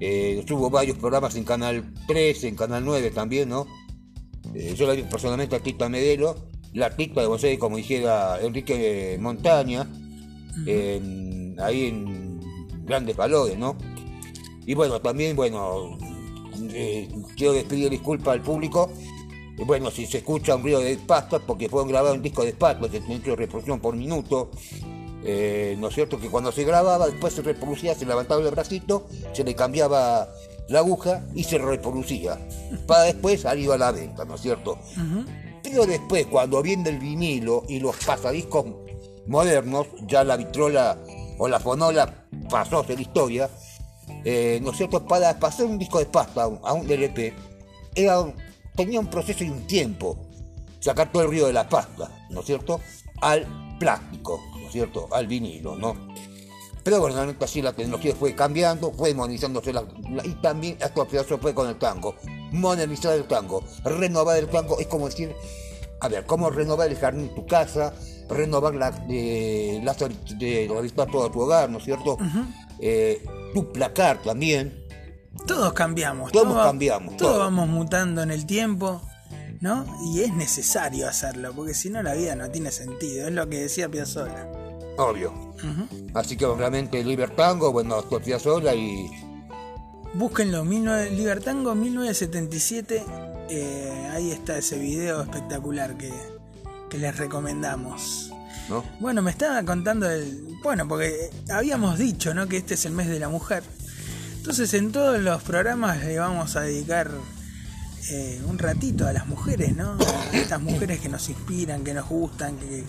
eh, 0.00 0.42
tuvo 0.46 0.70
varios 0.70 0.96
programas 0.96 1.34
en 1.36 1.44
Canal 1.44 1.92
13, 2.06 2.48
en 2.48 2.56
Canal 2.56 2.84
9 2.84 3.10
también, 3.10 3.48
¿no? 3.50 3.66
Eh, 4.54 4.74
yo 4.76 4.86
la 4.86 4.94
vi 4.94 5.02
personalmente 5.02 5.56
a 5.56 5.60
Tita 5.60 5.88
Medelo, 5.88 6.36
la 6.72 6.94
Tita 6.96 7.20
de 7.20 7.26
José, 7.26 7.58
como 7.58 7.76
dijera 7.76 8.38
Enrique 8.40 9.16
Montaña, 9.20 9.86
en- 10.66 11.56
ahí 11.60 11.86
en 11.88 12.40
Grandes 12.84 13.16
Valores, 13.16 13.58
¿no? 13.58 13.76
Y 14.66 14.74
bueno, 14.74 15.00
también, 15.00 15.36
bueno, 15.36 15.98
eh, 16.70 17.08
quiero 17.36 17.52
despedir 17.52 17.90
disculpas 17.90 18.34
al 18.34 18.42
público. 18.42 18.90
Eh, 19.58 19.62
Bueno, 19.66 19.90
si 19.90 20.06
se 20.06 20.18
escucha 20.18 20.56
un 20.56 20.62
ruido 20.62 20.80
de 20.80 20.96
pastas, 20.96 21.40
porque 21.46 21.68
fueron 21.68 21.88
grabados 21.88 22.16
un 22.16 22.22
disco 22.22 22.44
de 22.44 22.52
pastas, 22.54 22.90
de 22.90 23.00
de 23.00 23.36
reproducción 23.36 23.78
por 23.80 23.94
minuto. 23.96 24.50
Eh, 25.26 25.76
¿No 25.78 25.88
es 25.88 25.94
cierto? 25.94 26.18
Que 26.20 26.28
cuando 26.28 26.52
se 26.52 26.64
grababa, 26.64 27.06
después 27.06 27.32
se 27.32 27.40
reproducía, 27.42 27.94
se 27.94 28.04
levantaba 28.04 28.42
el 28.42 28.50
bracito, 28.50 29.06
se 29.32 29.42
le 29.44 29.54
cambiaba 29.54 30.28
la 30.68 30.78
aguja 30.80 31.24
y 31.34 31.44
se 31.44 31.56
reproducía. 31.58 32.38
Para 32.86 33.04
después 33.04 33.40
salir 33.42 33.70
a 33.70 33.78
la 33.78 33.90
venta, 33.92 34.24
¿no 34.26 34.34
es 34.34 34.42
cierto? 34.42 34.78
Pero 35.62 35.86
después, 35.86 36.26
cuando 36.26 36.60
viene 36.62 36.90
el 36.90 36.98
vinilo 36.98 37.64
y 37.68 37.80
los 37.80 37.96
pasadiscos 38.04 38.66
modernos, 39.26 39.86
ya 40.06 40.24
la 40.24 40.36
vitrola 40.36 40.98
o 41.38 41.48
la 41.48 41.60
fonola 41.60 42.26
pasó 42.50 42.80
a 42.80 42.86
ser 42.86 43.00
historia, 43.00 43.48
eh, 44.24 44.60
¿no 44.62 44.70
es 44.70 44.76
cierto? 44.76 45.04
Para 45.06 45.38
pasar 45.38 45.66
un 45.66 45.78
disco 45.78 45.98
de 45.98 46.06
pasta 46.06 46.42
a 46.44 46.72
un, 46.72 46.90
LP, 46.90 47.34
era 47.94 48.24
tenía 48.74 49.00
un 49.00 49.06
proceso 49.08 49.44
y 49.44 49.50
un 49.50 49.66
tiempo. 49.66 50.18
Sacar 50.80 51.10
todo 51.10 51.22
el 51.22 51.28
ruido 51.28 51.46
de 51.46 51.54
la 51.54 51.66
pasta, 51.68 52.10
¿no 52.30 52.40
es 52.40 52.46
cierto? 52.46 52.78
Al 53.22 53.46
plástico, 53.78 54.40
¿no 54.58 54.66
es 54.66 54.72
cierto? 54.72 55.08
Al 55.12 55.26
vinilo, 55.26 55.76
¿no? 55.76 55.96
Pero 56.82 57.00
bueno, 57.00 57.34
así 57.40 57.62
la 57.62 57.72
tecnología 57.72 58.14
fue 58.14 58.34
cambiando, 58.34 58.92
fue 58.92 59.14
modernizándose 59.14 59.72
la, 59.72 59.82
la- 60.10 60.26
y 60.26 60.34
también 60.42 60.76
esto 60.78 61.38
fue 61.38 61.54
con 61.54 61.68
el 61.68 61.78
tango. 61.78 62.14
Modernizar 62.52 63.14
el 63.14 63.24
tango, 63.24 63.64
renovar 63.84 64.36
el 64.36 64.48
tango, 64.48 64.78
es 64.78 64.86
como 64.86 65.06
decir, 65.08 65.34
a 66.00 66.08
ver, 66.08 66.26
cómo 66.26 66.50
renovar 66.50 66.90
el 66.90 66.98
jardín 66.98 67.28
de 67.28 67.34
tu 67.34 67.46
casa, 67.46 67.94
renovar 68.28 68.74
la, 68.74 69.04
eh, 69.08 69.80
la 69.82 69.94
de 69.94 70.68
revisar 70.72 71.10
todo 71.10 71.30
tu 71.30 71.40
hogar, 71.40 71.70
¿no 71.70 71.78
es 71.78 71.84
cierto? 71.84 72.16
Eh, 72.80 73.24
tu 73.54 73.72
placar 73.72 74.22
también. 74.22 74.82
Todos 75.46 75.72
cambiamos. 75.72 76.32
Todos 76.32 76.56
va- 76.56 76.64
cambiamos, 76.64 77.16
Todos 77.16 77.32
todos. 77.32 77.38
vamos 77.44 77.68
mutando 77.68 78.22
en 78.22 78.30
el 78.30 78.46
tiempo, 78.46 79.02
¿no? 79.60 79.84
Y 80.12 80.20
es 80.22 80.32
necesario 80.32 81.08
hacerlo, 81.08 81.52
porque 81.54 81.74
si 81.74 81.90
no 81.90 82.02
la 82.02 82.14
vida 82.14 82.34
no 82.36 82.50
tiene 82.50 82.70
sentido. 82.70 83.26
Es 83.28 83.32
lo 83.34 83.48
que 83.48 83.58
decía 83.62 83.88
Piazzolla. 83.88 84.46
Obvio. 84.96 85.32
Así 86.14 86.36
que 86.36 86.46
realmente 86.46 87.02
Libertango, 87.02 87.72
bueno, 87.72 88.02
Sofía 88.08 88.38
Sola 88.38 88.74
y 88.74 89.10
Búsquenlo, 90.14 90.62
19 90.62 91.10
Libertango 91.10 91.74
1977. 91.74 93.02
eh, 93.50 94.08
ahí 94.12 94.30
está 94.30 94.56
ese 94.58 94.78
video 94.78 95.22
espectacular 95.22 95.96
que, 95.96 96.12
que 96.94 97.00
les 97.00 97.16
recomendamos. 97.16 98.30
¿no? 98.68 98.84
Bueno, 99.00 99.20
me 99.20 99.32
estaba 99.32 99.62
contando 99.64 100.08
el. 100.08 100.56
Bueno, 100.62 100.86
porque 100.86 101.30
habíamos 101.50 101.98
dicho, 101.98 102.32
¿no? 102.34 102.46
Que 102.46 102.58
este 102.58 102.74
es 102.74 102.84
el 102.86 102.92
mes 102.92 103.08
de 103.08 103.18
la 103.18 103.28
mujer. 103.28 103.64
Entonces, 104.36 104.72
en 104.74 104.92
todos 104.92 105.20
los 105.20 105.42
programas 105.42 106.04
le 106.04 106.18
vamos 106.18 106.54
a 106.54 106.60
dedicar 106.60 107.10
eh, 108.10 108.40
un 108.46 108.58
ratito 108.58 109.06
a 109.08 109.12
las 109.12 109.26
mujeres, 109.26 109.74
¿no? 109.74 109.96
A 109.98 110.36
estas 110.36 110.60
mujeres 110.60 111.00
que 111.00 111.08
nos 111.08 111.28
inspiran, 111.28 111.82
que 111.82 111.94
nos 111.94 112.08
gustan, 112.08 112.56
que, 112.58 112.84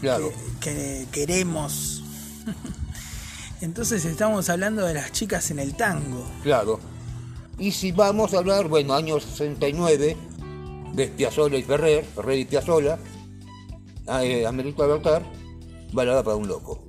Claro. 0.00 0.32
que, 0.60 0.70
que 0.70 1.06
queremos. 1.12 2.02
Entonces, 3.60 4.04
estamos 4.06 4.48
hablando 4.48 4.86
de 4.86 4.94
las 4.94 5.12
chicas 5.12 5.50
en 5.50 5.58
el 5.58 5.76
tango. 5.76 6.26
Claro. 6.42 6.80
Y 7.58 7.72
si 7.72 7.92
vamos 7.92 8.32
a 8.34 8.38
hablar, 8.38 8.68
bueno, 8.68 8.94
año 8.94 9.20
69, 9.20 10.16
de 10.94 11.06
Piazzolla 11.08 11.58
y 11.58 11.62
Ferrer, 11.62 12.04
Ferrer 12.04 12.38
y 12.38 12.44
Piazzolla, 12.46 12.98
a, 14.06 14.24
eh, 14.24 14.46
Amerito 14.46 14.86
Bertar, 14.86 15.22
balada 15.92 16.22
para 16.22 16.36
un 16.36 16.48
loco. 16.48 16.84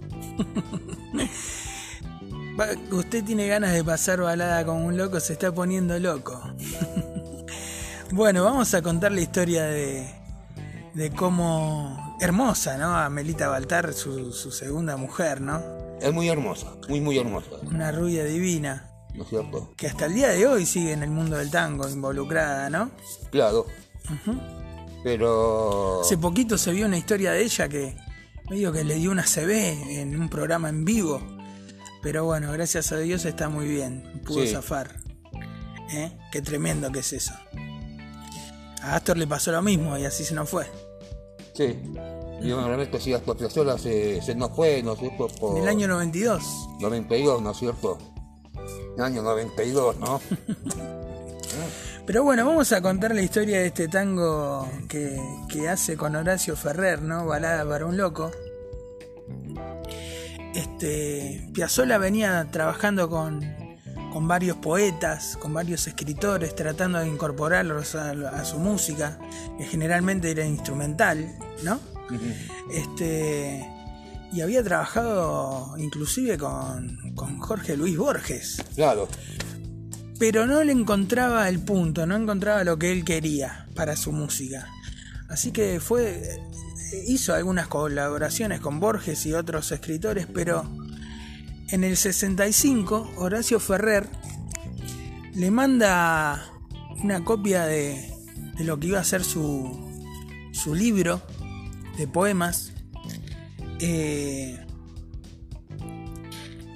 Usted 2.91 3.23
tiene 3.23 3.47
ganas 3.47 3.73
de 3.73 3.83
pasar 3.83 4.21
balada 4.21 4.65
como 4.65 4.85
un 4.85 4.95
loco, 4.97 5.19
se 5.19 5.33
está 5.33 5.53
poniendo 5.53 5.99
loco. 5.99 6.41
bueno, 8.11 8.43
vamos 8.43 8.73
a 8.73 8.81
contar 8.81 9.11
la 9.11 9.21
historia 9.21 9.65
de, 9.65 10.07
de 10.93 11.11
cómo 11.11 12.17
hermosa, 12.21 12.77
¿no? 12.77 12.95
Amelita 12.95 13.49
Baltar, 13.49 13.93
su, 13.93 14.31
su 14.31 14.51
segunda 14.51 14.95
mujer, 14.95 15.41
¿no? 15.41 15.61
Es 16.01 16.13
muy 16.13 16.29
hermosa, 16.29 16.67
muy, 16.87 17.01
muy 17.01 17.17
hermosa, 17.17 17.49
Una 17.63 17.91
rubia 17.91 18.23
divina, 18.23 18.89
¿no 19.13 19.23
es 19.23 19.29
cierto? 19.29 19.73
que 19.75 19.87
hasta 19.87 20.05
el 20.05 20.13
día 20.13 20.29
de 20.29 20.45
hoy 20.47 20.65
sigue 20.65 20.93
en 20.93 21.03
el 21.03 21.09
mundo 21.09 21.37
del 21.37 21.51
tango 21.51 21.87
involucrada, 21.89 22.69
¿no? 22.69 22.91
Claro. 23.31 23.65
Pero... 25.05 26.01
Hace 26.01 26.17
poquito 26.17 26.57
se 26.57 26.71
vio 26.71 26.87
una 26.87 26.97
historia 26.97 27.31
de 27.31 27.43
ella 27.43 27.69
que 27.69 27.95
medio 28.49 28.71
que 28.73 28.83
le 28.83 28.95
dio 28.95 29.11
una 29.11 29.21
CB 29.21 29.51
en 30.01 30.19
un 30.19 30.29
programa 30.29 30.67
en 30.67 30.83
vivo. 30.83 31.21
Pero 32.01 32.25
bueno, 32.25 32.51
gracias 32.51 32.91
a 32.91 32.97
Dios 32.97 33.23
está 33.25 33.47
muy 33.47 33.67
bien. 33.67 34.03
Pudo 34.25 34.41
Sí. 34.41 34.47
zafar. 34.53 34.95
¿Eh? 35.93 36.11
Qué 36.31 36.41
tremendo 36.41 36.91
que 36.91 36.99
es 36.99 37.13
eso. 37.13 37.33
A 38.81 38.95
Astor 38.95 39.17
le 39.17 39.27
pasó 39.27 39.51
lo 39.51 39.61
mismo 39.61 39.95
y 39.95 40.05
así 40.05 40.25
se 40.25 40.33
nos 40.33 40.49
fue. 40.49 40.65
Sí. 41.53 41.65
Y 42.41 42.51
bueno, 42.51 42.65
realmente 42.67 42.99
sí, 42.99 43.13
Astor 43.13 43.37
Piazzolla 43.37 43.77
se, 43.77 44.23
se 44.23 44.33
nos 44.33 44.55
fue, 44.55 44.81
¿no 44.81 44.93
es 44.93 44.99
cierto? 45.01 45.27
Por 45.39 45.55
En 45.55 45.61
el 45.63 45.69
año 45.69 45.87
92. 45.87 46.41
92, 46.79 47.43
¿no 47.43 47.51
es 47.51 47.57
cierto? 47.57 47.99
El 48.97 49.03
año 49.03 49.21
92, 49.21 49.97
¿no? 49.99 50.19
Pero 52.05 52.23
bueno, 52.23 52.45
vamos 52.45 52.71
a 52.71 52.81
contar 52.81 53.15
la 53.15 53.21
historia 53.21 53.59
de 53.59 53.67
este 53.67 53.87
tango 53.87 54.69
que, 54.87 55.19
que 55.49 55.67
hace 55.67 55.97
con 55.97 56.15
Horacio 56.15 56.55
Ferrer, 56.55 57.01
¿no? 57.01 57.25
Balada 57.25 57.67
para 57.67 57.85
un 57.87 57.97
loco. 57.97 58.31
Este, 60.53 61.49
Piazzolla 61.53 61.97
venía 61.97 62.47
trabajando 62.51 63.09
con, 63.09 63.41
con 64.13 64.27
varios 64.27 64.57
poetas, 64.57 65.35
con 65.41 65.53
varios 65.53 65.87
escritores, 65.87 66.55
tratando 66.55 66.99
de 66.99 67.07
incorporarlos 67.07 67.95
a, 67.95 68.11
a 68.11 68.45
su 68.45 68.59
música, 68.59 69.17
que 69.57 69.65
generalmente 69.65 70.29
era 70.29 70.45
instrumental, 70.45 71.35
¿no? 71.63 71.79
Este, 72.71 73.67
y 74.31 74.41
había 74.41 74.63
trabajado 74.63 75.73
inclusive 75.77 76.37
con, 76.37 77.13
con 77.15 77.39
Jorge 77.39 77.75
Luis 77.75 77.97
Borges 77.97 78.61
Claro. 78.75 79.07
Pero 80.19 80.45
no 80.45 80.63
le 80.63 80.71
encontraba 80.71 81.47
el 81.49 81.59
punto, 81.59 82.05
no 82.05 82.15
encontraba 82.15 82.63
lo 82.63 82.77
que 82.77 82.91
él 82.91 83.03
quería 83.03 83.67
para 83.75 83.95
su 83.95 84.11
música. 84.11 84.67
Así 85.29 85.51
que 85.51 85.79
fue 85.79 86.21
eh, 86.93 87.03
hizo 87.07 87.33
algunas 87.33 87.67
colaboraciones 87.67 88.59
con 88.59 88.79
Borges 88.79 89.25
y 89.25 89.33
otros 89.33 89.71
escritores, 89.71 90.27
pero 90.27 90.69
en 91.69 91.83
el 91.83 91.97
65 91.97 93.13
Horacio 93.17 93.59
Ferrer 93.59 94.07
le 95.33 95.51
manda 95.51 96.51
una 97.03 97.23
copia 97.23 97.65
de, 97.65 98.13
de 98.57 98.63
lo 98.63 98.79
que 98.79 98.87
iba 98.87 98.99
a 98.99 99.03
ser 99.03 99.23
su, 99.23 99.91
su 100.51 100.73
libro 100.73 101.21
de 101.97 102.07
poemas 102.07 102.71
eh, 103.79 104.57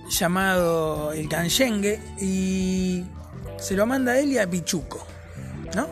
llamado 0.09 1.13
El 1.13 1.29
Canyengue 1.29 1.99
y 2.19 3.05
se 3.59 3.75
lo 3.75 3.85
manda 3.85 4.13
a 4.13 4.19
él 4.19 4.31
y 4.31 4.37
a 4.37 4.49
Pichuco, 4.49 5.05
¿no? 5.75 5.87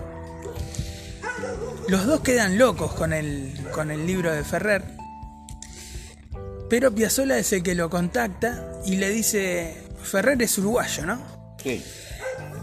Los 1.88 2.06
dos 2.06 2.22
quedan 2.22 2.58
locos 2.58 2.94
con 2.94 3.14
el, 3.14 3.54
con 3.72 3.92
el 3.92 4.06
libro 4.06 4.32
de 4.34 4.44
Ferrer, 4.44 4.84
pero 6.70 6.94
Piazzolla 6.94 7.38
es 7.38 7.54
el 7.54 7.64
que 7.64 7.76
lo 7.76 7.90
contacta 7.90 8.72
y 8.86 8.98
le 8.98 9.10
dice, 9.10 9.78
Ferrer 10.04 10.42
es 10.42 10.58
uruguayo, 10.58 11.06
¿no? 11.06 11.38
Sí. 11.64 11.84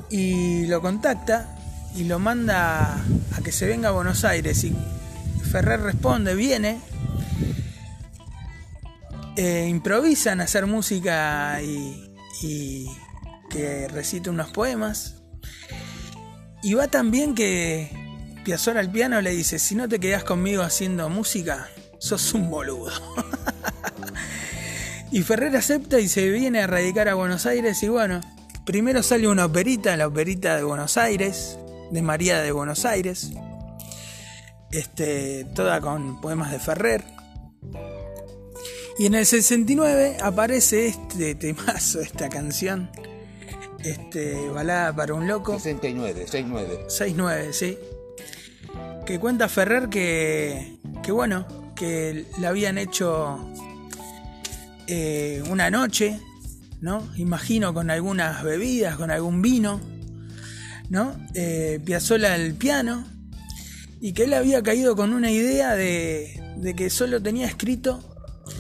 y 0.09 0.67
lo 0.67 0.81
contacta 0.81 1.59
y 1.95 2.05
lo 2.05 2.19
manda 2.19 2.95
a 2.95 3.41
que 3.43 3.53
se 3.53 3.67
venga 3.67 3.89
a 3.91 3.93
Buenos 3.93 4.25
Aires 4.25 4.65
y 4.65 4.75
Ferrer 5.51 5.81
responde, 5.81 6.35
viene, 6.35 6.81
eh, 9.37 9.67
improvisan 9.69 10.41
a 10.41 10.45
hacer 10.45 10.67
música 10.67 11.61
y, 11.63 12.15
y 12.43 12.89
que 13.55 13.89
recite 13.89 14.31
unos 14.31 14.51
poemas 14.51 15.23
y 16.63 16.75
va 16.75 16.89
tan 16.89 17.11
bien 17.13 17.35
que 17.35 17.89
Piazzolla 18.45 18.81
al 18.81 18.91
piano 18.91 19.21
le 19.21 19.31
dice, 19.31 19.59
si 19.59 19.77
no 19.77 19.89
te 19.89 20.01
quedás 20.01 20.25
conmigo 20.25 20.63
haciendo 20.63 21.09
música, 21.09 21.69
sos 21.99 22.35
un 22.35 22.51
boludo. 22.51 22.93
Y 25.13 25.23
Ferrer 25.23 25.55
acepta 25.55 26.01
y 26.01 26.09
se 26.09 26.29
viene 26.29 26.61
a 26.61 26.67
radicar 26.67 27.09
a 27.09 27.15
Buenos 27.15 27.47
Aires 27.47 27.81
y 27.85 27.89
bueno, 27.89 28.21
primero 28.67 29.01
sale 29.01 29.29
una 29.29 29.45
operita, 29.45 29.97
la 29.97 30.09
operita 30.09 30.57
de 30.57 30.65
Buenos 30.65 30.97
Aires, 30.97 31.57
de 31.93 32.03
María 32.03 32.41
de 32.41 32.51
Buenos 32.51 32.85
Aires, 32.85 33.31
este, 34.73 35.45
toda 35.55 35.81
con 35.81 36.21
poemas 36.21 36.51
de 36.51 36.59
Ferrer. 36.59 37.05
Y 38.99 39.07
en 39.07 39.15
el 39.15 39.25
69 39.25 40.17
aparece 40.21 40.89
este 40.89 41.37
temazo, 41.37 42.01
esta 42.01 42.29
canción, 42.29 42.91
este, 43.85 44.49
Balada 44.49 44.95
para 44.95 45.15
un 45.15 45.29
Loco. 45.29 45.55
69, 45.55 46.23
69. 46.27 46.87
6-9, 46.89 47.53
sí. 47.53 47.79
Que 49.07 49.21
cuenta 49.21 49.49
Ferrer 49.49 49.89
que, 49.89 50.79
que 51.03 51.13
bueno, 51.13 51.47
que 51.77 52.27
la 52.39 52.49
habían 52.49 52.79
hecho 52.79 53.39
eh, 54.87 55.43
una 55.51 55.71
noche, 55.71 56.21
¿no? 56.81 57.07
Imagino 57.17 57.75
con 57.75 57.91
algunas 57.91 58.43
bebidas, 58.43 58.97
con 58.97 59.11
algún 59.11 59.43
vino, 59.43 59.81
¿no? 60.89 61.17
Eh, 61.35 61.81
Piazzolla 61.85 62.35
el 62.37 62.55
piano, 62.55 63.05
y 64.01 64.13
que 64.13 64.25
él 64.25 64.35
había 64.35 64.63
caído 64.63 64.97
con 64.97 65.13
una 65.13 65.31
idea 65.31 65.75
de, 65.75 66.43
de 66.57 66.75
que 66.75 66.91
solo 66.91 67.23
tenía 67.23 67.47
escrito, 67.47 68.01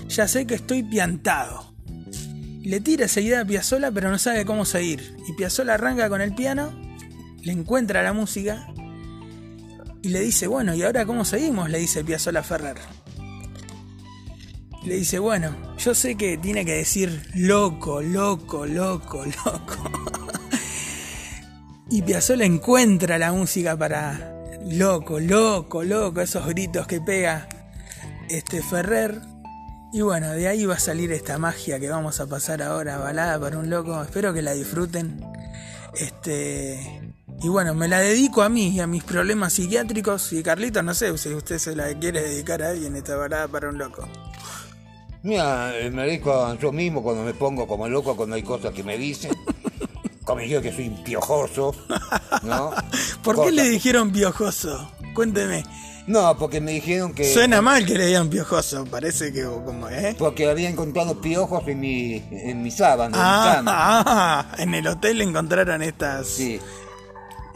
ya 0.08 0.28
sé 0.28 0.46
que 0.46 0.54
estoy 0.54 0.82
piantado. 0.82 1.73
Le 2.64 2.80
tira 2.80 3.06
idea 3.16 3.42
a 3.42 3.44
Piazzolla, 3.44 3.90
pero 3.92 4.10
no 4.10 4.18
sabe 4.18 4.46
cómo 4.46 4.64
seguir. 4.64 5.18
Y 5.28 5.34
Piazzolla 5.34 5.74
arranca 5.74 6.08
con 6.08 6.22
el 6.22 6.34
piano, 6.34 6.72
le 7.42 7.52
encuentra 7.52 8.02
la 8.02 8.14
música 8.14 8.66
y 10.00 10.08
le 10.08 10.20
dice, 10.20 10.46
bueno, 10.46 10.74
¿y 10.74 10.82
ahora 10.82 11.04
cómo 11.04 11.26
seguimos? 11.26 11.68
Le 11.68 11.78
dice 11.78 12.02
Piazzolla 12.02 12.42
Ferrer. 12.42 12.78
Le 14.82 14.96
dice, 14.96 15.18
bueno, 15.18 15.54
yo 15.76 15.94
sé 15.94 16.14
que 16.14 16.38
tiene 16.38 16.64
que 16.64 16.72
decir 16.72 17.22
loco, 17.34 18.00
loco, 18.00 18.64
loco, 18.64 19.24
loco. 19.44 19.90
y 21.90 22.00
Piazzolla 22.00 22.46
encuentra 22.46 23.18
la 23.18 23.30
música 23.30 23.76
para 23.76 24.34
loco, 24.64 25.20
loco, 25.20 25.84
loco, 25.84 26.22
esos 26.22 26.46
gritos 26.46 26.86
que 26.86 27.02
pega 27.02 27.46
este 28.30 28.62
Ferrer. 28.62 29.33
Y 29.94 30.02
bueno, 30.02 30.32
de 30.32 30.48
ahí 30.48 30.66
va 30.66 30.74
a 30.74 30.78
salir 30.80 31.12
esta 31.12 31.38
magia 31.38 31.78
que 31.78 31.88
vamos 31.88 32.18
a 32.18 32.26
pasar 32.26 32.60
ahora, 32.62 32.98
balada 32.98 33.38
para 33.38 33.58
un 33.58 33.70
loco. 33.70 34.02
Espero 34.02 34.34
que 34.34 34.42
la 34.42 34.52
disfruten. 34.52 35.24
Este. 35.94 37.14
Y 37.40 37.48
bueno, 37.48 37.76
me 37.76 37.86
la 37.86 38.00
dedico 38.00 38.42
a 38.42 38.48
mí 38.48 38.70
y 38.70 38.80
a 38.80 38.88
mis 38.88 39.04
problemas 39.04 39.52
psiquiátricos. 39.52 40.32
Y 40.32 40.42
Carlito, 40.42 40.82
no 40.82 40.94
sé 40.94 41.16
si 41.16 41.32
usted 41.32 41.58
se 41.58 41.76
la 41.76 41.96
quiere 41.96 42.22
dedicar 42.22 42.60
a 42.64 42.70
alguien, 42.70 42.96
esta 42.96 43.14
balada 43.14 43.46
para 43.46 43.68
un 43.68 43.78
loco. 43.78 44.08
Mira, 45.22 45.78
eh, 45.78 45.92
me 45.92 46.06
dedico 46.06 46.44
a 46.44 46.58
yo 46.58 46.72
mismo 46.72 47.00
cuando 47.00 47.22
me 47.22 47.32
pongo 47.32 47.68
como 47.68 47.86
loco, 47.88 48.16
cuando 48.16 48.34
hay 48.34 48.42
cosas 48.42 48.74
que 48.74 48.82
me 48.82 48.98
dicen. 48.98 49.30
Como 50.24 50.40
yo 50.40 50.60
que 50.60 50.72
soy 50.72 50.88
piojoso, 51.04 51.72
¿no? 52.42 52.72
¿Por 53.22 53.44
qué 53.44 53.52
le 53.52 53.68
dijeron 53.68 54.10
piojoso? 54.10 54.90
Cuénteme. 55.14 55.64
No, 56.06 56.36
porque 56.36 56.60
me 56.60 56.72
dijeron 56.72 57.14
que... 57.14 57.32
Suena 57.32 57.62
mal 57.62 57.86
que 57.86 57.96
le 57.96 58.06
digan 58.06 58.28
piojoso, 58.28 58.84
parece 58.84 59.32
que 59.32 59.42
como, 59.44 59.88
¿eh? 59.88 60.14
Porque 60.18 60.46
había 60.50 60.68
encontrado 60.68 61.18
piojos 61.20 61.66
en 61.66 61.80
mi, 61.80 62.22
en 62.30 62.62
mi 62.62 62.70
sábana, 62.70 63.06
en 63.06 63.12
mi 63.12 63.18
Ah, 63.26 63.52
cama. 63.56 63.72
ah, 64.06 64.46
en 64.58 64.74
el 64.74 64.86
hotel 64.86 65.22
encontraron 65.22 65.82
estas, 65.82 66.26
Sí. 66.28 66.60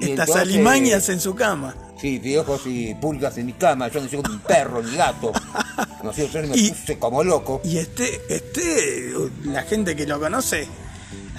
Y 0.00 0.04
estas 0.12 0.28
entonces- 0.28 0.36
alimañas 0.54 1.08
en 1.10 1.20
su 1.20 1.34
cama. 1.34 1.74
Sí, 2.00 2.20
piojos 2.20 2.62
y 2.66 2.94
pulgas 2.94 3.36
en 3.38 3.46
mi 3.46 3.52
cama. 3.54 3.88
Yo 3.88 4.00
no 4.00 4.08
soy 4.08 4.20
un 4.20 4.38
perro 4.38 4.80
ni 4.82 4.96
gato. 4.96 5.32
No 6.04 6.12
sé, 6.12 6.28
yo 6.28 6.40
me 6.42 6.56
Y- 6.56 6.70
puse 6.70 6.96
como 6.98 7.24
loco. 7.24 7.60
Y 7.64 7.76
este, 7.78 8.20
este, 8.30 9.12
la 9.44 9.62
gente 9.64 9.96
que 9.96 10.06
lo 10.06 10.20
conoce 10.20 10.68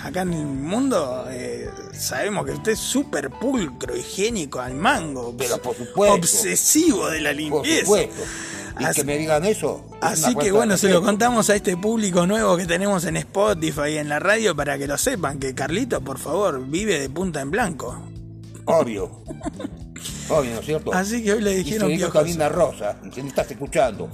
acá 0.03 0.21
en 0.21 0.33
el 0.33 0.45
mundo, 0.45 1.25
eh, 1.29 1.69
sabemos 1.93 2.45
que 2.45 2.51
usted 2.53 2.71
es 2.73 2.79
súper 2.79 3.29
pulcro, 3.29 3.95
higiénico 3.95 4.59
al 4.59 4.73
mango, 4.75 5.35
Pero 5.37 5.61
por 5.61 5.75
supuesto. 5.75 6.15
obsesivo 6.15 7.09
de 7.09 7.21
la 7.21 7.29
Por 7.31 7.37
limpieza. 7.37 7.81
supuesto. 7.85 8.23
Y 8.79 8.83
Así- 8.85 9.01
que 9.01 9.05
me 9.05 9.17
digan 9.17 9.43
eso. 9.43 9.83
es 10.01 10.23
Así 10.23 10.35
que 10.35 10.51
bueno, 10.53 10.77
se 10.77 10.87
lo 10.89 11.01
contamos 11.03 11.49
a 11.49 11.55
este 11.55 11.75
público 11.75 12.25
nuevo 12.25 12.55
que 12.55 12.65
tenemos 12.65 13.03
en 13.03 13.17
Spotify 13.17 13.89
y 13.93 13.97
en 13.97 14.07
la 14.07 14.19
radio 14.19 14.55
para 14.55 14.77
que 14.77 14.87
lo 14.87 14.97
sepan, 14.97 15.37
que 15.37 15.53
Carlito, 15.53 15.99
por 16.01 16.17
favor, 16.17 16.65
vive 16.65 16.97
de 16.99 17.09
punta 17.09 17.41
en 17.41 17.51
blanco. 17.51 18.01
Obvio. 18.65 19.23
Obvio, 20.29 20.53
¿no 20.53 20.59
es 20.59 20.65
cierto? 20.65 20.93
Así 20.93 21.23
que 21.23 21.33
hoy 21.33 21.41
le 21.41 21.53
y 21.59 21.63
se 21.63 21.85
dijeron 21.85 22.11
también 22.11 22.41
a 22.41 22.49
Rosa, 22.49 22.97
que 23.13 23.23
me 23.23 23.29
estás 23.29 23.49
escuchando. 23.49 24.09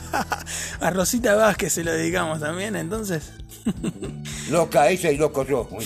a 0.80 0.90
Rosita 0.90 1.34
Vázquez 1.34 1.72
se 1.72 1.84
lo 1.84 1.92
dedicamos 1.92 2.40
también, 2.40 2.76
entonces. 2.76 3.32
Loca 4.50 4.88
ella 4.88 5.10
y 5.10 5.16
loco 5.16 5.44
yo. 5.44 5.68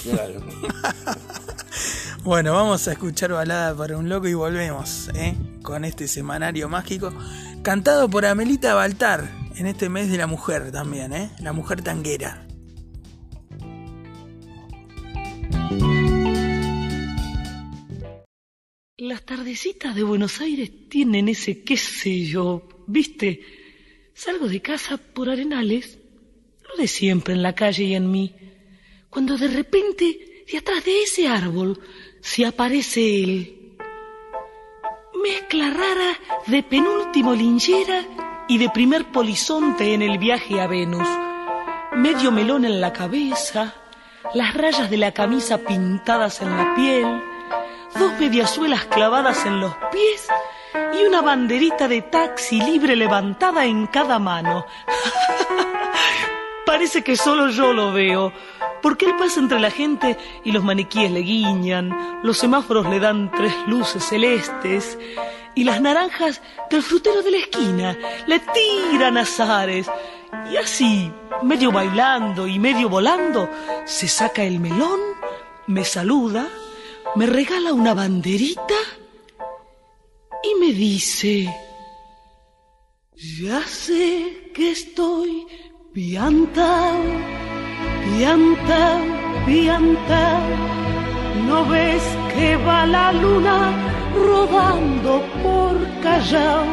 Bueno, 2.24 2.52
vamos 2.52 2.86
a 2.88 2.92
escuchar 2.92 3.32
balada 3.32 3.74
para 3.74 3.96
un 3.96 4.08
loco 4.08 4.26
y 4.28 4.34
volvemos, 4.34 5.08
¿eh? 5.14 5.34
Con 5.62 5.84
este 5.84 6.08
semanario 6.08 6.68
mágico, 6.68 7.10
cantado 7.62 8.10
por 8.10 8.26
Amelita 8.26 8.74
Baltar, 8.74 9.30
en 9.56 9.66
este 9.66 9.88
mes 9.88 10.10
de 10.10 10.18
la 10.18 10.26
mujer 10.26 10.70
también, 10.70 11.12
¿eh? 11.14 11.30
La 11.40 11.52
mujer 11.52 11.80
tanguera. 11.80 12.46
Las 19.00 19.22
tardecitas 19.22 19.94
de 19.94 20.02
Buenos 20.02 20.40
Aires 20.40 20.72
tienen 20.88 21.28
ese 21.28 21.62
qué 21.62 21.76
sé 21.76 22.24
yo, 22.24 22.68
¿viste? 22.88 23.42
Salgo 24.12 24.48
de 24.48 24.60
casa 24.60 24.96
por 24.96 25.30
arenales, 25.30 26.00
lo 26.68 26.74
de 26.74 26.88
siempre 26.88 27.32
en 27.32 27.44
la 27.44 27.54
calle 27.54 27.84
y 27.84 27.94
en 27.94 28.10
mí, 28.10 28.34
cuando 29.08 29.38
de 29.38 29.46
repente 29.46 30.44
de 30.50 30.58
atrás 30.58 30.84
de 30.84 31.00
ese 31.04 31.28
árbol 31.28 31.80
se 32.20 32.44
aparece 32.44 33.22
él. 33.22 33.76
Mezcla 35.22 35.70
rara 35.70 36.18
de 36.48 36.64
penúltimo 36.64 37.36
linchera 37.36 38.04
y 38.48 38.58
de 38.58 38.68
primer 38.70 39.12
polizonte 39.12 39.94
en 39.94 40.02
el 40.02 40.18
viaje 40.18 40.60
a 40.60 40.66
Venus. 40.66 41.08
Medio 41.94 42.32
melón 42.32 42.64
en 42.64 42.80
la 42.80 42.92
cabeza, 42.92 43.76
las 44.34 44.54
rayas 44.54 44.90
de 44.90 44.96
la 44.96 45.12
camisa 45.12 45.58
pintadas 45.58 46.42
en 46.42 46.50
la 46.50 46.74
piel, 46.74 47.27
dos 47.94 48.12
mediasuelas 48.18 48.84
clavadas 48.86 49.46
en 49.46 49.60
los 49.60 49.74
pies 49.92 50.28
y 50.94 51.06
una 51.06 51.22
banderita 51.22 51.88
de 51.88 52.02
taxi 52.02 52.60
libre 52.60 52.96
levantada 52.96 53.64
en 53.64 53.86
cada 53.86 54.18
mano. 54.18 54.66
Parece 56.66 57.02
que 57.02 57.16
solo 57.16 57.48
yo 57.48 57.72
lo 57.72 57.92
veo, 57.92 58.32
porque 58.82 59.06
él 59.06 59.14
pasa 59.18 59.40
entre 59.40 59.58
la 59.58 59.70
gente 59.70 60.18
y 60.44 60.52
los 60.52 60.62
maniquíes 60.62 61.10
le 61.10 61.20
guiñan, 61.20 62.20
los 62.22 62.38
semáforos 62.38 62.88
le 62.88 63.00
dan 63.00 63.30
tres 63.30 63.54
luces 63.66 64.04
celestes 64.04 64.98
y 65.54 65.64
las 65.64 65.80
naranjas 65.80 66.42
del 66.70 66.82
frutero 66.82 67.22
de 67.22 67.30
la 67.32 67.38
esquina 67.38 67.98
le 68.26 68.38
tiran 68.38 69.16
azares. 69.16 69.90
Y 70.52 70.56
así, 70.56 71.10
medio 71.42 71.72
bailando 71.72 72.46
y 72.46 72.58
medio 72.58 72.88
volando, 72.88 73.48
se 73.84 74.06
saca 74.06 74.44
el 74.44 74.60
melón, 74.60 75.00
me 75.66 75.84
saluda, 75.84 76.46
me 77.16 77.26
regala 77.26 77.72
una 77.72 77.94
banderita 77.94 78.80
y 80.42 80.60
me 80.60 80.72
dice, 80.72 81.52
ya 83.14 83.60
sé 83.62 84.50
que 84.54 84.72
estoy 84.72 85.46
piantao, 85.92 87.02
piantao, 88.04 89.00
piantao, 89.46 90.48
no 91.46 91.64
ves 91.66 92.02
que 92.34 92.56
va 92.56 92.86
la 92.86 93.12
luna 93.12 93.72
rodando 94.14 95.22
por 95.42 95.76
Callao, 96.02 96.64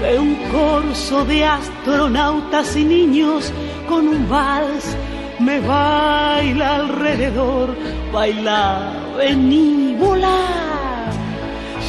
que 0.00 0.18
un 0.18 0.34
corso 0.50 1.24
de 1.24 1.44
astronautas 1.44 2.76
y 2.76 2.84
niños 2.84 3.52
con 3.88 4.08
un 4.08 4.28
vals 4.28 4.96
me 5.40 5.58
baila 5.60 6.76
alrededor, 6.76 7.74
baila, 8.12 8.99
vení, 9.20 9.94
volar. 9.98 11.12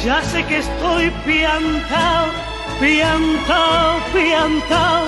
Ya 0.04 0.18
sé 0.30 0.40
que 0.48 0.58
estoy 0.58 1.04
piantao, 1.24 2.26
piantao, 2.80 3.90
piantao. 4.12 5.04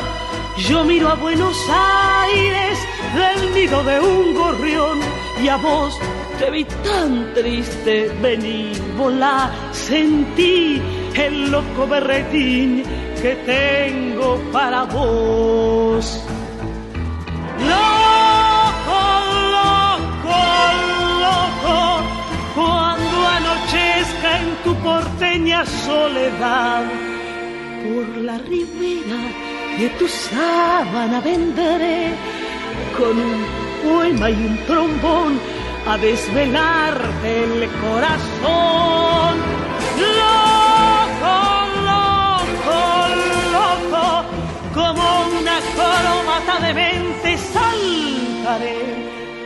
Yo 0.69 0.85
miro 0.85 1.09
a 1.09 1.17
Buenos 1.27 1.59
Aires 1.69 2.79
del 3.19 3.41
nido 3.55 3.79
de 3.91 3.97
un 4.01 4.35
gorrión 4.35 4.99
y 5.43 5.49
a 5.49 5.57
vos 5.57 5.99
te 6.39 6.51
vi 6.51 6.65
tan 6.87 7.35
triste, 7.35 7.95
vení, 8.23 8.73
volá, 8.97 9.51
sentí 9.73 10.81
el 11.15 11.51
loco 11.51 11.87
berretín 11.87 12.85
que 13.21 13.33
tengo 13.53 14.29
para 14.53 14.85
vos. 14.85 16.05
Loco, 17.69 18.04
en 24.37 24.57
tu 24.65 24.75
porteña 24.77 25.65
soledad, 25.67 26.85
por 27.85 28.07
la 28.23 28.39
ribera 28.39 29.21
de 29.79 29.89
tu 29.99 30.07
sábana 30.09 31.21
vendré 31.21 32.13
con 32.97 33.19
un 33.19 33.45
poema 33.83 34.31
y 34.31 34.35
un 34.35 34.57
trombón 34.67 35.41
a 35.87 35.99
desvelarte 35.99 37.45
el 37.45 37.69
corazón. 37.83 39.35
Loco, 40.21 41.37
loco, 41.91 42.81
loco, 43.57 44.25
como 44.73 45.05
una 45.41 45.57
coromata 45.79 46.67
de 46.67 46.75
mente 46.75 47.37
saltaré 47.39 48.79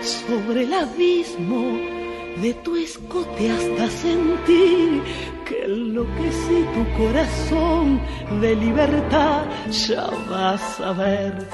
sobre 0.03 0.63
el 0.63 0.75
abismo 0.75 1.98
de 2.43 2.55
tu 2.55 2.77
escote 2.77 3.51
hasta 3.51 3.91
sentir 3.91 5.03
que 5.45 5.65
enloquecí 5.65 6.65
tu 6.75 7.03
corazón 7.03 8.01
de 8.41 8.55
libertad, 8.55 9.45
ya 9.71 10.07
vas 10.31 10.81
a 10.81 10.93
ver. 10.93 11.49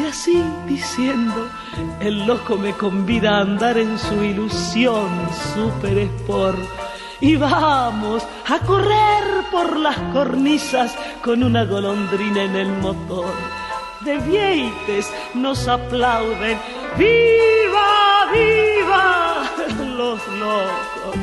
Y 0.00 0.06
así 0.06 0.42
diciendo, 0.66 1.48
el 2.00 2.26
loco 2.26 2.56
me 2.56 2.72
convida 2.72 3.38
a 3.38 3.40
andar 3.42 3.76
en 3.76 3.98
su 3.98 4.22
ilusión 4.22 5.10
super 5.54 5.98
sport. 5.98 6.58
Y 7.20 7.36
vamos 7.36 8.26
a 8.48 8.58
correr 8.60 9.44
por 9.50 9.76
las 9.76 9.98
cornisas 10.12 10.96
con 11.22 11.42
una 11.42 11.64
golondrina 11.64 12.44
en 12.44 12.56
el 12.56 12.68
motor. 12.78 13.32
De 14.00 14.18
vieites 14.18 15.12
nos 15.34 15.68
aplauden, 15.68 16.58
¡Viva, 16.96 18.30
viva! 18.32 18.71
Los 20.12 20.28
locos 20.38 21.16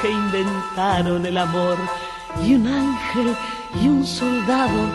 que 0.00 0.08
inventaron 0.08 1.26
el 1.26 1.36
amor. 1.36 1.76
Y 2.46 2.54
un 2.54 2.68
ángel 2.68 3.34
y 3.82 3.88
un 3.88 4.06
soldado 4.06 4.88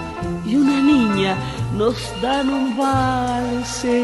y 0.45 0.55
una 0.55 0.79
niña 0.79 1.35
nos 1.75 1.97
dan 2.21 2.49
un 2.49 2.77
valsecito 2.77 3.95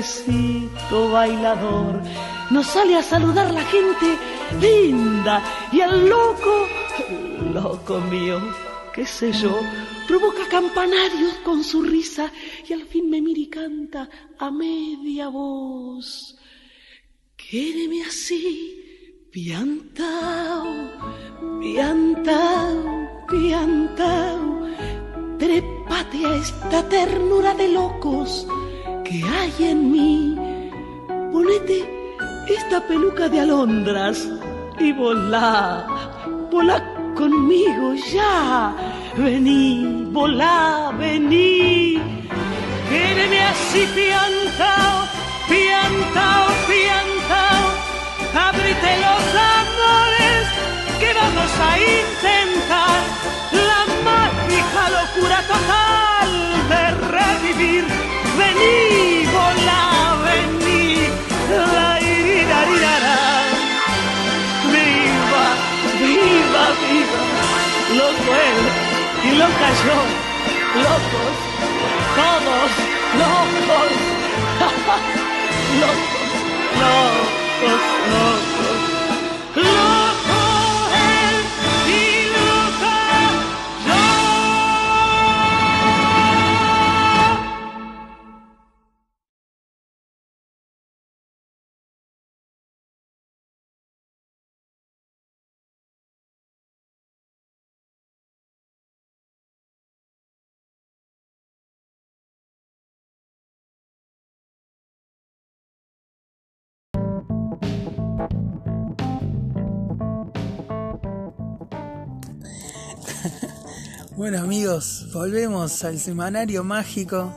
bailador. 1.11 2.01
Nos 2.49 2.67
sale 2.67 2.97
a 2.97 3.03
saludar 3.03 3.49
la 3.53 3.61
gente 3.61 4.17
linda 4.59 5.41
y 5.71 5.79
el 5.79 6.09
loco, 6.09 6.67
loco 7.53 8.01
mío, 8.01 8.41
qué 8.93 9.05
sé 9.05 9.31
yo, 9.31 9.61
provoca 10.09 10.45
campanarios 10.49 11.35
con 11.45 11.63
su 11.63 11.83
risa 11.83 12.33
y 12.67 12.73
al 12.73 12.83
fin 12.83 13.09
me 13.09 13.21
mira 13.21 13.39
y 13.39 13.47
canta 13.47 14.09
a 14.39 14.51
media 14.51 15.29
voz. 15.29 16.35
Quédeme 17.37 18.03
así, 18.03 18.76
piantao, 19.37 20.65
piantao, 21.61 22.77
piantao, 23.29 24.41
trépate 25.37 26.25
a 26.25 26.35
esta 26.41 26.81
ternura 26.89 27.53
de 27.53 27.67
locos 27.67 28.47
que 29.05 29.21
hay 29.23 29.53
en 29.59 29.91
mí. 29.91 30.35
Ponete 31.31 31.77
esta 32.49 32.81
peluca 32.87 33.29
de 33.29 33.41
alondras 33.41 34.27
y 34.79 34.91
volá, 34.91 35.85
volá 36.51 36.81
conmigo 37.13 37.93
ya. 38.11 38.73
Vení, 39.17 40.09
volá, 40.17 40.91
vení. 40.97 42.01
Quédeme 42.89 43.39
así 43.53 43.85
piantao, 43.93 44.95
piantao, 45.47 46.47
piantao. 46.69 47.66
Abrite 48.37 48.91
los 49.05 49.23
amores 49.57 50.43
que 50.99 51.11
vamos 51.11 51.51
a 51.59 51.71
intentar. 51.79 52.99
La 53.69 53.81
mágica 54.07 54.81
locura 54.97 55.39
total 55.53 56.29
de 56.69 56.81
revivir. 57.15 57.85
Vení, 58.37 59.25
volá, 59.33 59.85
vení. 60.25 61.09
La 61.49 61.99
iridarirara. 61.99 63.17
Viva, 64.71 65.45
viva, 65.99 66.65
viva. 66.81 67.21
Loco 67.99 68.31
él 68.47 68.59
y 69.23 69.35
loca 69.41 69.67
yo. 69.85 69.99
Locos, 70.85 71.35
todos 72.19 72.71
locos. 73.21 73.91
locos, 75.81 76.17
locos, 76.79 77.36
locos. 77.61 77.81
Loco 79.55 79.97
él 79.97 80.06
Bueno 114.29 114.43
amigos, 114.43 115.07
volvemos 115.13 115.85
al 115.85 115.99
semanario 115.99 116.61
mágico. 116.61 117.33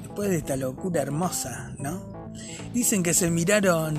Después 0.00 0.30
de 0.30 0.38
esta 0.38 0.56
locura 0.56 1.02
hermosa, 1.02 1.74
¿no? 1.78 2.32
Dicen 2.72 3.02
que 3.02 3.12
se 3.12 3.30
miraron 3.30 3.94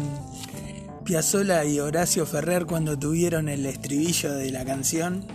Piazzolla 1.06 1.64
y 1.64 1.80
Horacio 1.80 2.26
Ferrer 2.26 2.66
cuando 2.66 2.98
tuvieron 2.98 3.48
el 3.48 3.68
estribillo 3.68 4.34
de 4.34 4.50
la 4.50 4.66
canción. 4.66 5.28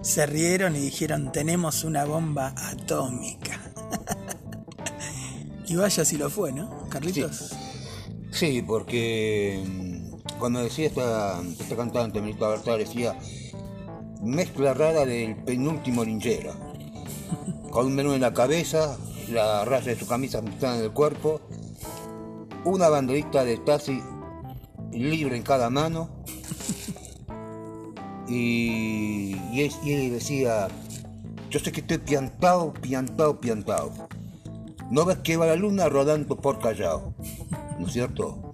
Se 0.00 0.24
rieron 0.24 0.74
y 0.74 0.78
dijeron, 0.78 1.32
tenemos 1.32 1.84
una 1.84 2.06
bomba 2.06 2.54
atómica. 2.56 3.60
y 5.66 5.76
vaya 5.76 6.02
si 6.06 6.16
lo 6.16 6.30
fue, 6.30 6.52
¿no? 6.52 6.88
Carlitos. 6.88 7.50
Sí, 8.30 8.64
porque 8.66 9.62
mm, 9.66 10.38
cuando 10.38 10.62
decía 10.62 10.86
esta, 10.86 11.42
esta 11.42 11.76
cantante, 11.76 12.22
Melita 12.22 12.48
Bertal, 12.48 12.78
decía 12.78 13.18
mezcla 14.22 14.72
rara 14.74 15.04
del 15.04 15.36
penúltimo 15.36 16.04
linchera. 16.04 16.54
Con 17.70 17.86
un 17.86 17.94
menú 17.94 18.12
en 18.12 18.20
la 18.20 18.32
cabeza, 18.32 18.96
la 19.28 19.64
raya 19.64 19.92
de 19.92 19.98
su 19.98 20.06
camisa 20.06 20.42
mezclada 20.42 20.78
en 20.78 20.84
el 20.84 20.92
cuerpo, 20.92 21.40
una 22.64 22.88
banderita 22.88 23.44
de 23.44 23.58
taxi 23.58 24.00
libre 24.92 25.36
en 25.36 25.42
cada 25.42 25.70
mano. 25.70 26.10
Y, 28.28 29.34
él 29.54 30.10
decía, 30.10 30.68
yo 31.50 31.58
sé 31.58 31.72
que 31.72 31.80
estoy 31.80 31.98
piantado, 31.98 32.72
piantado, 32.72 33.40
piantado. 33.40 33.92
¿No 34.90 35.04
ves 35.04 35.18
que 35.18 35.36
va 35.36 35.46
la 35.46 35.56
luna 35.56 35.88
rodando 35.88 36.36
por 36.36 36.58
Callao? 36.58 37.14
¿No 37.78 37.86
es 37.86 37.92
cierto? 37.92 38.52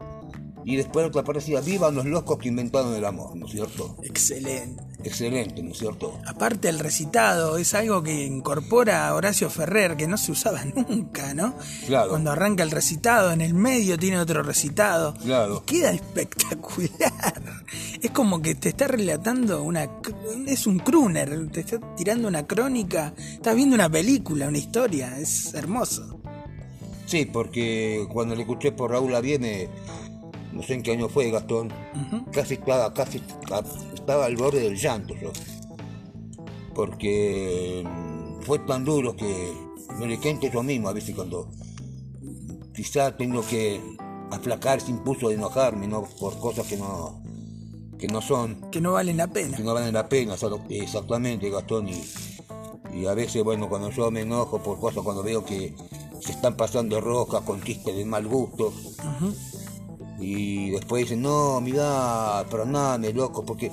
Y 0.64 0.76
después 0.76 1.06
otra 1.06 1.22
parte 1.22 1.40
decía, 1.40 1.60
vivan 1.60 1.94
los 1.94 2.06
locos 2.06 2.38
que 2.38 2.48
inventaron 2.48 2.94
el 2.94 3.04
amor, 3.04 3.36
¿no 3.36 3.46
es 3.46 3.52
cierto? 3.52 3.96
Excelente. 4.02 4.87
Excelente, 5.08 5.62
¿no 5.62 5.72
es 5.72 5.78
cierto? 5.78 6.20
Aparte 6.26 6.68
el 6.68 6.78
recitado 6.78 7.56
es 7.56 7.72
algo 7.72 8.02
que 8.02 8.26
incorpora 8.26 9.08
a 9.08 9.14
Horacio 9.14 9.48
Ferrer, 9.48 9.96
que 9.96 10.06
no 10.06 10.18
se 10.18 10.32
usaba 10.32 10.62
nunca, 10.88 11.32
¿no? 11.32 11.54
Claro. 11.86 12.10
Cuando 12.10 12.30
arranca 12.30 12.62
el 12.62 12.70
recitado, 12.70 13.32
en 13.32 13.40
el 13.40 13.54
medio 13.54 13.98
tiene 13.98 14.20
otro 14.20 14.42
recitado. 14.42 15.14
Claro. 15.14 15.62
Y 15.62 15.70
queda 15.70 15.90
espectacular. 15.92 17.64
Es 18.02 18.10
como 18.10 18.42
que 18.42 18.54
te 18.54 18.68
está 18.68 18.86
relatando 18.86 19.62
una... 19.62 19.88
Es 20.46 20.66
un 20.66 20.78
crooner, 20.78 21.48
te 21.50 21.60
está 21.60 21.80
tirando 21.96 22.28
una 22.28 22.46
crónica, 22.46 23.14
estás 23.16 23.56
viendo 23.56 23.74
una 23.74 23.88
película, 23.88 24.48
una 24.48 24.58
historia, 24.58 25.18
es 25.18 25.54
hermoso. 25.54 26.20
Sí, 27.06 27.24
porque 27.24 28.06
cuando 28.12 28.34
le 28.34 28.42
escuché 28.42 28.72
por 28.72 28.90
Raúl 28.90 29.14
Aviene, 29.14 29.70
no 30.58 30.64
sé 30.64 30.74
en 30.74 30.82
qué 30.82 30.90
año 30.90 31.08
fue 31.08 31.30
Gastón, 31.30 31.72
casi 32.32 32.54
estaba, 32.54 32.92
casi 32.92 33.22
estaba 33.94 34.24
al 34.24 34.34
borde 34.34 34.58
del 34.58 34.76
llanto 34.76 35.14
yo. 35.14 35.30
Porque 36.74 37.84
mm, 37.86 38.42
fue 38.42 38.58
tan 38.58 38.84
duro 38.84 39.14
que 39.14 39.52
me 40.00 40.08
lo 40.08 40.20
cuento 40.20 40.48
yo 40.48 40.64
mismo 40.64 40.88
a 40.88 40.92
veces 40.92 41.14
cuando 41.14 41.48
quizá 42.74 43.16
tengo 43.16 43.46
que 43.46 43.80
aflacar 44.32 44.80
sin 44.80 44.98
puso 44.98 45.28
de 45.28 45.36
enojarme, 45.36 45.86
¿no? 45.86 46.02
Por 46.18 46.36
cosas 46.40 46.66
que 46.66 46.76
no, 46.76 47.22
que 47.96 48.08
no 48.08 48.20
son. 48.20 48.68
Que 48.72 48.80
no 48.80 48.94
valen 48.94 49.16
la 49.16 49.28
pena. 49.28 49.56
que 49.56 49.62
no 49.62 49.74
valen 49.74 49.94
la 49.94 50.08
pena, 50.08 50.34
exactamente, 50.70 51.50
Gastón. 51.50 51.88
Y, 51.88 52.02
y 52.94 53.06
a 53.06 53.14
veces, 53.14 53.44
bueno, 53.44 53.68
cuando 53.68 53.90
yo 53.90 54.10
me 54.10 54.22
enojo 54.22 54.60
por 54.60 54.80
cosas, 54.80 55.04
cuando 55.04 55.22
veo 55.22 55.44
que 55.44 55.72
se 56.20 56.32
están 56.32 56.56
pasando 56.56 57.00
roscas 57.00 57.42
con 57.42 57.62
chistes 57.62 57.94
de 57.94 58.04
mal 58.04 58.26
gusto, 58.26 58.72
y 60.18 60.70
después 60.70 61.04
dicen, 61.04 61.22
no, 61.22 61.60
mira, 61.60 62.44
perdóname, 62.50 63.12
loco, 63.12 63.44
porque 63.44 63.70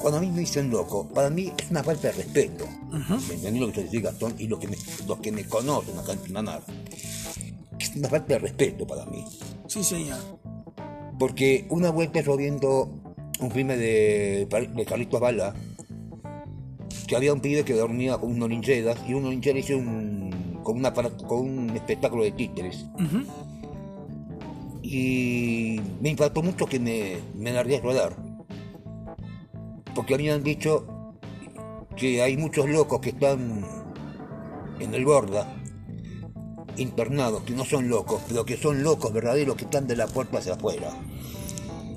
cuando 0.00 0.18
a 0.18 0.20
mí 0.20 0.30
me 0.30 0.40
dicen 0.40 0.70
loco, 0.70 1.08
para 1.08 1.30
mí 1.30 1.52
es 1.56 1.70
una 1.70 1.82
falta 1.84 2.08
de 2.08 2.14
respeto. 2.14 2.64
¿Me 3.28 3.34
entendés 3.34 3.60
lo 3.62 3.72
que 3.72 3.84
decía, 3.84 4.00
Gastón? 4.00 4.34
Y 4.38 4.48
los 4.48 4.58
que 4.58 4.68
me, 4.68 4.76
los 5.06 5.18
que 5.20 5.30
me 5.32 5.44
conocen 5.44 5.96
acá 5.98 6.12
en 6.12 6.18
que 7.78 7.84
es 7.84 7.96
una 7.96 8.08
falta 8.08 8.34
de 8.34 8.38
respeto 8.40 8.86
para 8.86 9.06
mí. 9.06 9.24
Sí, 9.68 9.82
señor. 9.84 10.18
Porque 11.18 11.66
una 11.70 11.90
vuelta 11.90 12.20
yo 12.20 12.36
viendo 12.36 12.90
un 13.40 13.50
filme 13.50 13.76
de, 13.76 14.46
de 14.74 14.84
Carlitos 14.84 15.20
Bala, 15.20 15.54
que 17.06 17.16
había 17.16 17.32
un 17.32 17.40
pibe 17.40 17.64
que 17.64 17.74
dormía 17.74 18.18
con 18.18 18.32
unos 18.32 18.48
lincheras 18.48 18.98
y 19.08 19.14
unos 19.14 19.30
lincheras 19.30 19.64
hizo 19.64 19.78
un, 19.78 20.60
con, 20.62 20.76
una, 20.78 20.92
aparato- 20.92 21.26
con 21.26 21.40
un 21.40 21.70
espectáculo 21.70 22.24
de 22.24 22.32
títeres. 22.32 22.84
Ujú. 22.94 23.22
Y 24.82 25.80
me 26.00 26.10
impactó 26.10 26.42
mucho 26.42 26.66
que 26.66 26.80
me, 26.80 27.18
me 27.34 27.52
largué 27.52 27.78
a 27.78 27.80
rodar. 27.80 28.16
Porque 29.94 30.14
habían 30.14 30.42
dicho 30.42 30.86
que 31.96 32.22
hay 32.22 32.36
muchos 32.36 32.68
locos 32.68 33.00
que 33.00 33.10
están 33.10 33.64
en 34.80 34.94
el 34.94 35.04
Borda, 35.04 35.54
internados, 36.76 37.42
que 37.44 37.52
no 37.52 37.64
son 37.64 37.88
locos, 37.88 38.22
pero 38.28 38.44
que 38.44 38.56
son 38.56 38.82
locos 38.82 39.12
verdaderos 39.12 39.56
que 39.56 39.64
están 39.64 39.86
de 39.86 39.96
la 39.96 40.06
puerta 40.06 40.38
hacia 40.38 40.54
afuera. 40.54 40.90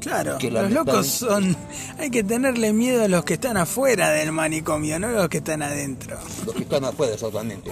Claro, 0.02 0.38
Que 0.38 0.52
los 0.52 0.72
locos 0.72 1.08
son... 1.08 1.58
Hay 1.98 2.12
que 2.12 2.24
tenerle 2.24 2.74
miedo 2.74 3.04
a 3.04 3.08
los 3.08 3.26
que 3.26 3.34
están 3.34 3.58
afuera 3.58 4.12
del 4.12 4.32
manicomio, 4.32 5.00
no 5.00 5.08
a 5.08 5.12
los 5.12 5.30
que 5.30 5.38
están 5.38 5.64
adentro. 5.64 6.20
Los 6.46 6.54
que 6.54 6.62
están 6.62 6.86
afuera, 6.86 7.16
exactamente. 7.16 7.72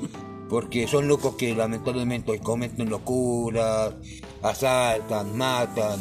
Porque 0.48 0.88
son 0.88 1.08
locos 1.08 1.34
que 1.34 1.54
lamentablemente 1.54 2.38
cometen 2.38 2.88
locuras, 2.88 3.92
asaltan, 4.44 5.36
matan. 5.36 6.00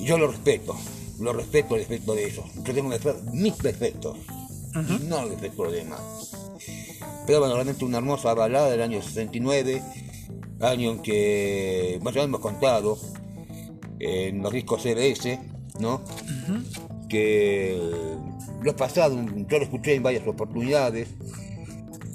Yo 0.00 0.16
lo 0.16 0.28
respeto, 0.28 0.74
lo 1.20 1.32
respeto 1.32 1.76
respecto 1.76 2.14
de 2.14 2.26
eso. 2.26 2.44
Yo 2.64 2.72
tengo 2.74 2.90
defe- 2.90 3.20
mis 3.32 3.58
defectos 3.58 4.16
y 4.98 5.04
no 5.04 5.24
respecto 5.26 5.62
a 5.62 5.64
los 5.66 5.74
demás. 5.74 6.00
Pero 7.26 7.40
bueno, 7.40 7.54
realmente 7.54 7.84
una 7.84 7.98
hermosa 7.98 8.32
balada 8.34 8.70
del 8.70 8.80
año 8.82 9.02
69, 9.02 9.82
año 10.60 10.92
en 10.92 11.02
que, 11.02 11.98
bueno, 12.02 12.16
ya 12.16 12.24
hemos 12.24 12.40
contado, 12.40 12.98
en 13.98 14.42
los 14.42 14.52
discos 14.52 14.82
CBS, 14.82 15.38
¿no? 15.80 16.00
Que 17.08 17.78
lo 18.62 18.70
he 18.70 18.74
pasado, 18.74 19.16
yo 19.48 19.58
lo 19.58 19.64
escuché 19.64 19.94
en 19.94 20.02
varias 20.02 20.26
oportunidades, 20.26 21.08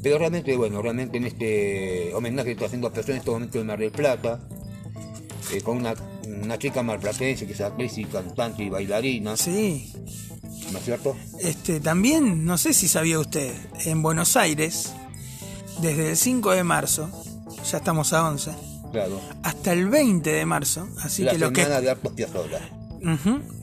pero 0.06 0.20
realmente, 0.20 0.56
bueno, 0.56 0.84
realmente 0.84 1.18
en 1.18 1.26
este 1.26 2.14
homenaje 2.14 2.50
que 2.50 2.52
está 2.52 2.66
haciendo 2.68 2.88
a 2.90 2.94
personas 2.94 3.16
en 3.16 3.18
este 3.22 3.32
momento 3.32 3.58
de 3.58 3.64
Mar 3.64 3.80
del 3.80 3.92
Plata, 3.92 4.40
eh, 5.52 5.62
con 5.62 5.78
una, 5.78 5.96
una 6.44 6.60
chica 6.60 6.84
marplatense 6.84 7.48
que 7.48 7.54
es 7.54 7.62
actriz 7.62 7.98
y 7.98 8.06
cantante 8.06 8.62
y 8.64 8.70
bailarina, 8.70 9.36
Sí. 9.36 9.92
¿no 10.72 10.78
es 10.78 10.86
cierto? 10.86 11.16
Este, 11.40 11.80
también, 11.80 12.46
no 12.46 12.56
sé 12.60 12.74
si 12.76 12.88
sabía 12.88 13.18
usted, 13.18 13.52
en 13.86 14.04
Buenos 14.04 14.38
Aires, 14.38 14.94
desde 15.82 16.12
el 16.12 16.18
5 16.18 16.52
de 16.52 16.64
marzo, 16.64 17.10
ya 17.72 17.78
estamos 17.80 18.14
a 18.14 18.30
11, 18.30 18.52
Claro. 18.92 19.20
hasta 19.42 19.74
el 19.74 19.88
20 19.88 20.32
de 20.32 20.46
marzo, 20.46 20.88
así 21.02 21.24
la 21.24 21.32
que 21.32 21.40
lo 21.40 21.52
que 21.52 21.64
semana 21.64 21.82
de 21.82 21.90
Artos 21.90 22.14
Piazzolla. 22.14 22.60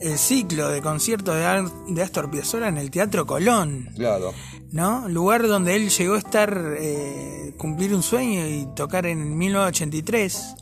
El 0.01 0.17
ciclo 0.17 0.69
de 0.69 0.81
conciertos 0.81 1.35
de, 1.35 1.45
Ar- 1.45 1.71
de 1.89 2.01
Astor 2.03 2.29
Piazzolla 2.31 2.67
en 2.69 2.77
el 2.77 2.89
Teatro 2.91 3.25
Colón, 3.25 3.89
Claro, 3.95 4.33
¿no? 4.73 5.07
Lugar 5.07 5.47
donde 5.47 5.75
él 5.75 5.89
llegó 5.89 6.15
a 6.15 6.17
estar, 6.17 6.75
eh, 6.79 7.53
cumplir 7.57 7.93
un 7.95 8.03
sueño 8.03 8.45
y 8.47 8.67
tocar 8.75 9.05
en 9.05 9.37
1983. 9.37 10.55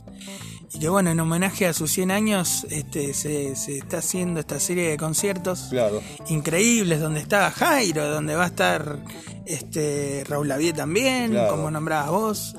Y 0.74 0.78
que 0.78 0.88
bueno, 0.88 1.10
en 1.10 1.20
homenaje 1.20 1.66
a 1.66 1.72
sus 1.72 1.90
100 1.92 2.10
años, 2.10 2.66
este, 2.70 3.12
se, 3.14 3.56
se 3.56 3.78
está 3.78 3.98
haciendo 3.98 4.40
esta 4.40 4.58
serie 4.60 4.88
de 4.90 4.96
conciertos 4.96 5.66
claro. 5.70 6.00
increíbles 6.28 7.00
donde 7.00 7.20
está 7.20 7.50
Jairo, 7.50 8.08
donde 8.08 8.34
va 8.36 8.44
a 8.44 8.46
estar 8.48 8.98
este 9.44 10.24
Raúl 10.28 10.48
Lavie 10.48 10.72
también, 10.72 11.32
Claro. 11.32 11.50
como 11.56 11.70
nombrabas 11.70 12.10
vos, 12.10 12.56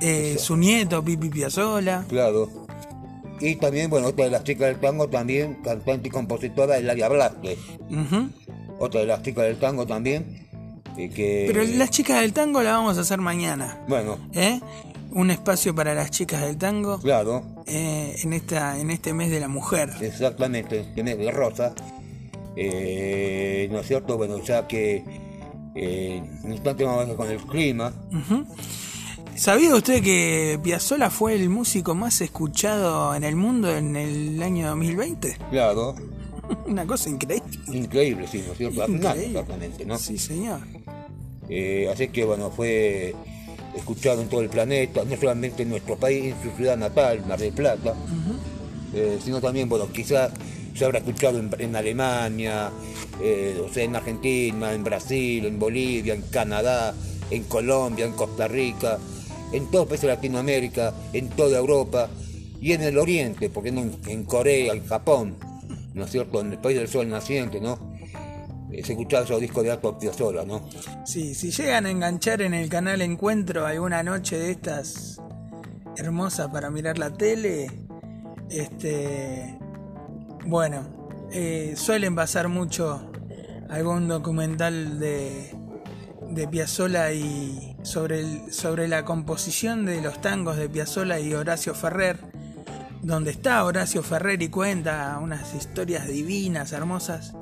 eh, 0.00 0.36
su 0.38 0.56
nieto 0.56 1.02
Pipi 1.04 1.30
Piazzolla. 1.30 2.04
Claro. 2.08 2.50
Y 3.40 3.56
también, 3.56 3.88
bueno, 3.90 4.08
otra 4.08 4.26
de 4.26 4.30
las 4.30 4.44
chicas 4.44 4.68
del 4.68 4.78
tango 4.80 5.08
también, 5.08 5.58
cantante 5.64 6.08
y 6.08 6.10
compositora, 6.10 6.76
Elaria 6.76 7.08
Blasque. 7.08 7.56
Ujú. 7.90 8.28
Otra 8.78 9.00
de 9.00 9.06
las 9.06 9.22
chicas 9.22 9.44
del 9.44 9.58
tango 9.58 9.86
también, 9.86 10.41
eh, 10.96 11.08
que... 11.10 11.44
Pero 11.46 11.64
las 11.64 11.90
chicas 11.90 12.20
del 12.20 12.32
tango 12.32 12.62
la 12.62 12.72
vamos 12.72 12.98
a 12.98 13.02
hacer 13.02 13.18
mañana, 13.20 13.78
Bueno, 13.88 14.18
¿eh? 14.34 14.60
Un 15.12 15.30
espacio 15.30 15.74
para 15.74 15.94
las 15.94 16.10
chicas 16.10 16.40
del 16.40 16.56
tango 16.56 16.98
claro, 16.98 17.42
eh, 17.66 18.16
en 18.22 18.32
esta 18.32 18.78
en 18.78 18.90
este 18.90 19.12
mes 19.12 19.30
de 19.30 19.40
la 19.40 19.48
mujer. 19.48 19.90
exactamente, 20.00 20.84
tenés 20.94 21.18
de 21.18 21.30
rosa. 21.30 21.74
Eh, 22.56 23.68
¿No 23.70 23.80
es 23.80 23.86
cierto? 23.88 24.16
Bueno, 24.16 24.42
ya 24.42 24.66
que 24.66 25.04
eh, 25.74 26.22
ver 26.44 27.16
con 27.16 27.30
el 27.30 27.38
clima. 27.38 27.92
Ujú. 28.10 28.46
¿Sabía 29.34 29.74
usted 29.74 30.02
que 30.02 30.60
Piazzolla 30.62 31.08
fue 31.08 31.34
el 31.34 31.48
músico 31.48 31.94
más 31.94 32.20
escuchado 32.20 33.14
en 33.14 33.24
el 33.24 33.34
mundo 33.36 33.74
en 33.74 33.96
el 33.96 34.42
año 34.42 34.68
2020? 34.68 35.38
Claro, 35.50 35.94
Una 36.66 36.86
cosa 36.86 37.10
increíble. 37.10 37.58
increíble, 37.72 38.26
sí, 38.26 38.42
¿no 38.46 38.52
es 38.52 38.58
cierto? 38.58 38.84
Exactamente, 38.84 39.84
¿no? 39.84 39.98
Sí, 39.98 40.18
señor. 40.18 40.60
Eh, 41.48 41.88
así 41.92 42.08
que 42.08 42.24
bueno, 42.24 42.50
fue 42.50 43.14
escuchado 43.76 44.22
en 44.22 44.28
todo 44.28 44.40
el 44.40 44.48
planeta, 44.48 45.04
no 45.04 45.16
solamente 45.16 45.62
en 45.62 45.70
nuestro 45.70 45.96
país, 45.96 46.34
en 46.34 46.42
su 46.50 46.56
ciudad 46.56 46.76
natal, 46.76 47.24
Mar 47.26 47.38
del 47.38 47.52
Plata, 47.52 47.94
eh, 48.94 49.18
sino 49.22 49.40
también, 49.40 49.68
bueno, 49.68 49.90
quizás 49.90 50.30
se 50.74 50.84
habrá 50.84 50.98
escuchado 50.98 51.38
en, 51.38 51.50
en 51.58 51.76
Alemania, 51.76 52.70
eh, 53.20 53.60
o 53.64 53.72
sea, 53.72 53.84
en 53.84 53.96
Argentina, 53.96 54.72
en 54.72 54.84
Brasil, 54.84 55.44
en 55.46 55.58
Bolivia, 55.58 56.14
en 56.14 56.22
Canadá, 56.22 56.94
en 57.30 57.44
Colombia, 57.44 58.04
en 58.04 58.12
Costa 58.12 58.48
Rica, 58.48 58.98
en 59.52 59.66
todos 59.66 59.84
los 59.84 59.86
países 59.88 60.02
de 60.02 60.14
Latinoamérica, 60.14 60.94
en 61.12 61.28
toda 61.30 61.58
Europa 61.58 62.08
y 62.60 62.72
en 62.72 62.82
el 62.82 62.98
Oriente, 62.98 63.50
porque 63.50 63.72
no 63.72 63.82
en, 63.82 63.96
en 64.06 64.24
Corea, 64.24 64.72
en 64.72 64.86
Japón, 64.86 65.36
¿no 65.94 66.04
es 66.04 66.10
cierto? 66.10 66.40
En 66.40 66.52
el 66.52 66.58
país 66.58 66.78
del 66.78 66.88
sol 66.88 67.08
naciente, 67.08 67.60
¿no? 67.60 67.92
Se 68.70 68.92
escuchaba 68.92 69.24
esos 69.24 69.40
discos 69.40 69.64
de 69.64 69.70
Astor 69.72 69.98
Piazzolla, 69.98 70.44
¿no? 70.44 70.66
Sí, 71.04 71.34
si 71.34 71.50
llegan 71.50 71.84
a 71.86 71.90
enganchar 71.90 72.40
en 72.40 72.54
el 72.54 72.68
canal 72.70 73.02
Encuentro 73.02 73.66
alguna 73.66 74.02
noche 74.02 74.38
de 74.38 74.50
estas 74.52 75.20
hermosas 75.98 76.48
para 76.48 76.70
mirar 76.70 76.96
la 76.98 77.12
tele, 77.12 77.70
este, 78.48 79.58
bueno, 80.46 81.28
eh, 81.32 81.74
suelen 81.76 82.14
pasar 82.14 82.48
mucho 82.48 83.10
algún 83.68 84.08
documental 84.08 84.98
de, 84.98 85.54
de 86.30 86.48
Piazzolla 86.48 87.12
y 87.12 87.76
sobre, 87.82 88.20
el- 88.20 88.52
sobre 88.52 88.88
la 88.88 89.04
composición 89.04 89.84
de 89.86 90.00
los 90.00 90.20
tangos 90.20 90.56
de 90.56 90.68
Piazzolla 90.68 91.18
y 91.20 91.34
Horacio 91.34 91.74
Ferrer, 91.74 92.18
donde 93.02 93.32
está 93.32 93.64
Horacio 93.64 94.02
Ferrer 94.02 94.40
y 94.42 94.48
cuenta 94.48 95.18
unas 95.20 95.54
historias 95.54 96.06
divinas, 96.08 96.72
hermosas. 96.72 97.34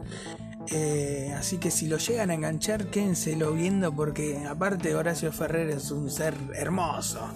Eh, 0.72 1.34
así 1.36 1.58
que 1.58 1.70
si 1.70 1.86
lo 1.86 1.98
llegan 1.98 2.30
a 2.30 2.34
enganchar, 2.34 2.86
quédenselo 2.86 3.52
viendo 3.52 3.94
porque 3.94 4.44
aparte 4.46 4.94
Horacio 4.94 5.32
Ferrer 5.32 5.70
es 5.70 5.90
un 5.90 6.10
ser 6.10 6.34
hermoso, 6.54 7.28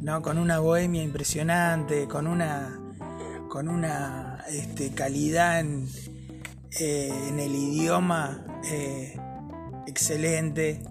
¿no? 0.00 0.22
Con 0.22 0.38
una 0.38 0.58
bohemia 0.58 1.02
impresionante, 1.02 2.06
con 2.06 2.26
una 2.26 2.80
con 3.48 3.68
una 3.68 4.44
este, 4.50 4.90
calidad 4.90 5.60
en, 5.60 5.88
eh, 6.78 7.10
en 7.28 7.40
el 7.40 7.54
idioma 7.54 8.44
eh, 8.70 9.18
excelente, 9.86 10.82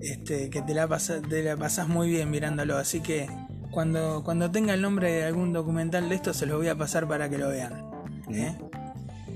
este, 0.00 0.48
que 0.48 0.62
te 0.62 0.72
la, 0.72 0.88
pasas, 0.88 1.20
te 1.28 1.42
la 1.42 1.56
pasás 1.56 1.86
muy 1.86 2.08
bien 2.08 2.30
mirándolo. 2.30 2.78
Así 2.78 3.00
que 3.00 3.28
cuando, 3.74 4.22
cuando 4.24 4.50
tenga 4.50 4.72
el 4.72 4.80
nombre 4.80 5.12
de 5.12 5.24
algún 5.24 5.52
documental 5.52 6.08
de 6.08 6.14
esto, 6.14 6.32
se 6.32 6.46
los 6.46 6.56
voy 6.56 6.68
a 6.68 6.76
pasar 6.76 7.08
para 7.08 7.28
que 7.28 7.36
lo 7.36 7.48
vean. 7.48 7.90
¿eh? 8.30 8.56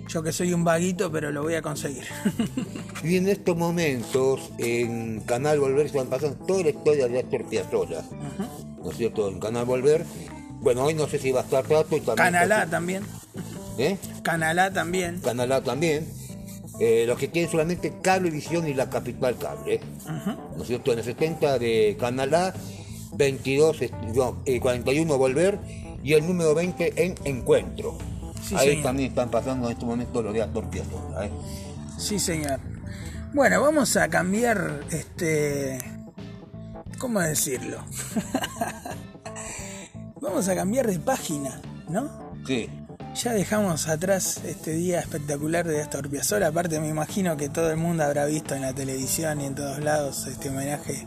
Yo 0.08 0.22
que 0.22 0.32
soy 0.32 0.54
un 0.54 0.64
vaguito, 0.64 1.10
pero 1.10 1.32
lo 1.32 1.42
voy 1.42 1.56
a 1.56 1.62
conseguir. 1.62 2.04
Y 3.04 3.16
en 3.16 3.28
estos 3.28 3.56
momentos, 3.56 4.50
en 4.58 5.20
Canal 5.20 5.60
Volver 5.60 5.88
se 5.88 5.98
van 5.98 6.08
pasando 6.08 6.44
toda 6.46 6.64
la 6.64 6.70
historia 6.70 7.06
de 7.06 7.20
Astor 7.20 7.44
Piazzolla. 7.48 8.02
¿No 8.82 8.90
es 8.90 8.96
cierto? 8.96 9.28
En 9.28 9.38
Canal 9.38 9.66
Volver. 9.66 10.04
Bueno, 10.60 10.84
hoy 10.84 10.94
no 10.94 11.06
sé 11.06 11.18
si 11.18 11.30
va 11.30 11.40
a 11.40 11.44
estar 11.44 11.64
Tato 11.64 11.96
y 11.96 12.00
también. 12.00 12.16
Canalá 12.16 12.66
también. 12.66 13.04
¿Eh? 13.78 13.96
Canalá 14.22 14.72
también. 14.72 15.20
Canal 15.20 15.52
A 15.52 15.62
también. 15.62 16.08
Eh, 16.80 17.04
los 17.06 17.18
que 17.18 17.28
tienen 17.28 17.50
solamente 17.50 17.92
Cablevisión 18.02 18.66
y 18.68 18.74
la 18.74 18.90
Capital 18.90 19.36
Cable. 19.38 19.80
¿No 20.56 20.62
es 20.62 20.66
cierto? 20.66 20.92
En 20.92 20.98
el 20.98 21.04
70 21.04 21.58
de 21.58 21.96
Canal 21.98 22.34
A, 22.34 22.54
22, 23.12 23.82
este, 23.82 23.96
no, 24.14 24.36
eh, 24.44 24.60
41 24.60 25.18
Volver 25.18 25.58
y 26.02 26.14
el 26.14 26.26
número 26.26 26.54
20 26.54 27.04
en 27.04 27.14
Encuentro. 27.24 27.98
Sí, 28.42 28.54
Ahí 28.56 28.68
señor. 28.68 28.84
también 28.84 29.08
están 29.10 29.30
pasando 29.30 29.66
en 29.66 29.72
este 29.72 29.84
momento 29.84 30.22
los 30.22 30.32
de 30.32 30.42
Astor 30.42 30.70
Piazzolla. 30.70 31.26
¿eh? 31.26 31.30
Sí, 31.98 32.18
señor. 32.18 32.60
Bueno, 33.34 33.60
vamos 33.60 33.96
a 33.96 34.08
cambiar 34.08 34.84
este. 34.90 35.78
¿Cómo 36.98 37.20
decirlo? 37.20 37.84
vamos 40.20 40.48
a 40.48 40.54
cambiar 40.54 40.86
de 40.86 40.98
página, 40.98 41.60
¿no? 41.88 42.32
Sí. 42.46 42.68
Ya 43.14 43.32
dejamos 43.32 43.88
atrás 43.88 44.40
este 44.44 44.72
día 44.72 45.00
espectacular 45.00 45.66
de 45.66 45.82
Astor 45.82 46.08
Piazzolla. 46.08 46.48
Aparte, 46.48 46.80
me 46.80 46.88
imagino 46.88 47.36
que 47.36 47.48
todo 47.48 47.70
el 47.70 47.76
mundo 47.76 48.04
habrá 48.04 48.26
visto 48.26 48.54
en 48.54 48.62
la 48.62 48.72
televisión 48.72 49.40
y 49.40 49.46
en 49.46 49.54
todos 49.54 49.80
lados 49.80 50.26
este 50.26 50.50
homenaje 50.50 51.04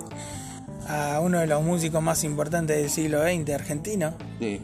a 0.87 1.19
uno 1.21 1.39
de 1.39 1.47
los 1.47 1.63
músicos 1.63 2.01
más 2.01 2.23
importantes 2.23 2.77
del 2.77 2.89
siglo 2.89 3.23
XX 3.23 3.49
argentino. 3.53 4.13
Sí. 4.39 4.59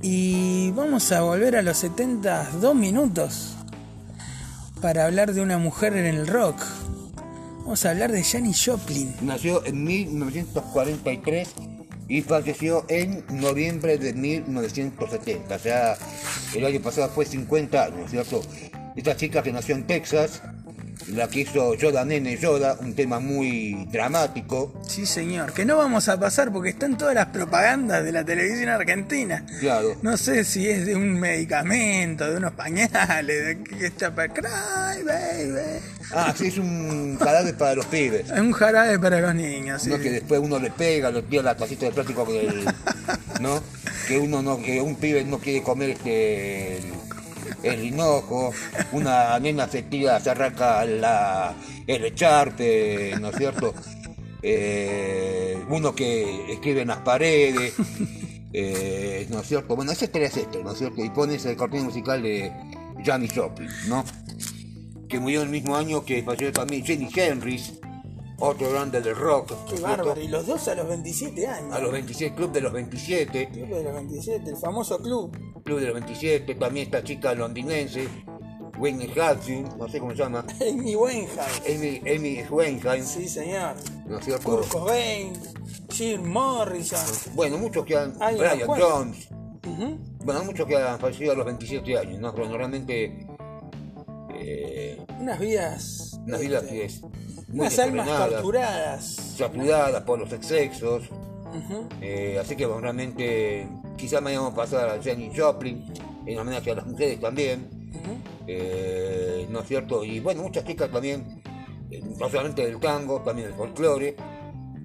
Y 0.00 0.70
vamos 0.72 1.10
a 1.10 1.22
volver 1.22 1.56
a 1.56 1.62
los 1.62 1.78
70, 1.78 2.50
dos 2.60 2.74
minutos, 2.74 3.56
para 4.80 5.06
hablar 5.06 5.34
de 5.34 5.40
una 5.40 5.58
mujer 5.58 5.96
en 5.96 6.06
el 6.06 6.26
rock. 6.26 6.62
Vamos 7.58 7.84
a 7.84 7.90
hablar 7.90 8.12
de 8.12 8.22
Janis 8.22 8.64
Joplin. 8.64 9.14
Nació 9.20 9.64
en 9.66 9.84
1943 9.84 11.48
y 12.08 12.22
falleció 12.22 12.84
en 12.88 13.24
noviembre 13.28 13.98
de 13.98 14.14
1970. 14.14 15.54
O 15.54 15.58
sea, 15.58 15.96
el 16.54 16.64
año 16.64 16.80
pasado 16.80 17.08
fue 17.10 17.26
50 17.26 17.84
años, 17.84 18.10
¿cierto? 18.10 18.40
Esta 18.96 19.16
chica 19.16 19.42
que 19.42 19.52
nació 19.52 19.74
en 19.74 19.86
Texas, 19.86 20.42
la 21.06 21.28
que 21.28 21.40
hizo 21.40 21.74
Yoda 21.74 22.04
Nene 22.04 22.36
Yoda, 22.36 22.76
un 22.80 22.94
tema 22.94 23.18
muy 23.20 23.86
dramático. 23.90 24.78
Sí, 24.86 25.06
señor. 25.06 25.52
Que 25.52 25.64
no 25.64 25.76
vamos 25.76 26.08
a 26.08 26.18
pasar 26.20 26.52
porque 26.52 26.70
están 26.70 26.98
todas 26.98 27.14
las 27.14 27.26
propagandas 27.26 28.04
de 28.04 28.12
la 28.12 28.24
televisión 28.24 28.68
argentina. 28.68 29.46
Claro. 29.60 29.96
No 30.02 30.16
sé 30.16 30.44
si 30.44 30.68
es 30.68 30.84
de 30.86 30.94
un 30.96 31.18
medicamento, 31.18 32.30
de 32.30 32.36
unos 32.36 32.52
pañales, 32.52 33.46
de 33.46 33.64
que 33.64 33.86
está 33.86 34.14
para 34.14 34.32
Cry, 34.32 35.02
baby. 35.04 35.80
Ah, 36.12 36.34
sí, 36.36 36.46
es 36.48 36.58
un 36.58 37.18
jarabe 37.18 37.52
para 37.54 37.74
los 37.76 37.86
pibes. 37.86 38.30
Es 38.30 38.40
un 38.40 38.52
jarabe 38.52 38.98
para 38.98 39.20
los 39.20 39.34
niños, 39.34 39.82
sí. 39.82 39.90
No 39.90 39.98
que 39.98 40.10
después 40.10 40.40
uno 40.42 40.58
le 40.58 40.70
pega, 40.70 41.10
le 41.10 41.22
tira 41.22 41.42
la 41.42 41.56
tacita 41.56 41.86
de 41.86 41.92
plástico 41.92 42.26
que 42.26 42.46
el- 42.46 42.64
¿no? 43.40 43.62
Que 44.06 44.18
uno 44.18 44.42
no, 44.42 44.60
que 44.60 44.80
un 44.80 44.96
pibe 44.96 45.24
no 45.24 45.38
quiere 45.38 45.62
comer 45.62 45.90
este 45.90 46.80
el, 47.62 47.84
hinojo, 47.84 48.52
una 48.92 49.38
nena 49.38 49.68
se 49.68 49.82
tira, 49.82 50.20
se 50.20 50.30
arranca 50.30 50.84
la, 50.84 51.54
el 51.86 52.04
echarte, 52.04 53.14
¿no 53.20 53.28
es 53.28 53.36
cierto? 53.36 53.74
Eh, 54.42 55.58
uno 55.68 55.94
que 55.94 56.52
escribe 56.52 56.82
en 56.82 56.88
las 56.88 56.98
paredes, 56.98 57.74
eh, 58.52 59.26
¿no 59.30 59.40
es 59.40 59.46
cierto? 59.46 59.76
Bueno, 59.76 59.92
ese 59.92 60.10
es 60.12 60.36
este, 60.36 60.62
¿no 60.62 60.72
es 60.72 60.78
cierto? 60.78 61.04
Y 61.04 61.10
pones 61.10 61.44
el 61.46 61.56
cortina 61.56 61.84
musical 61.84 62.22
de 62.22 62.52
Janis 63.04 63.32
Joplin, 63.34 63.70
¿no? 63.88 64.04
Que 65.08 65.18
murió 65.18 65.42
el 65.42 65.48
mismo 65.48 65.76
año 65.76 66.04
que 66.04 66.22
falleció 66.22 66.52
también 66.52 66.84
Jenny 66.84 67.08
Henrys, 67.14 67.72
otro 68.40 68.70
grande 68.70 69.00
del 69.00 69.16
rock. 69.16 69.50
¿no 69.50 69.64
Qué 69.66 69.80
bárbaro. 69.80 70.20
Y 70.20 70.28
los 70.28 70.46
dos 70.46 70.68
a 70.68 70.74
los 70.74 70.88
27 70.88 71.46
años. 71.46 71.72
A 71.74 71.78
los 71.80 71.90
27, 71.92 72.34
Club 72.36 72.52
de 72.52 72.60
los 72.60 72.72
27, 72.72 73.48
Club 73.50 73.68
de 73.68 73.82
los 73.82 73.94
27, 73.94 74.50
el 74.50 74.56
famoso 74.56 74.98
club. 75.00 75.36
Club 75.64 75.80
de 75.80 75.86
los 75.86 75.94
27, 75.94 76.54
también 76.54 76.86
esta 76.86 77.02
chica 77.02 77.34
londinense, 77.34 78.08
Whitney 78.78 79.08
Hudson, 79.10 79.76
no 79.76 79.88
sé 79.88 79.98
cómo 79.98 80.12
se 80.12 80.18
llama, 80.18 80.44
Amy 80.60 80.94
Winehouse. 80.94 81.62
Amy, 81.66 82.42
Winehouse, 82.48 83.04
Sí, 83.08 83.28
señor. 83.28 83.74
¿no 84.06 84.20
cierto? 84.22 84.44
Kurt 84.48 84.68
Cobain, 84.68 85.32
Jim 85.90 86.22
Morrison. 86.24 87.34
Bueno, 87.34 87.58
muchos 87.58 87.84
que 87.84 87.96
han, 87.96 88.14
Ay, 88.20 88.36
Brian. 88.36 88.60
Jones, 88.68 89.28
Ujú. 89.66 89.98
bueno, 90.24 90.44
muchos 90.44 90.66
que 90.66 90.76
han 90.76 90.98
fallecido 91.00 91.32
a 91.32 91.34
los 91.34 91.44
27 91.44 91.98
años, 91.98 92.20
¿no? 92.20 92.32
Pero 92.32 92.56
realmente, 92.56 93.26
eh, 94.34 95.04
Unas 95.20 95.40
vidas. 95.40 96.20
una 96.24 96.38
vida 96.38 96.58
este, 96.60 96.70
que 96.70 96.84
es 96.84 97.00
Unas 97.52 97.78
almas 97.78 98.06
torturadas. 98.30 99.04
saturadas 99.36 100.02
por 100.02 100.18
los 100.18 100.32
excesos. 100.32 101.04
Eh, 102.02 102.38
así 102.40 102.56
que 102.56 102.66
bueno, 102.66 102.82
realmente 102.82 103.66
quizás 103.96 104.20
mañana 104.20 104.42
vamos 104.42 104.52
a 104.58 104.62
pasar 104.62 104.88
a 104.90 105.02
Jenny 105.02 105.32
Joplin, 105.34 105.84
en 106.26 106.38
homenaje 106.38 106.70
a 106.70 106.74
las 106.74 106.86
mujeres 106.86 107.18
también, 107.20 107.68
eh, 108.46 109.46
¿no 109.50 109.60
es 109.60 109.66
cierto? 109.68 110.04
Y 110.04 110.20
bueno, 110.20 110.42
muchas 110.42 110.64
chicas 110.64 110.90
también, 110.90 111.42
eh, 111.90 112.02
no 112.18 112.28
solamente 112.28 112.66
del 112.66 112.78
tango, 112.78 113.22
también 113.22 113.48
del 113.48 113.56
folclore, 113.56 114.14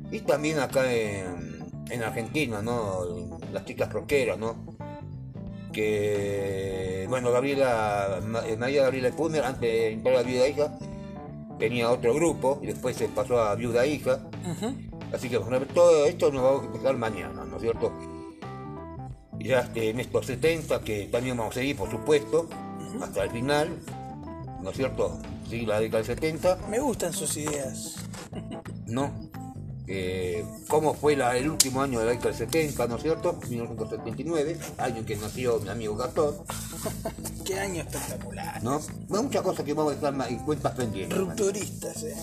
y 0.10 0.20
también 0.22 0.60
acá 0.60 0.90
en, 0.92 1.66
en 1.90 2.02
Argentina, 2.04 2.62
¿no? 2.62 3.40
Las 3.52 3.66
chicas 3.66 3.92
rockeras, 3.92 4.38
¿no? 4.40 4.56
Que, 5.74 7.06
bueno, 7.10 7.32
Gabriela, 7.32 8.20
Ma- 8.26 8.44
María 8.58 8.84
Gabriela 8.84 9.12
Pumer, 9.12 9.44
antes 9.44 9.62
de 9.62 9.92
entrar 9.94 10.16
a 10.18 10.24
Viuda 10.24 10.48
Hija, 10.48 10.78
tenía 11.64 11.90
otro 11.90 12.14
grupo, 12.14 12.60
y 12.62 12.68
después 12.68 12.98
se 12.98 13.08
pasó 13.08 13.40
a 13.42 13.56
Viuda 13.56 13.86
Hija, 13.86 14.20
Ujú. 14.52 14.76
Así 15.14 15.30
que 15.30 15.38
bueno, 15.38 15.66
todo 15.74 16.06
esto 16.06 16.30
nos 16.32 16.44
vamos 16.44 16.64
a 16.64 16.66
empezar 16.66 16.98
mañana, 16.98 17.46
¿no 17.46 17.56
es 17.56 17.62
cierto? 17.62 17.90
Y 19.40 19.48
ya 19.48 19.60
este, 19.62 19.92
en 19.92 20.00
estos 20.02 20.26
70, 20.26 20.82
que 20.82 21.06
también 21.06 21.38
vamos 21.38 21.56
a 21.56 21.60
seguir, 21.60 21.78
por 21.78 21.90
supuesto, 21.90 22.50
hasta 23.02 23.24
el 23.24 23.30
final, 23.32 23.70
¿no 24.62 24.72
es 24.72 24.76
cierto? 24.76 25.20
Sí, 25.50 25.66
la 25.66 25.80
década 25.80 26.00
del 26.04 26.08
70, 26.18 26.58
Me 26.70 26.80
gustan 26.80 27.14
sus 27.14 27.38
ideas. 27.38 27.96
¿no? 28.88 29.12
Eh, 29.88 30.44
¿Cómo 30.68 30.94
fue 30.96 31.16
la- 31.16 31.38
el 31.38 31.50
último 31.50 31.82
año 31.82 32.00
de 32.00 32.06
la 32.06 32.12
década 32.12 32.30
del 32.30 32.38
70, 32.40 32.88
¿no 32.88 32.96
es 32.98 33.04
cierto? 33.04 33.40
1979, 33.50 34.58
año 34.80 34.98
en 34.98 35.06
que 35.06 35.16
nació 35.16 35.60
mi 35.60 35.70
amigo 35.70 35.96
Gastón, 35.96 36.36
Qué 37.46 37.60
año 37.60 37.82
espectacular. 37.82 38.64
¿no? 38.64 38.80
Muchas 39.10 39.42
cosas 39.42 39.66
que 39.66 39.74
vamos 39.74 39.94
a 39.94 39.96
dejar 39.96 40.32
en 40.32 40.40
cuentas 40.40 40.72
pendientes. 40.74 41.18
Rupturistas, 41.18 42.04
eh. 42.04 42.16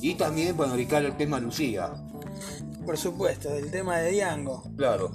Y 0.00 0.14
también, 0.14 0.56
bueno, 0.56 0.74
dedicar 0.74 1.04
el 1.04 1.16
tema 1.16 1.36
a 1.36 1.40
Lucía, 1.40 1.92
Por 2.84 2.96
supuesto, 2.98 3.48
del 3.50 3.70
tema 3.70 3.98
de 3.98 4.10
Diango. 4.12 4.62
claro. 4.76 5.10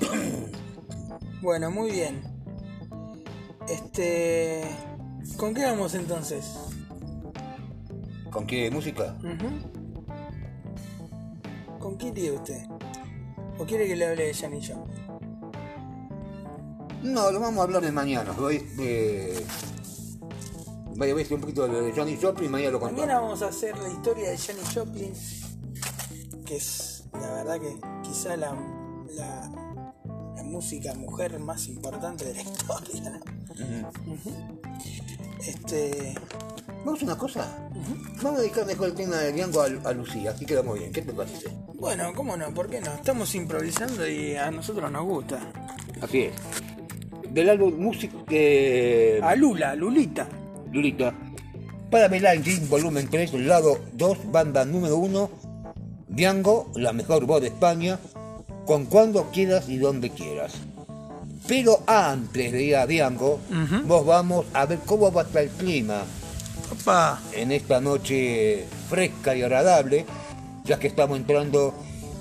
Bueno, 1.40 1.70
muy 1.70 1.92
bien. 1.92 2.20
Este. 3.68 4.64
¿Con 5.36 5.54
qué 5.54 5.64
vamos 5.66 5.94
entonces? 5.94 6.44
¿Con 8.32 8.44
qué 8.44 8.68
música? 8.72 9.16
¿Con 11.78 11.96
qué 11.96 12.08
iría 12.08 12.32
usted? 12.32 12.66
¿O 13.58 13.64
quiere 13.64 13.86
que 13.86 13.94
le 13.94 14.06
hable 14.06 14.24
de 14.26 14.34
Janis 14.34 14.68
Joplin? 14.68 14.87
No, 17.02 17.30
lo 17.30 17.40
vamos 17.40 17.60
a 17.60 17.62
hablar 17.64 17.82
de 17.82 17.92
mañana. 17.92 18.32
Voy, 18.32 18.64
eh, 18.78 19.44
voy 20.96 21.10
a 21.10 21.14
decir 21.14 21.34
un 21.34 21.40
poquito 21.40 21.66
de 21.68 21.92
Johnny 21.92 22.18
Joplin 22.20 22.48
y 22.48 22.52
mañana 22.52 22.72
lo 22.72 22.80
Mañana 22.80 22.98
contamos. 23.14 23.22
vamos 23.22 23.42
a 23.42 23.48
hacer 23.48 23.78
la 23.78 23.88
historia 23.88 24.30
de 24.30 24.38
Janis 24.38 24.74
Joplin, 24.74 25.12
que 26.44 26.56
es 26.56 27.04
la 27.12 27.32
verdad 27.34 27.60
que 27.60 27.80
quizá 28.02 28.36
la, 28.36 28.54
la, 29.14 29.50
la 30.36 30.42
música 30.42 30.92
mujer 30.94 31.38
más 31.38 31.66
importante 31.68 32.24
de 32.24 32.34
la 32.34 32.42
historia. 32.50 33.20
Este. 35.46 36.14
Vamos 36.84 36.88
a 36.88 36.92
hacer 36.96 37.04
una 37.08 37.18
cosa. 37.18 37.68
Vamos 38.22 38.38
a 38.38 38.42
dedicar 38.42 38.66
mejor 38.66 38.88
el 38.88 38.94
tema 38.94 39.16
de 39.16 39.32
Diango 39.32 39.60
a, 39.60 39.66
a 39.66 39.92
Lucía, 39.92 40.30
así 40.32 40.44
quedamos 40.46 40.78
bien. 40.78 40.92
¿Qué 40.92 41.02
te 41.02 41.12
parece? 41.12 41.48
Bueno, 41.74 42.12
cómo 42.14 42.36
no, 42.36 42.52
¿por 42.54 42.68
qué 42.68 42.80
no? 42.80 42.92
Estamos 42.94 43.34
improvisando 43.34 44.06
y 44.08 44.34
a 44.36 44.50
nosotros 44.50 44.90
nos 44.90 45.04
gusta. 45.04 45.52
Así 46.00 46.22
es. 46.22 46.32
Del 47.32 47.50
álbum 47.50 47.74
Music 47.78 48.10
eh, 48.30 49.20
A 49.22 49.34
Lula, 49.34 49.74
Lulita. 49.74 50.26
Lulita. 50.72 51.12
Para 51.90 52.08
Melange, 52.08 52.60
volumen 52.68 53.08
3, 53.10 53.32
lado 53.34 53.78
2, 53.94 54.30
banda 54.30 54.64
número 54.64 54.96
1. 54.98 55.30
Diango, 56.08 56.70
la 56.74 56.92
mejor 56.92 57.24
voz 57.26 57.40
de 57.40 57.48
España, 57.48 57.98
con 58.66 58.86
cuando 58.86 59.30
quieras 59.30 59.68
y 59.68 59.76
donde 59.78 60.10
quieras. 60.10 60.54
Pero 61.46 61.80
antes 61.86 62.52
de 62.52 62.62
ir 62.62 62.76
a 62.76 62.86
Diango, 62.86 63.38
Ujú. 63.50 63.82
vos 63.86 64.04
vamos 64.06 64.46
a 64.52 64.66
ver 64.66 64.80
cómo 64.84 65.10
va 65.12 65.22
a 65.22 65.24
estar 65.24 65.42
el 65.42 65.48
clima 65.50 66.02
Opa. 66.72 67.20
en 67.32 67.52
esta 67.52 67.80
noche 67.80 68.64
fresca 68.90 69.34
y 69.34 69.42
agradable, 69.42 70.04
ya 70.64 70.78
que 70.78 70.88
estamos 70.88 71.16
entrando 71.16 71.72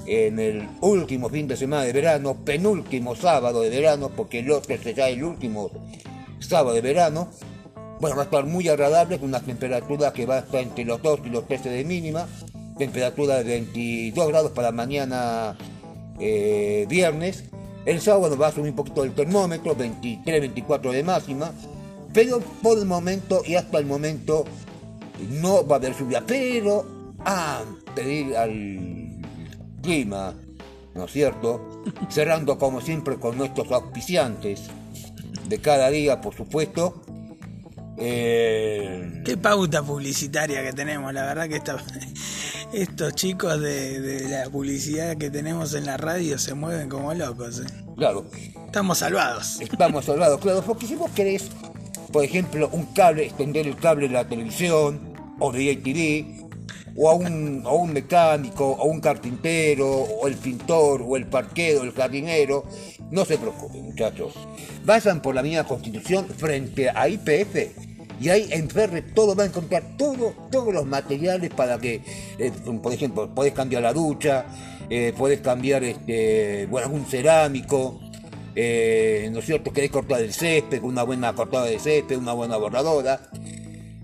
en 0.07 0.39
el 0.39 0.67
último 0.81 1.29
fin 1.29 1.47
de 1.47 1.57
semana 1.57 1.83
de 1.83 1.91
verano, 1.91 2.37
penúltimo 2.45 3.15
sábado 3.15 3.61
de 3.61 3.69
verano, 3.69 4.09
porque 4.15 4.39
el 4.39 4.49
otro 4.51 4.75
será 4.81 5.09
el 5.09 5.23
último 5.23 5.69
sábado 6.39 6.73
de 6.73 6.81
verano. 6.81 7.27
Bueno, 7.99 8.15
va 8.15 8.21
a 8.23 8.25
estar 8.25 8.45
muy 8.45 8.69
agradable, 8.69 9.19
con 9.19 9.29
una 9.29 9.41
temperatura 9.41 10.13
que 10.13 10.25
va 10.25 10.35
a 10.35 10.39
estar 10.39 10.61
entre 10.61 10.85
los 10.85 11.01
2 11.01 11.21
y 11.25 11.29
los 11.29 11.45
13 11.47 11.69
de 11.69 11.83
mínima, 11.83 12.27
temperatura 12.77 13.37
de 13.37 13.43
22 13.43 14.27
grados 14.29 14.51
para 14.51 14.71
mañana 14.71 15.57
eh, 16.19 16.85
viernes. 16.87 17.43
El 17.85 17.99
sábado 17.99 18.37
va 18.37 18.47
a 18.47 18.51
subir 18.51 18.69
un 18.69 18.75
poquito 18.75 19.03
el 19.03 19.13
termómetro, 19.13 19.75
23, 19.75 20.41
24 20.41 20.91
de 20.91 21.03
máxima, 21.03 21.51
pero 22.13 22.39
por 22.61 22.77
el 22.77 22.85
momento 22.85 23.41
y 23.45 23.55
hasta 23.55 23.77
el 23.77 23.85
momento 23.85 24.45
no 25.29 25.65
va 25.65 25.75
a 25.75 25.79
haber 25.79 25.97
lluvia, 25.97 26.23
pero 26.25 26.85
antes 27.23 28.05
de 28.05 28.13
ir 28.13 28.37
al 28.37 29.06
clima, 29.81 30.33
¿no 30.95 31.05
es 31.05 31.11
cierto? 31.11 31.83
Cerrando 32.09 32.57
como 32.57 32.81
siempre 32.81 33.17
con 33.17 33.37
nuestros 33.37 33.71
auspiciantes 33.71 34.63
de 35.47 35.59
cada 35.59 35.89
día, 35.89 36.19
por 36.21 36.35
supuesto. 36.35 37.01
Eh, 37.99 39.21
Qué 39.25 39.37
pauta 39.37 39.81
publicitaria 39.81 40.61
que 40.63 40.71
tenemos, 40.73 41.13
la 41.13 41.23
verdad 41.25 41.47
que 41.49 41.55
esta- 41.55 41.77
estos 42.73 43.15
chicos 43.15 43.59
de, 43.59 43.99
de 44.01 44.29
la 44.29 44.49
publicidad 44.49 45.17
que 45.17 45.29
tenemos 45.31 45.73
en 45.73 45.85
la 45.85 45.97
radio 45.97 46.37
se 46.37 46.53
mueven 46.53 46.89
como 46.89 47.13
locos. 47.13 47.59
eh. 47.59 47.63
claro, 47.95 48.25
Estamos 48.67 48.99
salvados. 48.99 49.59
estamos 49.61 50.05
salvados, 50.05 50.39
claro, 50.41 50.61
porque 50.61 50.85
si 50.85 50.95
vos 50.95 51.09
querés, 51.11 51.49
por 52.11 52.23
ejemplo, 52.23 52.69
un 52.71 52.85
cable, 52.87 53.25
extender 53.25 53.65
el 53.65 53.75
cable 53.77 54.07
de 54.07 54.13
la 54.13 54.27
televisión 54.27 54.99
o 55.39 55.51
de 55.51 55.75
TV, 55.77 56.46
o 56.97 57.09
a 57.09 57.13
un, 57.13 57.61
a 57.65 57.71
un 57.71 57.93
mecánico, 57.93 58.71
o 58.71 58.85
un 58.87 58.99
carpintero, 58.99 59.87
o 59.87 60.27
el 60.27 60.35
pintor, 60.35 61.03
o 61.07 61.15
el 61.15 61.27
parquero, 61.27 61.83
el 61.83 61.91
jardinero, 61.91 62.65
no 63.11 63.23
se 63.23 63.37
preocupen, 63.37 63.85
muchachos. 63.85 64.33
Vayan 64.83 65.21
por 65.21 65.35
la 65.35 65.41
avenida 65.41 65.63
Constitución 65.63 66.27
frente 66.27 66.89
a 66.89 67.07
IPF 67.07 67.87
y 68.19 68.29
ahí 68.29 68.47
en 68.51 68.67
Ferre 68.67 69.03
todo 69.03 69.35
va 69.35 69.43
a 69.43 69.45
encontrar 69.45 69.95
todo, 69.95 70.33
todos 70.51 70.73
los 70.73 70.85
materiales 70.87 71.51
para 71.51 71.77
que, 71.77 72.01
eh, 72.39 72.51
por 72.81 72.91
ejemplo, 72.91 73.33
podés 73.33 73.53
cambiar 73.53 73.83
la 73.83 73.93
ducha, 73.93 74.45
eh, 74.89 75.13
podés 75.15 75.41
cambiar 75.41 75.83
este, 75.83 76.65
bueno, 76.65 76.89
un 76.89 77.05
cerámico, 77.05 77.99
eh, 78.55 79.29
¿no 79.31 79.39
es 79.39 79.45
cierto? 79.45 79.71
Querés 79.71 79.91
cortar 79.91 80.21
el 80.21 80.33
césped, 80.33 80.81
una 80.81 81.03
buena 81.03 81.33
cortada 81.33 81.65
de 81.65 81.77
césped, 81.77 82.17
una 82.17 82.33
buena 82.33 82.57
borradora, 82.57 83.29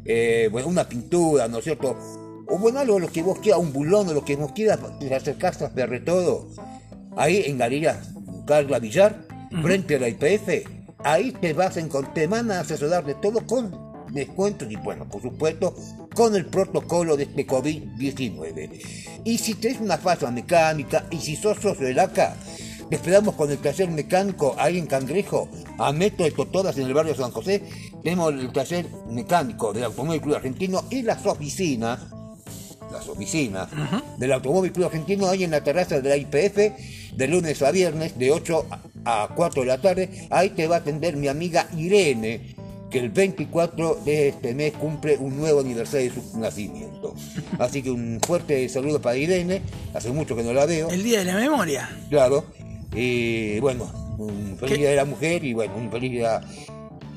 eh, 0.05 0.47
bueno, 0.51 0.67
una 0.67 0.87
pintura, 0.87 1.47
¿no 1.47 1.57
es 1.57 1.63
cierto? 1.63 1.97
O 2.53 2.59
bueno, 2.59 2.77
algo 2.77 2.99
lo 2.99 3.11
que 3.11 3.23
vos 3.23 3.39
quieras, 3.39 3.59
un 3.59 3.73
bulón 3.73 4.09
o 4.09 4.13
lo 4.13 4.23
que 4.23 4.35
vos 4.35 4.51
quieras, 4.51 4.77
te 4.99 5.11
acercás 5.15 5.59
a 5.63 5.71
todo. 6.05 6.49
Ahí 7.17 7.41
en 7.47 7.57
Galería 7.57 7.99
Carla 8.45 8.77
Villar, 8.77 9.25
frente 9.63 9.95
a 9.95 9.99
la 9.99 10.09
IPF, 10.09 10.69
ahí 10.99 11.31
te 11.31 11.53
vas 11.53 11.77
a 11.77 11.79
encontrar, 11.79 12.13
te 12.13 12.27
van 12.27 12.51
a 12.51 12.59
asesorar 12.59 13.05
de 13.05 13.15
todo 13.15 13.43
con 13.47 13.75
descuentos 14.11 14.71
y 14.71 14.75
bueno, 14.75 15.09
por 15.09 15.23
supuesto, 15.23 15.73
con 16.13 16.35
el 16.35 16.45
protocolo 16.45 17.17
de 17.17 17.23
este 17.23 17.47
COVID-19. 17.47 19.21
Y 19.23 19.39
si 19.39 19.55
tenés 19.55 19.81
una 19.81 19.97
falla 19.97 20.29
mecánica 20.29 21.07
y 21.09 21.17
si 21.17 21.35
sos 21.35 21.57
socio 21.57 21.87
del 21.87 21.97
ACA, 21.97 22.35
te 22.87 22.97
esperamos 22.97 23.33
con 23.33 23.49
el 23.49 23.57
taller 23.57 23.89
mecánico 23.89 24.55
ahí 24.59 24.77
en 24.77 24.85
Cangrejo, 24.85 25.49
a 25.79 25.91
metro 25.91 26.25
de 26.25 26.31
Totoras 26.31 26.77
en 26.77 26.85
el 26.85 26.93
barrio 26.93 27.15
San 27.15 27.31
José. 27.31 27.63
Tenemos 28.03 28.31
el 28.31 28.53
taller 28.53 28.85
mecánico 29.09 29.73
del 29.73 29.85
Automóvil 29.85 30.21
Club 30.21 30.35
Argentino 30.35 30.83
y 30.91 31.01
las 31.01 31.25
oficinas, 31.25 32.12
las 32.93 33.07
oficinas 33.09 33.67
del 34.17 34.31
Automóvil 34.31 34.71
Club 34.71 34.85
Argentino 34.85 35.27
ahí 35.27 35.43
en 35.43 35.51
la 35.51 35.63
terraza 35.63 35.99
de 35.99 36.09
la 36.09 36.15
IPF, 36.17 36.57
de 37.17 37.27
lunes 37.27 37.61
a 37.61 37.71
viernes, 37.71 38.17
de 38.17 38.31
8 38.31 38.65
a 39.05 39.29
4 39.35 39.61
de 39.61 39.67
la 39.67 39.77
tarde. 39.81 40.27
Ahí 40.29 40.51
te 40.51 40.67
va 40.67 40.77
a 40.77 40.79
atender 40.79 41.17
mi 41.17 41.27
amiga 41.27 41.67
Irene, 41.77 42.55
que 42.89 42.99
el 42.99 43.09
24 43.09 43.95
de 44.05 44.29
este 44.29 44.53
mes 44.53 44.73
cumple 44.73 45.17
un 45.17 45.35
nuevo 45.35 45.59
aniversario 45.61 46.11
de 46.13 46.21
su 46.31 46.39
nacimiento. 46.39 47.15
Así 47.59 47.81
que 47.81 47.89
un 47.91 48.19
fuerte 48.25 48.69
saludo 48.69 49.01
para 49.01 49.17
Irene, 49.17 49.61
hace 49.93 50.11
mucho 50.11 50.35
que 50.35 50.43
no 50.43 50.53
la 50.53 50.65
veo, 50.65 50.89
El 50.89 51.03
día 51.03 51.19
de 51.19 51.25
la 51.25 51.35
memoria. 51.35 51.89
claro. 52.09 52.45
Y 52.95 53.59
bueno, 53.59 53.91
un 54.19 54.55
feliz 54.59 54.73
¿Qué? 54.75 54.77
día 54.81 54.89
de 54.91 54.95
la 54.97 55.05
mujer 55.05 55.43
y 55.43 55.53
bueno, 55.53 55.75
un 55.75 55.89
feliz 55.89 56.11
día 56.11 56.39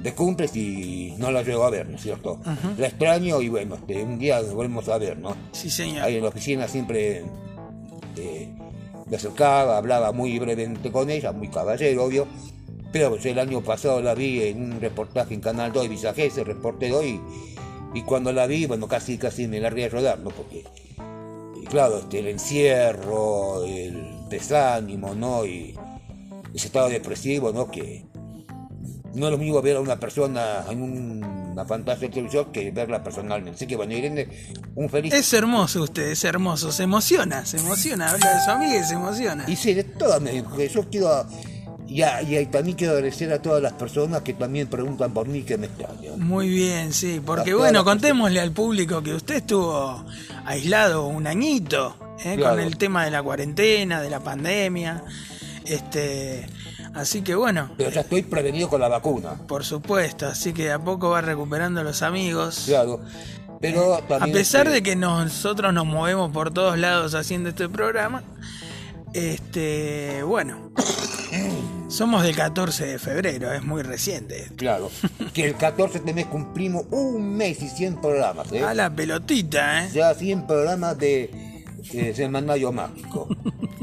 de 0.07 0.15
cumples 0.15 0.55
y 0.55 1.17
no 1.19 1.33
la 1.33 1.43
llego 1.43 1.65
a 1.65 1.71
ver, 1.71 1.89
¿no 1.89 1.97
es 1.97 2.03
cierto? 2.03 2.39
La 2.79 2.87
extraño 2.87 3.43
y 3.43 3.49
bueno, 3.49 3.75
este, 3.75 4.05
un 4.05 4.21
día 4.21 4.41
nos 4.41 4.55
volvemos 4.55 4.89
a 4.89 4.99
ver, 4.99 5.19
¿no? 5.19 5.37
Sí, 5.51 5.69
señor. 5.69 6.05
Ahí 6.05 6.15
en 6.15 6.23
la 6.23 6.29
oficina 6.29 6.69
siempre 6.69 7.25
eh, 8.17 8.49
me 9.05 9.17
acercaba, 9.17 9.77
hablaba 9.77 10.13
muy 10.13 10.39
brevemente 10.39 10.93
con 10.93 11.11
ella, 11.11 11.33
muy 11.33 11.49
caballero, 11.49 12.05
obvio. 12.05 12.29
Pero 12.93 13.11
pues, 13.11 13.27
el 13.27 13.37
año 13.41 13.63
pasado 13.63 14.01
la 14.01 14.15
vi 14.15 14.43
en 14.45 14.75
un 14.75 14.81
reportaje 14.81 15.35
en 15.35 15.41
Canal 15.41 15.73
2 15.73 15.83
de 15.83 15.89
Visajese, 15.89 16.45
reportero, 16.45 17.03
y, 17.03 17.21
y 17.93 18.03
cuando 18.03 18.33
la 18.33 18.47
vi, 18.47 18.67
bueno, 18.67 18.87
casi 18.87 19.19
casi 19.19 19.49
me 19.49 19.59
largué 19.59 19.87
a 19.87 19.89
rodar, 19.89 20.21
¿no? 20.21 20.31
Porque, 20.31 20.63
y 21.61 21.67
claro, 21.67 21.99
este, 21.99 22.21
el 22.21 22.29
encierro, 22.29 23.65
el 23.65 24.29
desánimo, 24.29 25.17
¿no? 25.17 25.45
Y 25.45 25.75
ese 26.55 26.69
estado 26.69 26.91
depresivo, 26.91 27.51
¿no? 27.51 27.69
Que 27.69 28.05
no 29.17 29.27
es 29.27 29.33
lo 29.33 29.39
mismo 29.39 29.61
ver 29.63 29.77
a 29.77 29.81
una 29.81 29.99
persona 29.99 30.65
en 30.71 30.83
un- 30.83 31.25
una 31.53 31.65
pantalla 31.67 31.99
de 32.01 32.09
televisor 32.11 32.53
que 32.53 32.71
verla 32.71 33.03
personalmente. 33.03 33.57
Así 33.57 33.67
que, 33.67 33.77
bueno, 33.77 33.95
Irene, 33.95 34.29
un 34.75 34.89
feliz 34.91 35.13
Es 35.15 35.33
hermoso 35.33 35.83
usted, 35.83 36.09
es 36.09 36.23
hermoso. 36.25 36.71
Se 36.71 36.83
emociona, 36.83 37.45
se 37.47 37.57
emociona. 37.57 38.11
Habla 38.11 38.35
de 38.39 38.45
su 38.45 38.51
amiga 38.51 38.77
y 38.77 38.85
se 38.85 38.95
emociona. 38.95 39.45
Y 39.49 39.57
sí, 39.57 39.75
de 39.75 39.85
todas 39.85 40.21
porque 40.45 40.69
yo 40.69 40.89
quiero. 40.91 41.27
Y, 41.89 42.03
a- 42.03 42.21
y 42.21 42.37
ahí 42.37 42.47
también 42.47 42.77
quiero 42.77 42.95
agradecer 42.95 43.33
a 43.33 43.41
todas 43.41 43.63
las 43.63 43.73
personas 43.75 44.23
que 44.23 44.35
también 44.35 44.67
preguntan 44.67 45.15
por 45.15 45.29
mí 45.29 45.43
que 45.45 45.57
me 45.57 45.67
extrañan. 45.67 46.19
Muy 46.21 46.49
bien, 46.49 46.93
sí. 46.93 47.23
Porque 47.25 47.53
A 47.53 47.57
bueno, 47.57 47.85
contémosle 47.85 48.41
al 48.41 48.51
público 48.53 49.03
que 49.03 49.15
usted 49.15 49.37
estuvo 49.37 50.05
aislado 50.45 51.07
un 51.07 51.27
añito 51.29 51.97
¿eh? 52.25 52.35
Claro. 52.37 52.57
con 52.57 52.61
el 52.65 52.77
tema 52.77 53.05
de 53.05 53.13
la 53.13 53.23
cuarentena, 53.23 54.03
de 54.03 54.11
la 54.11 54.19
pandemia. 54.21 55.05
Este, 55.65 56.47
así 56.97 57.23
que 57.23 57.35
bueno, 57.35 57.71
Pero 57.77 57.91
ya 57.91 58.01
estoy 58.01 58.23
prevenido 58.23 58.69
con 58.69 58.81
la 58.81 58.89
vacuna, 58.89 59.35
por 59.47 59.65
supuesto. 59.65 60.27
Así 60.27 60.53
que 60.53 60.73
a 60.73 60.79
poco 60.79 61.11
va 61.11 61.21
recuperando 61.21 61.83
los 61.83 62.03
amigos. 62.03 62.65
claro. 62.67 63.01
Pero 63.59 63.95
A 63.95 64.27
pesar 64.27 64.69
de 64.69 64.83
que 64.83 64.97
nosotros 64.97 65.73
nos 65.73 65.87
movemos 65.87 66.31
por 66.31 66.53
todos 66.53 66.79
lados 66.79 67.15
haciendo 67.15 67.49
este 67.49 67.71
programa, 67.71 68.23
este, 69.15 70.23
bueno, 70.25 70.73
somos 71.89 72.23
del 72.23 72.37
14 72.37 72.87
de 72.87 72.99
febrero, 72.99 73.51
es 73.53 73.65
muy 73.65 73.83
reciente. 73.83 74.51
Claro. 74.57 74.91
Que 75.33 75.47
el 75.47 75.55
14 75.57 76.01
de 76.01 76.13
mes 76.13 76.27
cumplimos 76.27 76.85
un 76.91 77.35
mes 77.35 77.63
y 77.63 77.69
100 77.71 78.01
programas, 78.03 78.53
¿eh? 78.53 78.63
A 78.63 78.75
la 78.75 78.95
pelotita, 78.95 79.87
¿eh? 79.87 79.91
Ya 79.95 80.13
100 80.15 80.47
programas 80.47 80.99
de, 80.99 81.65
de 81.93 82.15
Semanario 82.15 82.73
Mágico. 82.73 83.27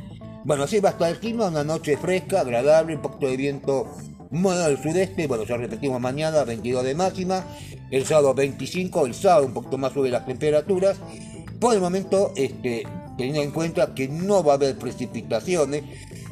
Bueno, 0.46 0.64
así 0.64 0.82
va 0.82 0.90
a 0.90 0.92
estar 0.92 1.10
el 1.10 1.20
clima, 1.20 1.48
una 1.48 1.64
noche 1.64 1.96
fresca, 1.96 2.42
agradable, 2.42 2.96
un 2.96 3.02
poquito 3.02 3.28
de 3.28 3.38
viento 3.38 3.88
moderado 4.30 4.72
del 4.72 4.84
sudeste, 4.84 5.26
bueno, 5.26 5.46
ya 5.46 5.56
repetimos 5.56 6.02
mañana, 6.02 6.44
22 6.44 6.84
de 6.84 6.96
máxima, 6.96 7.46
el 7.90 8.06
sábado 8.06 8.34
25, 8.34 9.06
el 9.06 9.14
sábado 9.14 9.46
un 9.46 9.54
poquito 9.54 9.78
más 9.78 9.94
sube 9.94 10.10
las 10.10 10.26
temperaturas. 10.26 10.98
Por 11.62 11.76
el 11.76 11.80
momento, 11.80 12.34
este, 12.36 12.84
teniendo 13.18 13.42
en 13.42 13.52
cuenta 13.52 13.96
que 13.96 14.10
no 14.10 14.44
va 14.44 14.54
a 14.54 14.56
haber 14.56 14.78
precipitaciones 14.78 15.84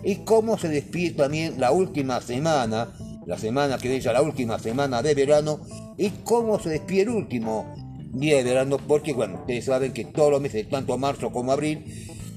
y 0.04 0.16
cómo 0.26 0.58
se 0.58 0.68
despide 0.68 1.12
también 1.12 1.58
la 1.58 1.72
última 1.72 2.20
semana, 2.20 2.90
la 3.26 3.38
semana 3.38 3.78
que 3.78 3.88
viene 3.88 4.04
ya 4.04 4.12
la 4.12 4.22
última 4.22 4.60
semana 4.60 5.02
de 5.02 5.16
verano, 5.16 5.62
y 5.98 6.10
cómo 6.26 6.60
se 6.60 6.70
despide 6.72 7.04
el 7.04 7.10
último 7.10 7.74
día 8.12 8.36
de 8.36 8.44
verano, 8.44 8.78
porque 8.78 9.14
bueno, 9.14 9.36
ustedes 9.36 9.64
saben 9.64 9.94
que 9.94 10.04
todos 10.04 10.32
los 10.32 10.42
meses, 10.42 10.68
tanto 10.68 10.98
marzo 10.98 11.32
como 11.32 11.54
abril, 11.54 11.86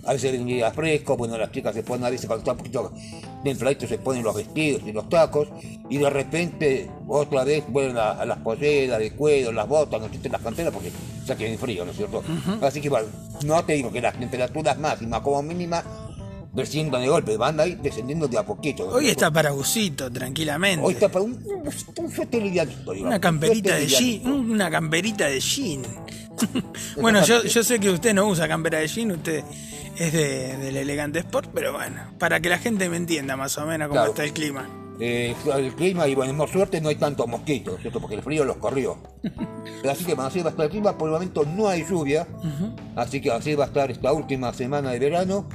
a 0.07 0.13
veces 0.13 0.33
ven 0.33 0.47
días 0.47 0.73
frescos, 0.75 1.17
bueno, 1.17 1.37
las 1.39 1.51
chicas 1.53 1.75
se 1.75 1.83
ponen 1.83 2.05
a 2.07 2.11
veces 2.11 2.27
cuando 2.27 2.41
está 2.41 2.53
un 2.53 2.59
poquito 2.59 2.93
de 3.43 3.87
se 3.87 3.99
ponen 3.99 4.23
los 4.23 4.35
vestidos 4.35 4.83
y 4.87 4.93
los 4.93 5.09
tacos, 5.09 5.49
y 5.89 5.99
de 5.99 6.11
repente 6.11 6.91
otra 7.07 7.45
vez 7.45 7.65
vuelven 7.69 7.99
a, 7.99 8.13
a 8.13 8.25
las 8.25 8.39
polleras, 8.39 8.99
de 8.99 9.13
cuero, 9.13 9.53
las 9.53 9.69
botas, 9.69 10.01
no 10.01 10.07
existen 10.07 10.33
las 10.33 10.41
canteras 10.41 10.73
porque 10.73 10.91
ya 11.27 11.37
tienen 11.37 11.59
frío, 11.59 11.85
¿no 11.85 11.91
es 11.91 11.97
cierto? 11.97 12.23
Así 12.63 12.81
que 12.81 12.89
bueno, 12.89 13.09
no 13.45 13.65
te 13.65 13.75
digo 13.75 13.93
que 13.93 14.01
las 14.01 14.19
temperaturas 14.19 14.79
máximas 14.79 15.21
como 15.21 15.43
mínimas 15.43 15.85
desciendan 16.55 17.03
de 17.03 17.09
golpe, 17.09 17.37
van 17.37 17.59
a 17.61 17.67
ir 17.67 17.79
descendiendo 17.79 18.29
de 18.29 18.39
a 18.39 18.45
poquito. 18.47 18.85
¿no 18.85 18.91
es 18.91 18.97
Hoy 18.97 19.09
está 19.09 19.31
para 19.31 19.51
busito, 19.51 20.11
tranquilamente. 20.11 20.85
Hoy 20.85 20.95
está 20.95 21.09
para 21.09 21.25
un, 21.25 21.33
un, 21.33 21.69
un 22.05 23.03
Una 23.03 23.15
un 23.17 23.21
camperita 23.21 23.77
de 23.77 23.87
jean, 23.87 24.27
una 24.27 24.71
camperita 24.71 25.27
de 25.27 25.41
jean. 25.41 25.83
bueno, 27.01 27.25
yo, 27.25 27.43
yo 27.45 27.63
sé 27.63 27.79
que 27.79 27.91
usted 27.91 28.15
no 28.15 28.27
usa 28.27 28.49
campera 28.49 28.79
de 28.79 28.89
jean, 28.89 29.13
usted 29.13 29.45
es 29.97 30.13
de, 30.13 30.57
del 30.57 30.77
elegante 30.77 31.21
sport, 31.21 31.51
pero 31.55 31.73
bueno, 31.73 32.15
para 32.19 32.41
que 32.41 32.49
la 32.49 32.59
gente 32.59 32.89
me 32.89 32.97
entienda 32.97 33.37
más 33.37 33.57
o 33.59 33.67
menos 33.67 33.89
cómo 33.89 34.01
Claro. 34.01 34.11
está 34.11 34.25
el 34.25 34.33
clima. 34.33 34.69
Eh, 35.01 35.35
el 35.57 35.75
clima 35.75 36.07
y 36.07 36.15
bueno, 36.15 36.37
por 36.37 36.49
suerte 36.49 36.81
no 36.81 36.89
hay 36.89 36.95
tantos 36.95 37.27
mosquitos, 37.27 37.81
¿cierto? 37.81 38.01
Porque 38.01 38.15
el 38.15 38.23
frío 38.23 38.45
los 38.45 38.57
corrió. 38.59 38.97
Pero 39.23 39.91
así 39.91 40.05
que 40.05 40.13
así 40.13 40.41
va 40.41 40.49
a 40.49 40.51
estar 40.51 40.65
el 40.67 40.71
clima, 40.71 40.97
por 40.97 41.09
el 41.09 41.15
momento 41.15 41.45
no 41.45 41.69
hay 41.69 41.85
lluvia, 41.85 42.27
así 42.95 43.21
que 43.21 43.31
así 43.33 43.55
va 43.55 43.65
a 43.65 43.67
estar 43.67 43.91
esta 43.91 44.13
última 44.13 44.53
semana 44.53 44.91
de 44.91 44.99
verano, 45.01 45.49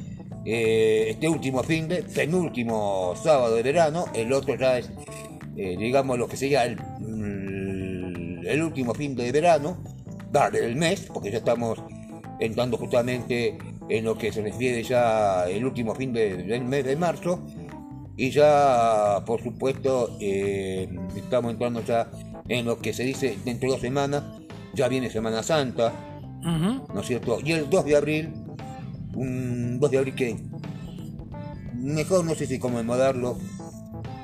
eh, 0.45 1.07
este 1.10 1.28
último 1.30 1.64
fin 1.64 1.88
de, 1.88 2.03
penúltimo 2.03 3.14
sábado 3.22 3.56
de 3.56 3.64
verano, 3.64 4.06
el 4.14 4.32
otro 4.34 4.56
ya 4.56 4.78
es, 4.78 4.90
eh, 5.57 5.76
digamos, 5.78 6.18
lo 6.18 6.28
que 6.28 6.38
sería 6.38 6.66
el, 6.66 6.78
mm, 6.78 8.45
el 8.48 8.64
último 8.64 8.94
fin 8.94 9.16
de 9.16 9.32
verano, 9.32 9.78
vale, 10.32 10.66
el 10.66 10.76
mes, 10.76 11.02
porque 11.14 11.32
ya 11.32 11.38
estamos 11.40 11.80
entrando 12.40 12.78
justamente 12.78 13.57
en 13.90 14.06
lo 14.06 14.18
que 14.18 14.32
se 14.32 14.41
refiere 14.41 14.82
ya 14.84 15.49
el 15.49 15.66
último 15.66 15.94
fin 15.95 16.14
de- 16.14 16.38
del 16.44 16.64
mes 16.64 16.86
de 16.86 16.95
marzo, 16.95 17.44
y 18.16 18.32
ya, 18.32 19.24
por 19.26 19.41
supuesto, 19.41 20.18
eh, 20.20 20.90
estamos 21.16 21.52
entrando 21.53 21.82
ya 21.84 22.10
en 22.48 22.66
lo 22.66 22.78
que 22.80 22.91
se 22.94 23.03
dice 23.03 23.38
dentro 23.45 23.68
de 23.70 23.74
dos 23.76 23.82
semanas, 23.82 24.24
ya 24.74 24.88
viene 24.88 25.10
Semana 25.10 25.41
Santa. 25.44 25.94
¿no 26.94 27.02
es 27.02 27.06
cierto? 27.07 27.38
Y 27.44 27.52
el 27.52 27.70
2 27.70 27.84
de 27.84 27.98
abril, 27.98 28.30
un 29.14 29.80
2 29.80 29.91
de 29.91 29.98
abril 29.98 30.15
que 30.15 30.38
mejor 31.76 32.26
no 32.26 32.36
sé 32.36 32.45
si 32.45 32.60
conmemorarlo, 32.60 33.38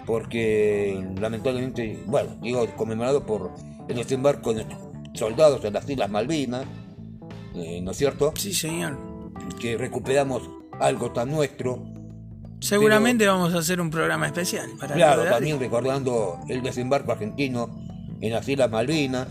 porque 0.06 1.04
lamentablemente, 1.20 2.00
bueno, 2.06 2.36
digo 2.42 2.66
conmemorado 2.76 3.26
por 3.26 3.52
el 3.88 3.96
desembarco 3.98 4.54
de 4.54 4.66
soldados 5.14 5.64
en 5.66 5.74
las 5.74 5.90
Islas 5.90 6.10
Malvinas, 6.10 6.66
eh, 7.56 7.80
¿no 7.82 7.92
es 7.92 7.98
cierto? 7.98 8.34
Sí, 8.36 8.54
señor. 8.54 8.98
Que 9.60 9.78
recuperamos 9.78 10.44
algo 10.80 11.12
tan 11.12 11.32
nuestro, 11.32 11.84
Seguramente 12.60 13.28
vamos 13.28 13.54
a 13.54 13.60
hacer 13.60 13.80
un 13.80 13.92
programa 13.92 14.26
especial 14.26 14.68
para 14.80 14.96
Claro, 14.96 15.22
recordar- 15.22 15.34
también 15.36 15.60
recordando 15.60 16.40
el 16.50 16.64
desembarco 16.64 17.12
argentino 17.12 17.70
en 18.22 18.32
las 18.34 18.48
Islas 18.48 18.72
Malvinas, 18.72 19.28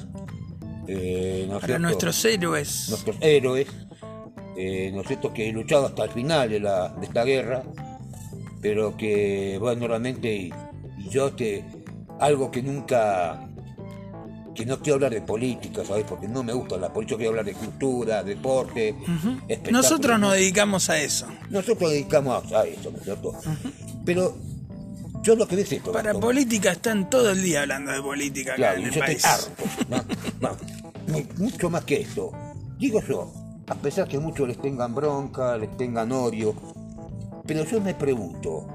eh, 0.86 1.46
¿no 1.48 1.54
es 1.56 1.60
para 1.62 1.66
cierto? 1.66 1.82
nuestros 1.82 2.24
héroes. 2.26 2.86
nuestros 2.90 3.16
héroes, 3.20 3.66
eh, 4.56 4.90
¿no 4.94 5.00
es 5.02 5.06
cierto?, 5.08 5.32
que 5.32 5.50
luchado 5.52 5.86
hasta 5.86 6.04
el 6.04 6.10
final 6.10 6.48
de, 6.50 6.60
la, 6.60 6.88
de 6.88 7.06
esta 7.06 7.24
guerra, 7.24 7.62
pero 8.60 8.96
que, 8.96 9.56
bueno, 9.60 9.86
realmente, 9.88 10.34
y, 10.34 10.52
y 10.98 11.08
yo, 11.10 11.28
este, 11.28 11.64
algo 12.20 12.50
que 12.50 12.62
nunca, 12.62 13.48
que 14.54 14.64
no 14.64 14.78
quiero 14.78 14.94
hablar 14.94 15.12
de 15.12 15.20
política, 15.22 15.84
¿sabes? 15.84 16.04
Porque 16.08 16.28
no 16.28 16.42
me 16.42 16.52
gusta 16.52 16.76
la 16.76 16.92
política, 16.92 17.16
quiero 17.16 17.30
hablar 17.30 17.44
de 17.44 17.52
cultura, 17.54 18.22
deporte, 18.22 18.90
espectáculo. 19.48 19.72
Nosotros 19.72 20.20
nos 20.20 20.32
dedicamos 20.34 20.88
a 20.90 20.98
eso. 21.00 21.26
Nosotros 21.50 21.90
dedicamos 21.90 22.52
a 22.52 22.64
eso, 22.64 22.90
¿no 22.90 22.98
es 22.98 23.04
cierto? 23.04 23.32
Pero 24.04 24.36
yo 25.22 25.34
lo 25.36 25.46
que 25.48 25.60
es 25.60 25.72
esto. 25.72 25.90
Para 25.92 26.04
Gastón. 26.12 26.20
política 26.20 26.70
están 26.72 27.10
todo 27.10 27.30
el 27.30 27.42
día 27.42 27.62
hablando 27.62 27.90
de 27.92 28.00
política 28.00 28.52
acá 28.52 28.56
Claro, 28.56 28.76
en 28.78 28.82
y 28.84 28.86
el 28.88 28.92
yo 28.94 29.00
país. 29.00 29.24
estoy 29.24 29.30
harto. 29.30 30.06
¿no? 30.40 30.48
No, 30.48 30.56
mu- 31.12 31.44
mucho 31.44 31.68
más 31.70 31.84
que 31.84 32.00
esto. 32.02 32.30
Digo 32.78 33.00
yo, 33.08 33.32
a 33.66 33.74
pesar 33.74 34.06
que 34.08 34.18
muchos 34.18 34.46
les 34.48 34.60
tengan 34.60 34.94
bronca, 34.94 35.56
les 35.56 35.76
tengan 35.76 36.12
odio, 36.12 36.54
pero 37.46 37.64
yo 37.64 37.80
me 37.80 37.94
pregunto, 37.94 38.66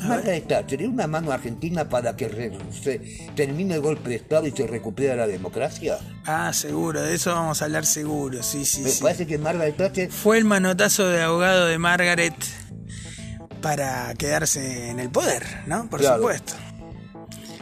Margaret 0.00 0.46
Thatcher, 0.46 0.82
¿es 0.82 0.88
una 0.88 1.06
mano 1.08 1.32
argentina 1.32 1.88
para 1.88 2.14
que 2.14 2.56
se 2.82 2.98
termine 3.34 3.74
el 3.74 3.80
golpe 3.80 4.10
de 4.10 4.16
Estado 4.16 4.46
y 4.46 4.52
se 4.52 4.66
recupere 4.66 5.16
la 5.16 5.26
democracia? 5.26 5.98
Ah, 6.24 6.52
seguro, 6.52 7.02
de 7.02 7.14
eso 7.14 7.32
vamos 7.34 7.60
a 7.62 7.64
hablar 7.64 7.84
seguro, 7.84 8.42
sí, 8.42 8.64
sí, 8.64 8.82
Me 8.82 8.90
sí. 8.90 9.02
parece 9.02 9.26
que 9.26 9.38
Margaret 9.38 9.76
Thatcher 9.76 10.10
Fue 10.12 10.38
el 10.38 10.44
manotazo 10.44 11.08
de 11.08 11.22
abogado 11.22 11.66
de 11.66 11.78
Margaret 11.78 12.34
para 13.60 14.14
quedarse 14.14 14.90
en 14.90 15.00
el 15.00 15.10
poder, 15.10 15.44
¿no? 15.66 15.88
Por 15.90 16.00
Claro. 16.00 16.18
supuesto. 16.18 16.54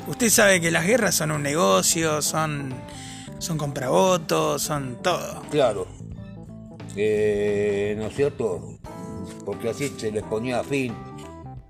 Usted 0.09 0.28
sabe 0.31 0.61
que 0.61 0.70
las 0.70 0.86
guerras 0.86 1.15
son 1.15 1.31
un 1.31 1.43
negocio, 1.43 2.20
son, 2.23 2.74
son 3.39 3.57
compravvotos, 3.59 4.62
son 4.62 4.98
todo. 5.03 5.43
Claro. 5.51 5.86
Eh, 6.97 7.94
¿No 7.98 8.06
es 8.06 8.14
cierto? 8.16 8.78
Porque 9.44 9.70
así 9.70 9.93
se 9.97 10.10
les 10.10 10.23
ponía 10.24 10.62
fin 10.64 10.94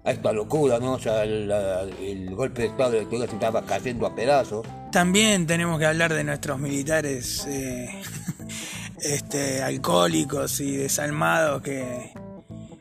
a 0.04 0.12
esta 0.12 0.32
locura, 0.32 0.78
¿no? 0.78 0.98
El, 0.98 1.48
la- 1.48 1.82
el 1.82 2.34
golpe 2.34 2.62
de 2.62 2.68
Estado 2.68 2.92
de 2.92 3.06
se 3.26 3.34
estaba 3.34 3.62
cayendo 3.62 4.06
a 4.06 4.14
pedazos. 4.14 4.64
También 4.92 5.46
tenemos 5.46 5.78
que 5.78 5.86
hablar 5.86 6.14
de 6.14 6.22
nuestros 6.24 6.58
militares 6.60 7.44
eh, 7.48 7.88
este, 9.00 9.62
alcohólicos 9.62 10.60
y 10.60 10.76
desalmados 10.76 11.60
que 11.62 12.12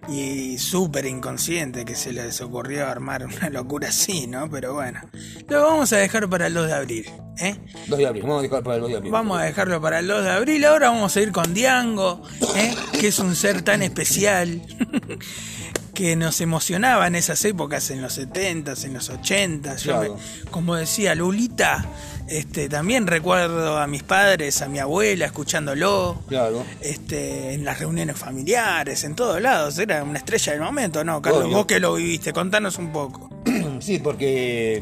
y 0.07 0.57
súper 0.59 1.05
inconscientes 1.05 1.83
que 1.85 1.95
se 1.95 2.13
les 2.13 2.39
ocurrió 2.41 2.87
armar 2.87 3.25
una 3.25 3.49
locura 3.49 3.89
así, 3.89 4.27
¿no? 4.27 4.49
Pero 4.49 4.73
bueno, 4.73 5.01
lo 5.47 5.63
vamos 5.63 5.91
a 5.93 5.97
dejar 5.97 6.29
para 6.29 6.47
el 6.47 6.53
2 6.53 6.67
de 6.67 6.73
abril, 6.73 7.05
¿eh? 7.39 7.55
2 7.87 7.97
de 7.97 8.05
abril, 8.07 8.23
vamos 8.23 8.39
a 8.39 8.41
dejar 8.43 8.63
para 8.63 8.75
el 8.75 8.81
2 8.81 8.89
de 8.91 8.97
abril. 8.97 9.11
Vamos 9.11 9.39
a 9.39 9.43
dejarlo 9.43 9.81
para 9.81 9.99
el 9.99 10.07
2 10.07 10.23
de 10.23 10.31
abril. 10.31 10.65
Ahora 10.65 10.89
vamos 10.89 11.15
a 11.17 11.21
ir 11.21 11.31
con 11.31 11.53
Diango, 11.53 12.21
¿eh? 12.55 12.73
que 12.99 13.07
es 13.07 13.19
un 13.19 13.35
ser 13.35 13.61
tan 13.63 13.81
especial 13.81 14.61
que 15.93 16.15
nos 16.17 16.41
emocionaba 16.41 17.07
en 17.07 17.15
esas 17.15 17.43
épocas, 17.45 17.89
en 17.89 18.01
los 18.01 18.17
70s, 18.19 18.83
en 18.85 18.93
los 18.93 19.09
80s. 19.09 19.77
Yo 19.77 19.93
Claro. 19.93 20.15
me- 20.43 20.51
como 20.51 20.75
decía 20.75 21.15
Lulita, 21.15 21.85
este, 22.27 22.69
también 22.69 23.05
recuerdo 23.07 23.77
a 23.77 23.87
mis 23.87 24.03
padres, 24.03 24.61
a 24.61 24.67
mi 24.67 24.79
abuela 24.79 25.25
escuchándolo. 25.25 26.21
Claro. 26.27 26.63
Este, 26.81 27.53
en 27.53 27.63
las 27.65 27.79
reuniones 27.79 28.17
familiares, 28.17 29.03
en 29.03 29.15
todos 29.15 29.41
lados, 29.41 29.77
era 29.77 30.03
una 30.03 30.17
estrella 30.19 30.53
del 30.53 30.61
momento, 30.61 31.03
¿no? 31.03 31.21
Carlos, 31.21 31.45
Obvio. 31.45 31.57
vos 31.57 31.65
que 31.65 31.79
lo 31.79 31.93
viviste, 31.95 32.33
contanos 32.33 32.77
un 32.77 32.91
poco. 32.91 33.29
Sí, 33.79 33.99
porque 33.99 34.81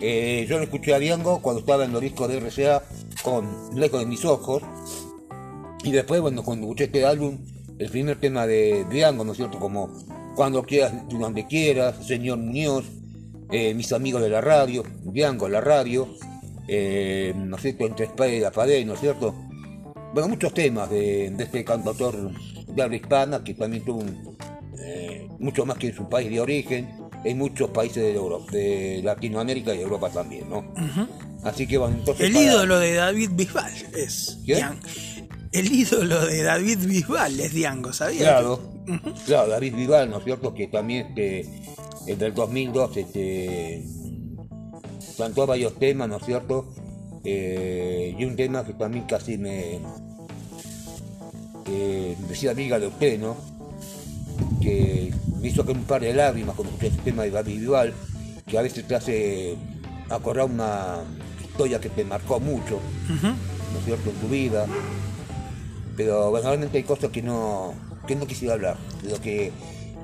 eh, 0.00 0.46
yo 0.48 0.58
lo 0.58 0.64
escuché 0.64 0.94
a 0.94 0.98
Diango 0.98 1.40
cuando 1.40 1.60
estaba 1.60 1.84
en 1.84 1.92
los 1.92 2.00
discos 2.02 2.28
de 2.28 2.40
RCA 2.40 2.82
con 3.22 3.48
Lejos 3.74 4.00
de 4.00 4.06
mis 4.06 4.24
ojos. 4.24 4.62
Y 5.82 5.90
después, 5.90 6.20
bueno, 6.20 6.42
cuando 6.44 6.66
escuché 6.66 6.84
este 6.84 7.06
álbum, 7.06 7.38
el 7.78 7.90
primer 7.90 8.20
tema 8.20 8.46
de 8.46 8.84
Diango, 8.90 9.24
¿no 9.24 9.32
es 9.32 9.38
cierto? 9.38 9.58
Como 9.58 9.88
Cuando 10.36 10.62
quieras, 10.62 10.92
donde 11.08 11.46
quieras, 11.46 12.06
Señor 12.06 12.38
Muñoz, 12.38 12.84
eh, 13.50 13.74
mis 13.74 13.92
amigos 13.92 14.22
de 14.22 14.28
la 14.30 14.40
radio, 14.40 14.84
Diango, 15.04 15.48
la 15.48 15.60
radio, 15.60 16.08
eh, 16.74 17.34
¿no 17.36 17.56
es 17.56 17.62
cierto? 17.62 17.86
Entre 17.86 18.06
espada 18.06 18.30
y 18.30 18.40
la 18.40 18.50
pared, 18.50 18.84
¿no 18.86 18.94
es 18.94 19.00
cierto? 19.00 19.34
Bueno, 20.14 20.28
muchos 20.28 20.52
temas 20.54 20.90
de, 20.90 21.30
de 21.30 21.44
este 21.44 21.64
cantautor 21.64 22.30
de 22.66 22.82
habla 22.82 22.96
hispana 22.96 23.42
que 23.44 23.54
también 23.54 23.84
tuvo 23.84 24.00
un, 24.00 24.36
eh, 24.78 25.26
mucho 25.38 25.64
más 25.66 25.78
que 25.78 25.88
en 25.88 25.94
su 25.96 26.08
país 26.08 26.30
de 26.30 26.40
origen, 26.40 26.88
en 27.24 27.38
muchos 27.38 27.70
países 27.70 28.02
de 28.02 28.14
Europa, 28.14 28.52
de 28.52 29.00
Latinoamérica 29.04 29.74
y 29.74 29.80
Europa 29.80 30.10
también, 30.10 30.48
¿no? 30.50 30.64
Así 31.44 31.66
que 31.66 31.78
bueno, 31.78 31.96
entonces. 31.98 32.26
El 32.26 32.32
para- 32.32 32.44
ídolo 32.44 32.78
de 32.78 32.94
David 32.94 33.30
Bisbal 33.34 33.72
es. 33.96 34.38
Diango. 34.44 34.80
El 35.52 35.70
ídolo 35.72 36.24
de 36.26 36.42
David 36.42 36.78
Bisbal 36.86 37.38
es 37.40 37.52
Diango, 37.52 37.92
¿sabías? 37.92 38.22
Claro, 38.22 38.60
claro, 39.26 39.48
David 39.50 39.74
Vival, 39.76 40.08
¿no 40.10 40.18
es 40.18 40.24
cierto? 40.24 40.54
Que 40.54 40.66
también 40.68 41.08
este, 41.08 41.40
en 42.06 42.22
el 42.22 42.32
2002 42.34 42.96
este, 42.96 43.84
cantó 45.16 45.46
varios 45.46 45.74
temas, 45.78 46.08
¿no 46.08 46.16
es 46.16 46.24
cierto? 46.24 46.66
Eh, 47.24 48.14
y 48.18 48.24
un 48.24 48.36
tema 48.36 48.64
que 48.64 48.72
también 48.72 49.04
casi 49.04 49.38
me, 49.38 49.78
me 51.68 52.16
decía 52.28 52.50
amiga 52.50 52.78
de 52.78 52.88
usted, 52.88 53.20
¿no? 53.20 53.36
Que 54.60 55.12
me 55.40 55.48
hizo 55.48 55.64
que 55.64 55.72
un 55.72 55.84
par 55.84 56.02
de 56.02 56.14
lágrimas 56.14 56.56
cuando 56.56 56.74
escuché 56.74 56.88
ese 56.88 57.02
tema 57.02 57.22
de 57.22 57.30
David 57.30 57.60
Vival, 57.60 57.94
que 58.46 58.58
a 58.58 58.62
veces 58.62 58.86
te 58.86 58.94
hace 58.94 59.56
acordar 60.08 60.46
una 60.46 60.98
historia 61.42 61.80
que 61.80 61.88
te 61.88 62.04
marcó 62.04 62.40
mucho, 62.40 62.80
¿no 63.08 63.78
es 63.78 63.84
cierto?, 63.84 64.10
en 64.10 64.16
tu 64.16 64.28
vida. 64.28 64.66
Pero 65.96 66.30
bueno, 66.30 66.48
realmente 66.48 66.78
hay 66.78 66.84
cosas 66.84 67.10
que 67.10 67.22
no, 67.22 67.74
que 68.06 68.16
no 68.16 68.26
quisiera 68.26 68.54
hablar, 68.54 68.76
pero 69.02 69.20
que 69.20 69.52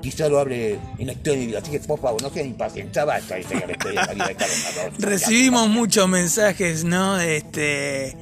quizá 0.01 0.27
lo 0.29 0.39
hable 0.39 0.79
en 0.97 1.07
vida. 1.35 1.59
Así 1.59 1.71
que 1.71 1.79
por 1.79 1.99
favor, 1.99 2.21
no 2.21 2.29
sean 2.29 2.47
impacientes, 2.47 3.05
basta 3.05 3.35
de 3.35 3.41
la 3.41 3.41
historia 3.41 3.67
de 3.67 4.63
Maradona. 4.63 4.97
Recibimos 4.99 5.67
muchos 5.69 6.07
mensajes, 6.07 6.83
¿no? 6.83 7.19
Este, 7.19 8.15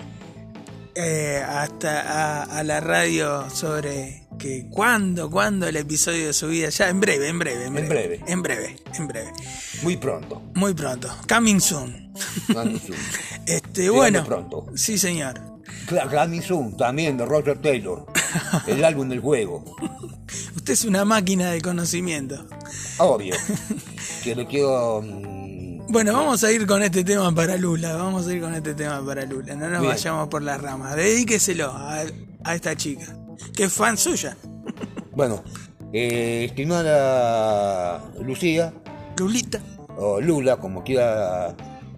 eh, 0.96 1.44
hasta 1.48 2.02
a, 2.02 2.44
a 2.60 2.64
la 2.64 2.80
radio 2.80 3.50
sobre 3.50 4.24
que 4.40 4.68
cuándo, 4.70 5.30
cuándo 5.32 5.68
el 5.68 5.76
episodio 5.78 6.28
de 6.28 6.34
su 6.34 6.48
vida, 6.48 6.70
ya 6.70 6.90
en 6.90 7.00
breve, 7.00 7.28
en 7.30 7.40
breve, 7.40 7.66
en 7.66 7.74
breve, 7.74 7.86
En 7.88 7.90
breve. 7.90 8.24
en 8.28 8.42
breve, 8.44 8.76
en 8.96 9.08
breve, 9.08 9.32
Muy 9.84 9.98
pronto. 9.98 10.42
muy 10.54 10.74
pronto, 10.74 11.10
coming 11.28 11.60
soon. 11.60 12.14
Coming 12.54 12.80
soon. 12.80 12.98
Este, 13.48 13.82
Llegando 13.82 13.94
bueno, 13.96 14.24
pronto. 14.26 14.66
sí 14.76 14.98
señor. 14.98 15.40
Coming 16.12 16.42
soon, 16.42 16.76
también 16.78 17.18
de 17.18 17.26
Roger 17.26 17.58
Taylor. 17.60 18.06
El 18.68 18.84
álbum 18.84 19.10
del 19.10 19.20
juego. 19.20 19.64
Usted 20.56 20.74
es 20.74 20.86
una 20.86 21.06
máquina 21.06 21.52
de 21.52 21.62
conocimiento. 21.62 22.46
Obvio. 23.00 23.36
Que 24.24 24.36
le 24.36 24.46
quiero. 24.46 25.02
mm, 25.02 25.88
Bueno, 25.90 26.12
vamos 26.14 26.44
a 26.44 26.52
ir 26.52 26.66
con 26.68 26.84
este 26.84 27.04
tema 27.04 27.34
para 27.34 27.56
Lula, 27.56 27.96
vamos 27.96 28.28
a 28.28 28.34
ir 28.34 28.42
con 28.42 28.54
este 28.54 28.74
tema 28.74 29.02
para 29.06 29.24
Lula, 29.26 29.56
no 29.56 29.70
nos 29.70 29.82
Bien. 29.82 29.94
vayamos 29.94 30.28
por 30.28 30.42
las 30.42 30.60
ramas, 30.62 30.96
dedíqueselo 30.98 31.72
a, 31.72 32.04
a 32.44 32.56
esta 32.56 32.76
chica, 32.76 33.16
que 33.56 33.66
es 33.66 33.74
fan 33.74 33.98
suya, 33.98 34.36
Bueno, 35.16 35.44
eh, 35.94 36.46
estimada 36.50 38.04
Lucía, 38.22 38.74
Lulita. 39.18 39.62
o 39.98 40.20
Lula, 40.20 40.58
como 40.58 40.84
quiera 40.84 41.56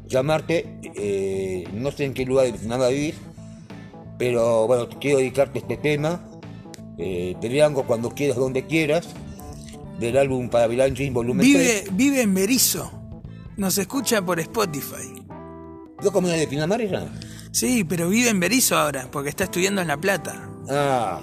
llamarte, 0.08 0.80
eh, 0.96 1.68
no 1.74 1.90
sé 1.92 2.06
en 2.06 2.14
qué 2.14 2.26
lugar 2.26 2.52
de 2.52 2.68
nada 2.68 2.90
vivir, 2.90 3.16
pero 4.20 4.68
bueno, 4.68 4.88
quiero 5.02 5.18
dedicarte 5.18 5.60
este 5.60 5.78
tema, 5.78 6.22
eh, 7.00 7.36
cuando 7.88 8.10
quieras, 8.12 8.38
donde 8.38 8.66
quieras, 8.66 9.08
del 10.00 10.18
álbum 10.18 10.50
para 10.50 10.68
Jean 10.68 11.14
Volumen 11.14 11.46
Vive, 11.46 11.82
3. 11.84 11.96
vive 11.98 12.22
en 12.22 12.34
Berizo. 12.34 12.92
Nos 13.58 13.78
escucha 13.78 14.22
por 14.22 14.40
Spotify. 14.40 15.24
¿Yo 16.04 16.12
como 16.12 16.28
de 16.28 16.48
Pinamar 16.48 16.82
ella? 16.82 17.08
Sí, 17.52 17.84
pero 17.84 18.10
vive 18.10 18.30
en 18.30 18.40
Berizo 18.40 18.78
ahora, 18.78 19.10
porque 19.12 19.30
está 19.30 19.46
estudiando 19.46 19.82
en 19.82 19.88
La 19.88 19.98
Plata. 19.98 20.50
Ah, 20.70 21.22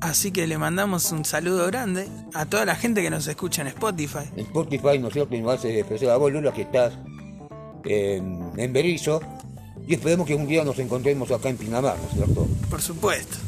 Así 0.00 0.30
que 0.30 0.46
le 0.46 0.58
mandamos 0.58 1.10
un 1.10 1.24
saludo 1.24 1.66
grande 1.66 2.06
a 2.34 2.44
toda 2.44 2.64
la 2.64 2.76
gente 2.76 3.02
que 3.02 3.10
nos 3.10 3.26
escucha 3.26 3.62
en 3.62 3.68
Spotify. 3.68 4.30
en 4.36 4.40
Spotify, 4.40 4.98
¿no 5.00 5.08
es 5.08 5.14
cierto? 5.14 5.34
Y 5.34 5.40
nos 5.40 5.54
hace 5.58 5.80
especial 5.80 6.12
a 6.12 6.16
vos, 6.18 6.30
Lula, 6.30 6.52
que 6.52 6.62
estás 6.62 6.92
en, 7.84 8.50
en 8.56 8.72
Berizo, 8.72 9.20
y 9.88 9.94
esperemos 9.94 10.26
que 10.26 10.34
un 10.34 10.46
día 10.46 10.64
nos 10.64 10.78
encontremos 10.78 11.30
acá 11.30 11.48
en 11.48 11.56
Pinamar, 11.56 11.96
¿no 11.98 12.08
es 12.08 12.14
cierto? 12.14 12.46
Por 12.68 12.82
supuesto. 12.82 13.38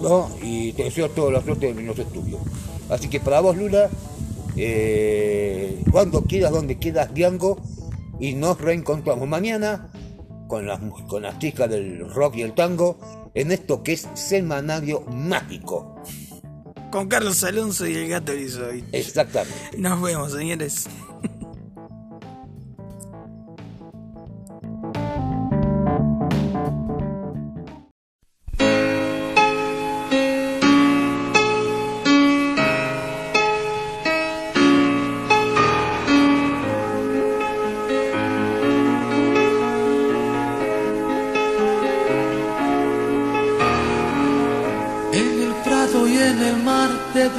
¿No? 0.00 0.30
Y 0.42 0.72
te 0.72 0.84
deseo 0.84 1.10
toda 1.10 1.32
la 1.32 1.42
suerte 1.42 1.68
en 1.68 1.86
los 1.86 1.98
estudios. 1.98 2.40
Así 2.88 3.08
que 3.08 3.20
para 3.20 3.40
vos, 3.40 3.56
Lula, 3.56 3.88
eh, 4.56 5.82
cuando 5.90 6.24
quieras, 6.24 6.52
donde 6.52 6.78
quieras, 6.78 7.12
Diango, 7.14 7.58
y 8.18 8.34
nos 8.34 8.60
reencontramos 8.60 9.28
mañana 9.28 9.90
con 10.46 10.66
las, 10.66 10.80
con 11.08 11.22
las 11.22 11.38
chicas 11.38 11.70
del 11.70 12.08
rock 12.12 12.36
y 12.36 12.42
el 12.42 12.52
tango 12.52 12.98
en 13.34 13.52
esto 13.52 13.82
que 13.82 13.92
es 13.92 14.08
Semanario 14.14 15.02
Mágico. 15.02 16.02
Con 16.90 17.08
Carlos 17.08 17.44
Alonso 17.44 17.86
y 17.86 17.94
el 17.94 18.08
gato 18.08 18.32
Lizoy. 18.32 18.84
Exactamente. 18.92 19.78
Nos 19.78 20.02
vemos, 20.02 20.32
señores. 20.32 20.88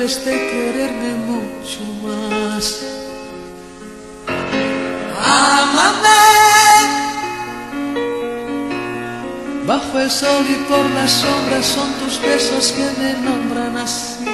Debes 0.02 0.26
de 0.26 0.32
quererme 0.32 1.14
mucho 1.30 1.80
más. 2.04 2.80
Amame 5.20 6.22
bajo 9.68 10.00
el 10.00 10.10
sol 10.10 10.46
y 10.50 10.56
por 10.70 10.86
las 10.92 11.12
sombras 11.12 11.66
son 11.66 11.94
tus 12.00 12.20
besos 12.22 12.72
que 12.72 12.88
me 13.00 13.14
nombran 13.14 13.78
así. 13.78 14.26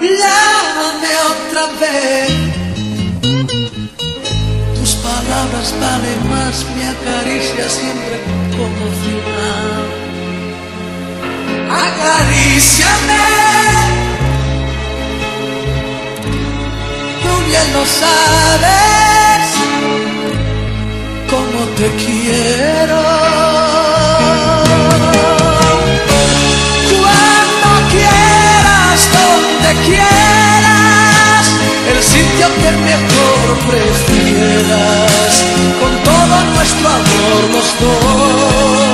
Llámame 0.00 1.12
otra 1.32 1.66
vez. 1.80 2.30
Tus 4.78 4.94
palabras 4.94 5.74
valen 5.80 6.30
más, 6.30 6.64
me 6.74 6.88
acaricia 6.88 7.68
siempre 7.68 8.20
como 8.56 8.84
final. 9.02 10.05
Acaríciame. 11.84 13.24
Tú 17.22 17.32
bien 17.46 17.72
lo 17.74 17.84
sabes, 18.00 19.46
como 21.30 21.60
te 21.78 21.86
quiero. 22.02 23.02
Cuando 26.90 27.70
quieras, 27.90 28.98
donde 29.16 29.70
quieras, 29.86 31.44
el 31.92 32.00
sitio 32.02 32.46
que 32.60 32.70
mejor 32.90 33.46
prefieras, 33.68 35.34
con 35.80 35.92
todo 36.04 36.34
nuestro 36.54 36.88
amor 36.88 37.42
los 37.52 37.68
dos. 37.80 38.85